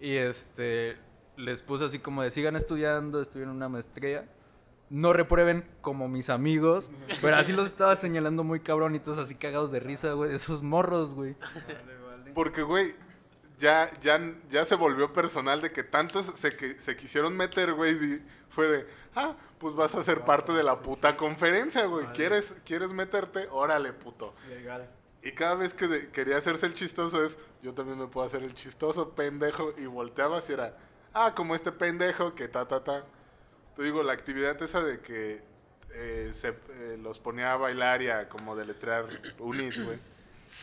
[0.00, 0.96] Y este,
[1.36, 4.28] les puse así como de, sigan estudiando, estuvieron en una maestría.
[4.90, 6.90] No reprueben como mis amigos.
[7.20, 11.14] Pero así los estaba señalando muy cabronitos, así cagados de risa, güey, de esos morros,
[11.14, 11.34] güey.
[11.34, 12.32] Vale, vale.
[12.32, 12.94] Porque, güey,
[13.58, 14.20] ya, ya,
[14.50, 18.66] ya se volvió personal de que tantos se, que, se quisieron meter, güey, y fue
[18.68, 18.86] de,
[19.16, 22.04] ah, pues vas a ser parte de la puta conferencia, güey.
[22.04, 22.16] Vale.
[22.16, 23.48] ¿Quieres, ¿Quieres meterte?
[23.50, 24.34] Órale, puto.
[24.48, 24.88] Legal.
[25.22, 28.42] Y cada vez que de- quería hacerse el chistoso es, yo también me puedo hacer
[28.42, 30.76] el chistoso, pendejo, y volteaba y era,
[31.14, 33.04] ah, como este pendejo, que ta, ta, ta
[33.76, 35.42] te digo, la actividad esa de que
[35.92, 39.06] eh, se, eh, los ponía a bailar y a como deletrear
[39.38, 39.98] unit, güey.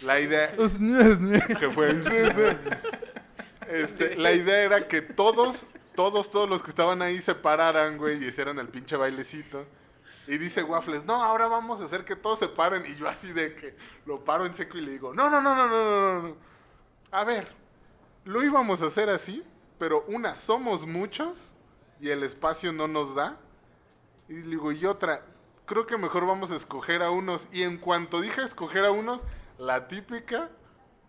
[0.04, 0.56] La idea...
[1.60, 2.02] que fue...
[3.68, 5.66] Este, la idea era que todos,
[5.96, 9.66] todos, todos los que estaban ahí se pararan, güey, y hicieran el pinche bailecito.
[10.28, 12.86] Y dice Waffles, no, ahora vamos a hacer que todos se paren.
[12.86, 13.76] Y yo así de que
[14.06, 16.36] lo paro en seco y le digo, no no, no, no, no, no, no, no.
[17.12, 17.48] A ver,
[18.26, 19.44] lo íbamos a hacer así,
[19.78, 21.50] pero una, somos muchos
[22.02, 23.38] y el espacio no nos da.
[24.28, 25.23] Y digo, y otra,
[25.65, 27.48] creo que mejor vamos a escoger a unos.
[27.52, 29.22] Y en cuanto dije escoger a unos,
[29.60, 30.49] la típica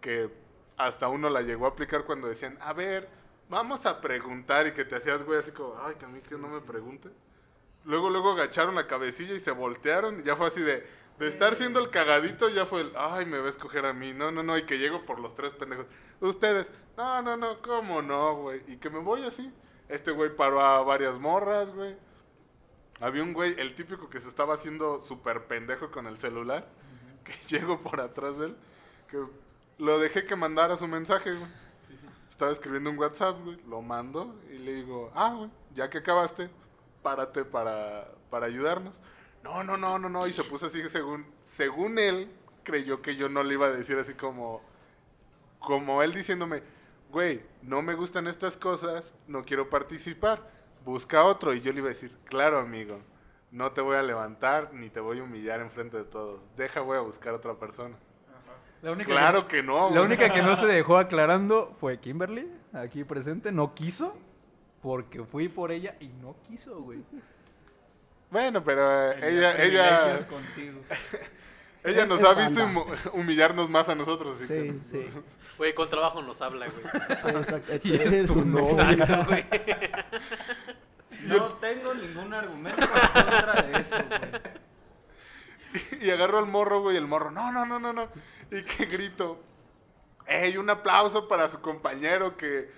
[0.00, 0.30] que
[0.76, 3.08] hasta uno la llegó a aplicar cuando decían, a ver,
[3.48, 6.36] vamos a preguntar y que te hacías, güey, así como, ay, que a mí que
[6.36, 7.08] no me pregunte.
[7.84, 10.86] Luego, luego agacharon la cabecilla y se voltearon y ya fue así de,
[11.18, 14.12] de estar siendo el cagadito, ya fue el, ay, me va a escoger a mí,
[14.12, 15.86] no, no, no, y que llego por los tres pendejos.
[16.20, 18.62] Ustedes, no, no, no, ¿cómo no, güey?
[18.66, 19.52] Y que me voy así.
[19.92, 21.94] Este güey paró a varias morras, güey.
[22.98, 26.66] Había un güey, el típico que se estaba haciendo súper pendejo con el celular,
[27.22, 28.56] que llego por atrás de él,
[29.10, 29.22] que
[29.76, 31.50] lo dejé que mandara su mensaje, güey.
[32.26, 36.48] Estaba escribiendo un WhatsApp, güey, lo mando y le digo, ah, güey, ya que acabaste,
[37.02, 38.98] párate para, para ayudarnos.
[39.44, 42.30] No, no, no, no, no, y se puso así según, según él,
[42.62, 44.62] creyó que yo no le iba a decir así como,
[45.58, 46.62] como él diciéndome,
[47.12, 50.40] güey, no me gustan estas cosas, no quiero participar,
[50.84, 51.52] busca otro.
[51.54, 52.98] Y yo le iba a decir, claro, amigo,
[53.50, 56.40] no te voy a levantar ni te voy a humillar enfrente de todos.
[56.56, 57.96] Deja, voy a buscar otra persona.
[58.80, 59.90] La única Claro que no.
[59.90, 60.04] La güey.
[60.06, 64.16] única que no se dejó aclarando fue Kimberly, aquí presente, no quiso,
[64.80, 67.04] porque fui por ella y no quiso, güey.
[68.30, 70.18] Bueno, pero eh, Tenía ella, ella,
[71.84, 72.64] ella nos es ha visto
[73.12, 74.36] humillarnos más a nosotros.
[74.36, 75.06] Así Sí, que- sí.
[75.58, 76.82] Güey, con trabajo nos habla, güey.
[76.82, 77.72] Sí, exacto.
[77.82, 78.90] Y es Eres tu novia.
[78.90, 79.44] Exacto, güey.
[81.24, 86.04] No tengo ningún argumento en contra de eso, güey.
[86.04, 88.08] y agarro al morro, güey, y el morro, no, no, no, no, no.
[88.50, 89.40] Y que grito,
[90.26, 92.70] ¡Ey, un aplauso para su compañero que,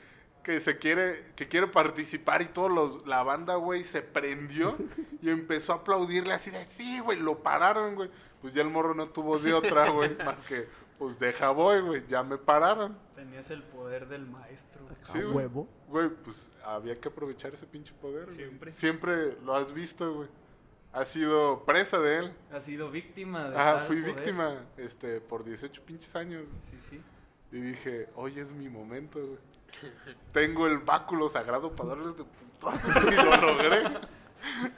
[0.43, 2.43] que se quiere, que quiere participar!
[2.43, 4.77] Y todos los, la banda, güey, se prendió
[5.23, 8.11] y empezó a aplaudirle así de, sí, güey, lo pararon, güey.
[8.41, 10.69] Pues ya el morro no tuvo de otra, güey, más que,
[10.99, 12.97] pues deja voy, güey, ya me pararon.
[13.15, 14.83] Tenías el poder del maestro.
[14.85, 14.97] güey.
[15.03, 15.69] Sí, A huevo.
[15.89, 18.37] Güey, pues había que aprovechar ese pinche poder, güey.
[18.37, 18.71] Siempre.
[18.71, 20.29] Siempre lo has visto, güey.
[20.93, 22.33] has sido presa de él.
[22.53, 24.15] Has sido víctima de Ajá, fui poder.
[24.15, 26.45] víctima este, por 18 pinches años.
[26.71, 27.03] Sí, sí.
[27.53, 29.39] Y dije, hoy es mi momento, güey.
[30.33, 32.89] Tengo el báculo sagrado para darles de putazo.
[32.89, 33.83] Y lo logré.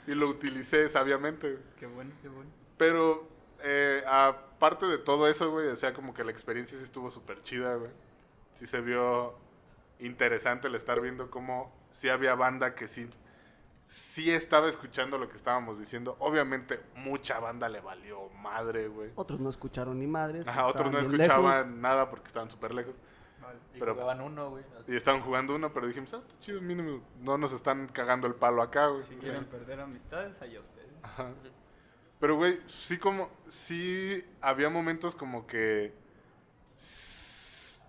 [0.07, 1.63] Y lo utilicé sabiamente, güey.
[1.77, 2.49] Qué bueno, qué bueno.
[2.77, 3.27] Pero,
[3.63, 7.41] eh, aparte de todo eso, güey, o sea, como que la experiencia sí estuvo súper
[7.43, 7.91] chida, güey.
[8.55, 9.35] Sí se vio
[9.99, 13.09] interesante el estar viendo cómo sí había banda que sí,
[13.87, 16.15] sí estaba escuchando lo que estábamos diciendo.
[16.19, 19.11] Obviamente, mucha banda le valió madre, güey.
[19.15, 20.47] Otros no escucharon ni madres.
[20.47, 21.13] Ajá, otros no lejos.
[21.13, 22.95] escuchaban nada porque estaban súper lejos.
[23.73, 24.63] Y Pero- jugaban uno, güey.
[24.87, 28.35] Y estaban jugando uno, pero dijimos, ah, está chido, mínimo, no nos están cagando el
[28.35, 29.03] palo acá, güey.
[29.03, 30.89] Si O sea, quieren perder amistades, allá ustedes.
[31.01, 31.31] Ajá.
[32.19, 35.93] Pero, güey, sí como, sí había momentos como que,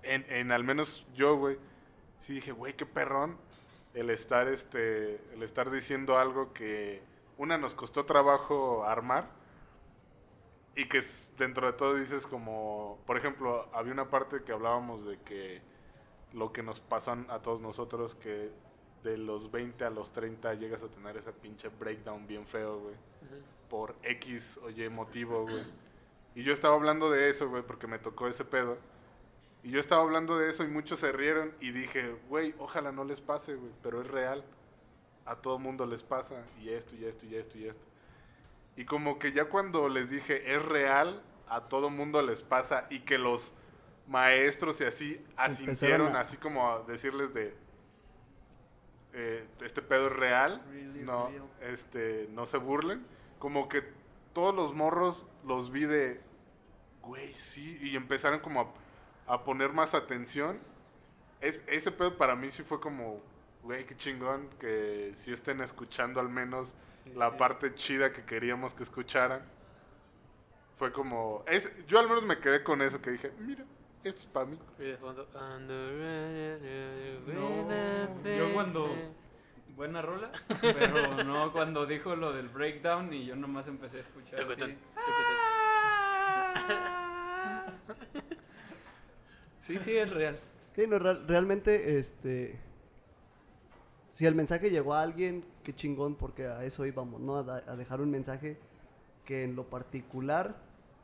[0.02, 1.58] en, en al menos yo, güey,
[2.20, 3.38] sí dije, güey, qué perrón
[3.94, 7.02] el estar, este, el estar diciendo algo que,
[7.38, 9.30] una, nos costó trabajo armar
[10.76, 11.02] y que
[11.38, 15.62] dentro de todo dices como, por ejemplo, había una parte que hablábamos de que
[16.32, 18.52] lo que nos pasó a todos nosotros, que
[19.02, 22.94] de los 20 a los 30 llegas a tener esa pinche breakdown bien feo, güey
[23.68, 25.62] por X o Y motivo, güey.
[26.34, 28.78] Y yo estaba hablando de eso, güey, porque me tocó ese pedo.
[29.62, 33.04] Y yo estaba hablando de eso y muchos se rieron y dije, güey, ojalá no
[33.04, 34.42] les pase, güey, pero es real.
[35.26, 37.84] A todo mundo les pasa y esto y esto y esto y esto.
[38.76, 43.00] Y como que ya cuando les dije, es real, a todo mundo les pasa y
[43.00, 43.52] que los
[44.06, 47.54] maestros y así asintieron, a- así como a decirles de,
[49.12, 51.42] eh, este pedo es real, Really no, real.
[51.62, 53.02] este, no se burlen.
[53.38, 53.82] Como que
[54.32, 56.20] todos los morros los vi de,
[57.02, 58.74] güey, sí, y empezaron como
[59.26, 60.58] a, a poner más atención.
[61.40, 63.20] Es, ese pedo para mí sí fue como,
[63.62, 66.74] güey, qué chingón que sí estén escuchando al menos
[67.14, 69.42] la parte chida que queríamos que escucharan.
[70.76, 73.64] Fue como, es, yo al menos me quedé con eso que dije, mira,
[74.04, 74.58] esto es para mí.
[74.78, 78.86] Y de fondo, "And the rain is No, yo cuando...
[78.86, 79.08] fade".
[79.76, 84.40] Buena rola, pero no cuando dijo lo del breakdown y yo nomás empecé a escuchar
[84.42, 84.76] así.
[89.60, 90.38] Sí, sí, es real.
[90.74, 92.58] Sí, no, real- realmente, este...
[94.14, 97.36] Si el mensaje llegó a alguien, qué chingón, porque a eso íbamos, ¿no?
[97.36, 98.56] A, da- a dejar un mensaje
[99.24, 100.56] que en lo particular,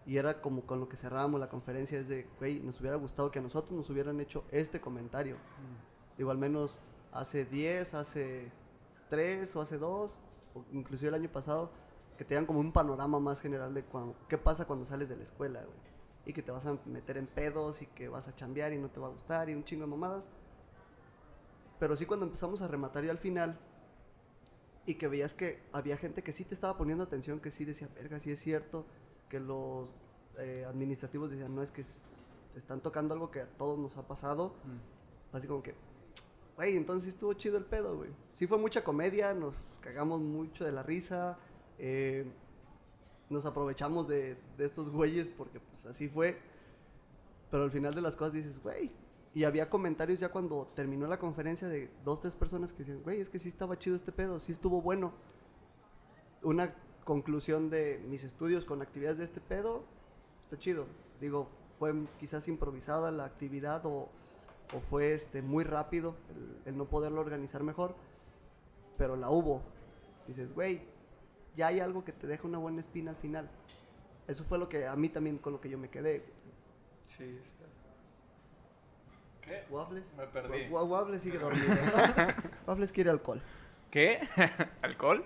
[0.07, 3.31] y era como con lo que cerrábamos la conferencia, es de, güey, nos hubiera gustado
[3.31, 5.37] que a nosotros nos hubieran hecho este comentario.
[6.19, 6.79] Digo, al menos
[7.13, 8.51] hace 10, hace
[9.09, 10.19] 3 o hace 2,
[10.55, 11.71] o inclusive el año pasado,
[12.19, 15.17] que te dan como un panorama más general de cuan- qué pasa cuando sales de
[15.17, 15.79] la escuela, güey.
[16.27, 18.89] Y que te vas a meter en pedos y que vas a chambear y no
[18.89, 20.25] te va a gustar y un chingo de mamadas.
[21.79, 23.59] Pero sí cuando empezamos a rematar ya al final
[24.87, 27.89] y que veías que había gente que sí te estaba poniendo atención, que sí decía,
[27.95, 28.87] verga, sí es cierto,
[29.35, 29.89] que los
[30.39, 31.98] eh, administrativos decían, no es que s-
[32.52, 34.52] te están tocando algo que a todos nos ha pasado.
[35.32, 35.74] Así como que,
[36.55, 38.11] güey, entonces estuvo chido el pedo, güey.
[38.35, 41.36] Sí fue mucha comedia, nos cagamos mucho de la risa,
[41.81, 42.24] eh,
[43.28, 46.39] nos aprovechamos de, de estos güeyes porque pues así fue.
[47.51, 48.93] Pero al final de las cosas dices, güey.
[49.35, 53.20] Y había comentarios ya cuando terminó la conferencia de dos, tres personas que decían, güey,
[53.20, 55.12] es que sí estaba chido este pedo, sí estuvo bueno.
[56.43, 56.73] Una
[57.05, 59.83] conclusión de mis estudios con actividades de este pedo,
[60.43, 60.87] está chido.
[61.21, 61.49] Digo,
[61.79, 64.09] fue quizás improvisada la actividad o,
[64.75, 67.95] o fue este muy rápido el, el no poderlo organizar mejor,
[68.97, 69.63] pero la hubo.
[70.27, 70.83] Dices, güey,
[71.57, 73.49] ya hay algo que te deja una buena espina al final.
[74.27, 76.25] Eso fue lo que a mí también con lo que yo me quedé.
[77.09, 77.65] Sí, está.
[79.43, 79.65] ¿Qué?
[79.69, 80.05] Waffles.
[80.17, 80.69] Me perdí.
[80.71, 81.67] Wa- Waffles sigue dormido.
[82.67, 83.43] Waffles quiere alcohol.
[83.91, 84.21] ¿Qué?
[84.83, 85.23] ¿Alcohol?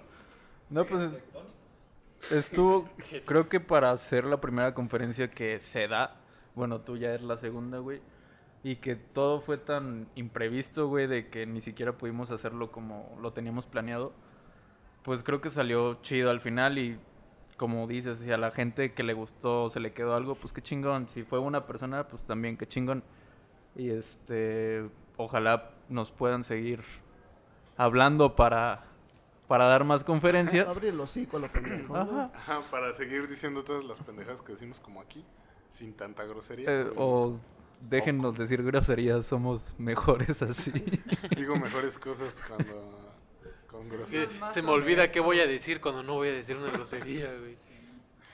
[0.71, 1.25] No, pues es-
[2.31, 2.89] estuvo,
[3.27, 6.17] creo que para hacer la primera conferencia que se da,
[6.55, 8.01] bueno, tú ya es la segunda, güey,
[8.63, 13.33] y que todo fue tan imprevisto, güey, de que ni siquiera pudimos hacerlo como lo
[13.33, 14.13] teníamos planeado,
[15.03, 16.99] pues creo que salió chido al final y
[17.59, 20.63] como dices, si a la gente que le gustó se le quedó algo, pues qué
[20.63, 23.03] chingón, si fue una persona, pues también qué chingón.
[23.75, 26.83] Y este, ojalá nos puedan seguir
[27.77, 28.85] hablando para,
[29.49, 30.69] para dar más conferencias.
[30.69, 31.97] Abre el hocico a lo pendejo.
[31.97, 32.31] Ajá.
[32.35, 35.25] Ajá, para seguir diciendo todas las pendejas que decimos como aquí,
[35.73, 36.67] sin tanta grosería.
[36.71, 37.39] Eh, o
[37.81, 40.71] déjennos decir groserías, somos mejores así.
[41.37, 43.09] Digo mejores cosas cuando
[43.71, 44.49] con grosería.
[44.51, 47.57] se me olvida qué voy a decir cuando no voy a decir una grosería, güey.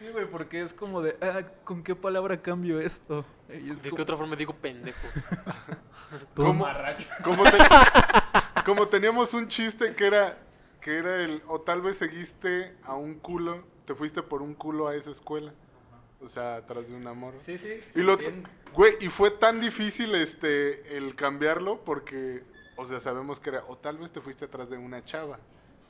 [0.01, 3.25] Sí, güey, porque es como de, ah, ¿con qué palabra cambio esto?
[3.49, 4.99] Y es ¿De como- qué otra forma digo pendejo?
[6.35, 6.67] ¿Cómo,
[7.23, 7.59] como, te-
[8.65, 10.37] como teníamos un chiste que era
[10.85, 14.87] que era el, o tal vez seguiste a un culo, te fuiste por un culo
[14.87, 15.55] a esa escuela.
[16.21, 17.33] O sea, atrás de un amor.
[17.41, 17.81] Sí, sí.
[17.95, 18.47] Y lo, bien.
[18.75, 22.45] güey, y fue tan difícil este el cambiarlo porque,
[22.77, 25.39] o sea, sabemos que era, o tal vez te fuiste atrás de una chava,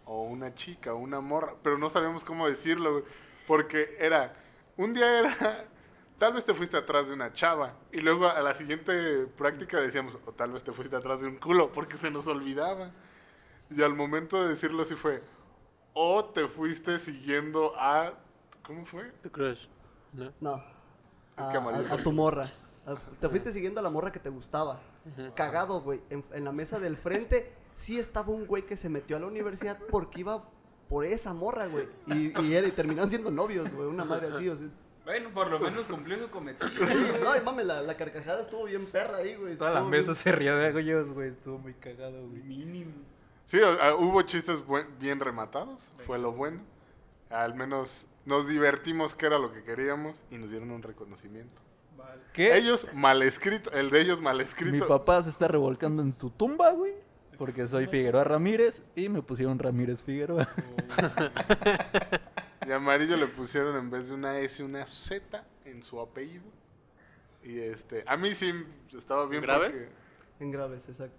[0.05, 3.05] o una chica, o una morra, pero no sabíamos cómo decirlo, güey,
[3.49, 4.37] porque era,
[4.77, 5.66] un día era,
[6.19, 10.19] tal vez te fuiste atrás de una chava, y luego a la siguiente práctica decíamos,
[10.25, 12.93] o tal vez te fuiste atrás de un culo, porque se nos olvidaba.
[13.70, 15.23] Y al momento de decirlo así fue,
[15.95, 18.12] o te fuiste siguiendo a,
[18.66, 19.11] ¿cómo fue?
[19.23, 19.66] Tu crush.
[20.12, 20.32] ¿no?
[20.41, 20.57] No.
[21.36, 22.53] Es que amarillo a- a tu morra.
[22.86, 24.81] A- Te fuiste siguiendo a la morra que te gustaba.
[25.35, 26.01] Cagado, güey.
[26.11, 29.27] En, en la mesa del frente sí estaba un güey que se metió a la
[29.27, 30.45] universidad porque iba
[30.89, 31.89] por esa morra, güey.
[32.07, 33.89] Y, y, era- y terminaron siendo novios, güey.
[33.89, 34.69] Una madre así, o sea.
[35.05, 36.70] Bueno, por lo menos cumplió su cometido.
[37.23, 39.57] No, y mames, la, la carcajada estuvo bien perra ahí, güey.
[39.57, 41.31] Toda la mesa bien- se ría de ellos, güey.
[41.31, 42.43] Estuvo muy cagado, güey.
[42.43, 42.93] Mínimo.
[43.45, 46.61] Sí, ah, hubo chistes buen- bien rematados, fue lo bueno.
[47.31, 51.61] Al menos nos divertimos, que era lo que queríamos, y nos dieron un reconocimiento.
[51.97, 52.21] Vale.
[52.33, 52.57] ¿Qué?
[52.57, 54.89] Ellos mal escrito, el de ellos mal Mi escrito.
[54.89, 56.95] papá se está revolcando en su tumba, güey.
[57.39, 60.49] Porque soy Figueroa Ramírez y me pusieron Ramírez Figueroa.
[62.66, 66.45] Y a amarillo le pusieron en vez de una S una Z en su apellido.
[67.43, 68.53] Y este, a mí sí
[68.97, 69.77] estaba bien ¿Graves?
[69.77, 71.16] porque En graves, exacto.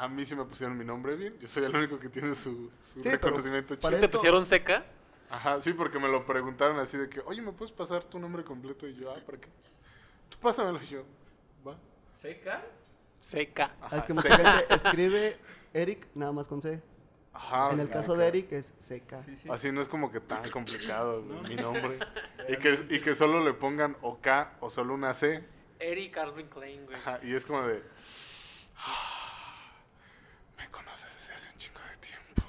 [0.00, 1.38] A mí sí me pusieron mi nombre bien.
[1.38, 4.00] Yo soy el único que tiene su, su Sí, reconocimiento para chido.
[4.00, 4.84] ¿Te pusieron seca?
[5.28, 8.42] Ajá, sí, porque me lo preguntaron así de que, oye, ¿me puedes pasar tu nombre
[8.42, 8.88] completo?
[8.88, 9.48] Y yo, ah, ¿para qué?
[10.30, 11.04] Tú pásamelo y yo,
[11.66, 11.76] va.
[12.12, 12.64] ¿Seca?
[13.18, 13.72] Seca.
[13.80, 14.14] Ah, Ajá, es que sí.
[14.14, 15.38] mucha gente escribe
[15.74, 16.80] Eric nada más con C.
[17.34, 19.22] Ajá, en el caso de Eric es seca.
[19.22, 19.48] Sí, sí.
[19.50, 21.42] Así no es como que tan complicado No.
[21.42, 21.98] mi nombre.
[22.48, 25.44] y, que, y que solo le pongan o K o solo una C.
[25.78, 26.96] Eric Calvin Klein, güey.
[26.96, 27.82] Ajá, y es como de.
[30.72, 32.42] "Ah, Me conoces desde hace un chingo de tiempo.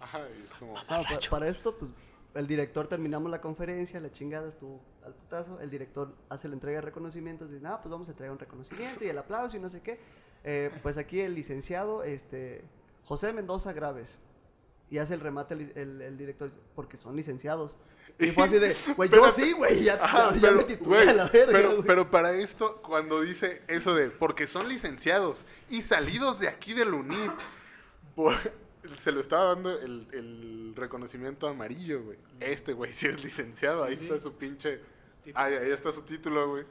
[0.00, 0.74] Ajá, y es como.
[0.74, 1.90] Pa- para esto, pues,
[2.34, 6.76] el director terminamos la conferencia, la chingada estuvo al putazo, el director hace la entrega
[6.78, 9.68] de reconocimientos, dice, ah, pues vamos a entregar un reconocimiento y el aplauso y no
[9.68, 10.00] sé qué.
[10.44, 12.64] Eh, pues aquí el licenciado, este,
[13.04, 14.18] José Mendoza Graves,
[14.90, 17.76] y hace el remate el, el- el director, porque son licenciados.
[18.18, 20.98] Y fue así de, güey, yo sí, güey, ya, Ajá, ya- ya pero, me titulé
[21.10, 25.80] a la verga, pero, pero para esto, cuando dice eso de porque son licenciados y
[25.82, 27.32] salidos de aquí del UNIT,
[28.14, 28.34] por-
[28.98, 32.18] se lo estaba dando el, el reconocimiento amarillo, güey.
[32.40, 34.22] Este güey sí es licenciado, ahí Sí, está sí.
[34.22, 34.80] su pinche.
[35.34, 36.64] Ahí, ahí está su título, güey.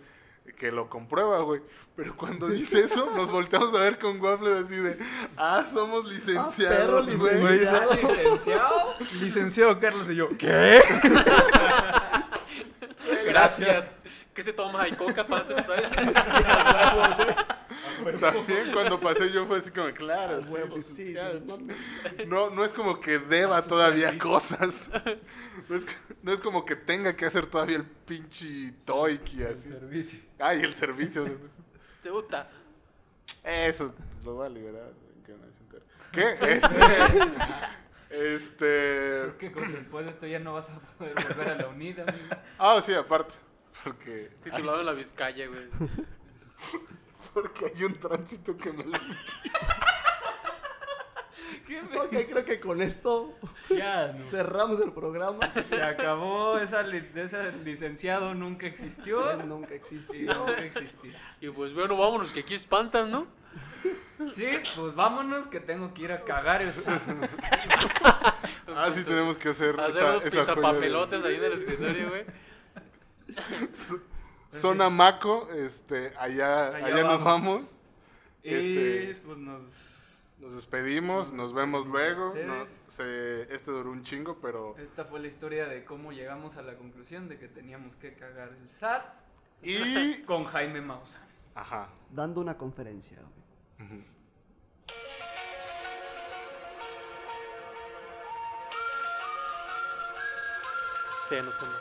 [0.58, 1.62] Que lo comprueba, güey.
[1.96, 4.98] Pero cuando dice eso, nos volteamos a ver con Waffle así de,
[5.38, 7.40] ah, somos licenciados, perros güey.
[7.40, 8.96] Güey, ¿Ya licenciado?
[9.20, 10.82] Licenciado Carlos y yo, ¿qué?
[13.26, 13.92] Gracias.
[14.34, 14.84] ¿Qué se toma?
[14.84, 15.66] ¿Hay coca, Fanta?
[18.20, 21.42] También cuando pasé yo fue así como, claro, sí, huevo, sí, licenciado.
[22.28, 22.50] no.
[22.50, 24.90] No, es como que deba todavía cosas.
[25.70, 25.86] No es,
[26.24, 29.70] no es como que tenga que hacer todavía el pinche toiki así.
[29.70, 30.20] Servicio.
[30.40, 31.26] Ay, el servicio.
[32.02, 32.50] ¿Te gusta?
[33.44, 33.94] Eso
[34.24, 34.92] lo va a liberar.
[36.12, 36.36] ¿Qué?
[38.10, 38.36] Este.
[38.36, 38.58] Este.
[38.58, 42.04] Creo que con- después de esto ya no vas a poder volver a la unida,
[42.04, 42.28] amigo.
[42.58, 43.36] Ah, sí, aparte.
[43.84, 44.32] Porque.
[44.44, 45.70] Titulado en la Vizcaya, güey.
[47.34, 48.92] Porque hay un tránsito que me lo.
[51.68, 53.38] ¿Qué me- Ok, creo que con esto
[53.70, 54.26] Ya, no.
[54.30, 55.40] cerramos el programa.
[55.70, 60.34] Se acabó, esa, li- ese licenciado nunca existió Él nunca y existió.
[60.34, 61.18] nunca existirá.
[61.40, 63.28] Y pues bueno, vámonos, que aquí espantan, ¿no?
[64.34, 67.02] Sí, pues vámonos que tengo que ir a cagar sábado.
[68.74, 69.78] Ah, sí, tenemos que hacer.
[69.80, 70.50] Hacer esa- los esa joya de-
[71.26, 72.26] ahí en el escritorio, güey.
[74.52, 77.62] Zona Maco, este, allá, allá, Allá nos vamos.
[77.62, 77.72] vamos.
[78.44, 79.62] Y Este- pues nos...
[80.40, 82.34] Nos despedimos, nos vemos luego.
[82.88, 84.76] Se- este duró un chingo, pero.
[84.80, 88.50] Esta fue la historia de cómo llegamos a la conclusión de que teníamos que cagar
[88.50, 89.04] el SAT
[89.62, 90.24] Y.
[90.26, 91.22] con Jaime Maussan.
[91.54, 91.90] Ajá.
[92.10, 93.20] Dando una conferencia.
[101.24, 101.76] Este ya no suena.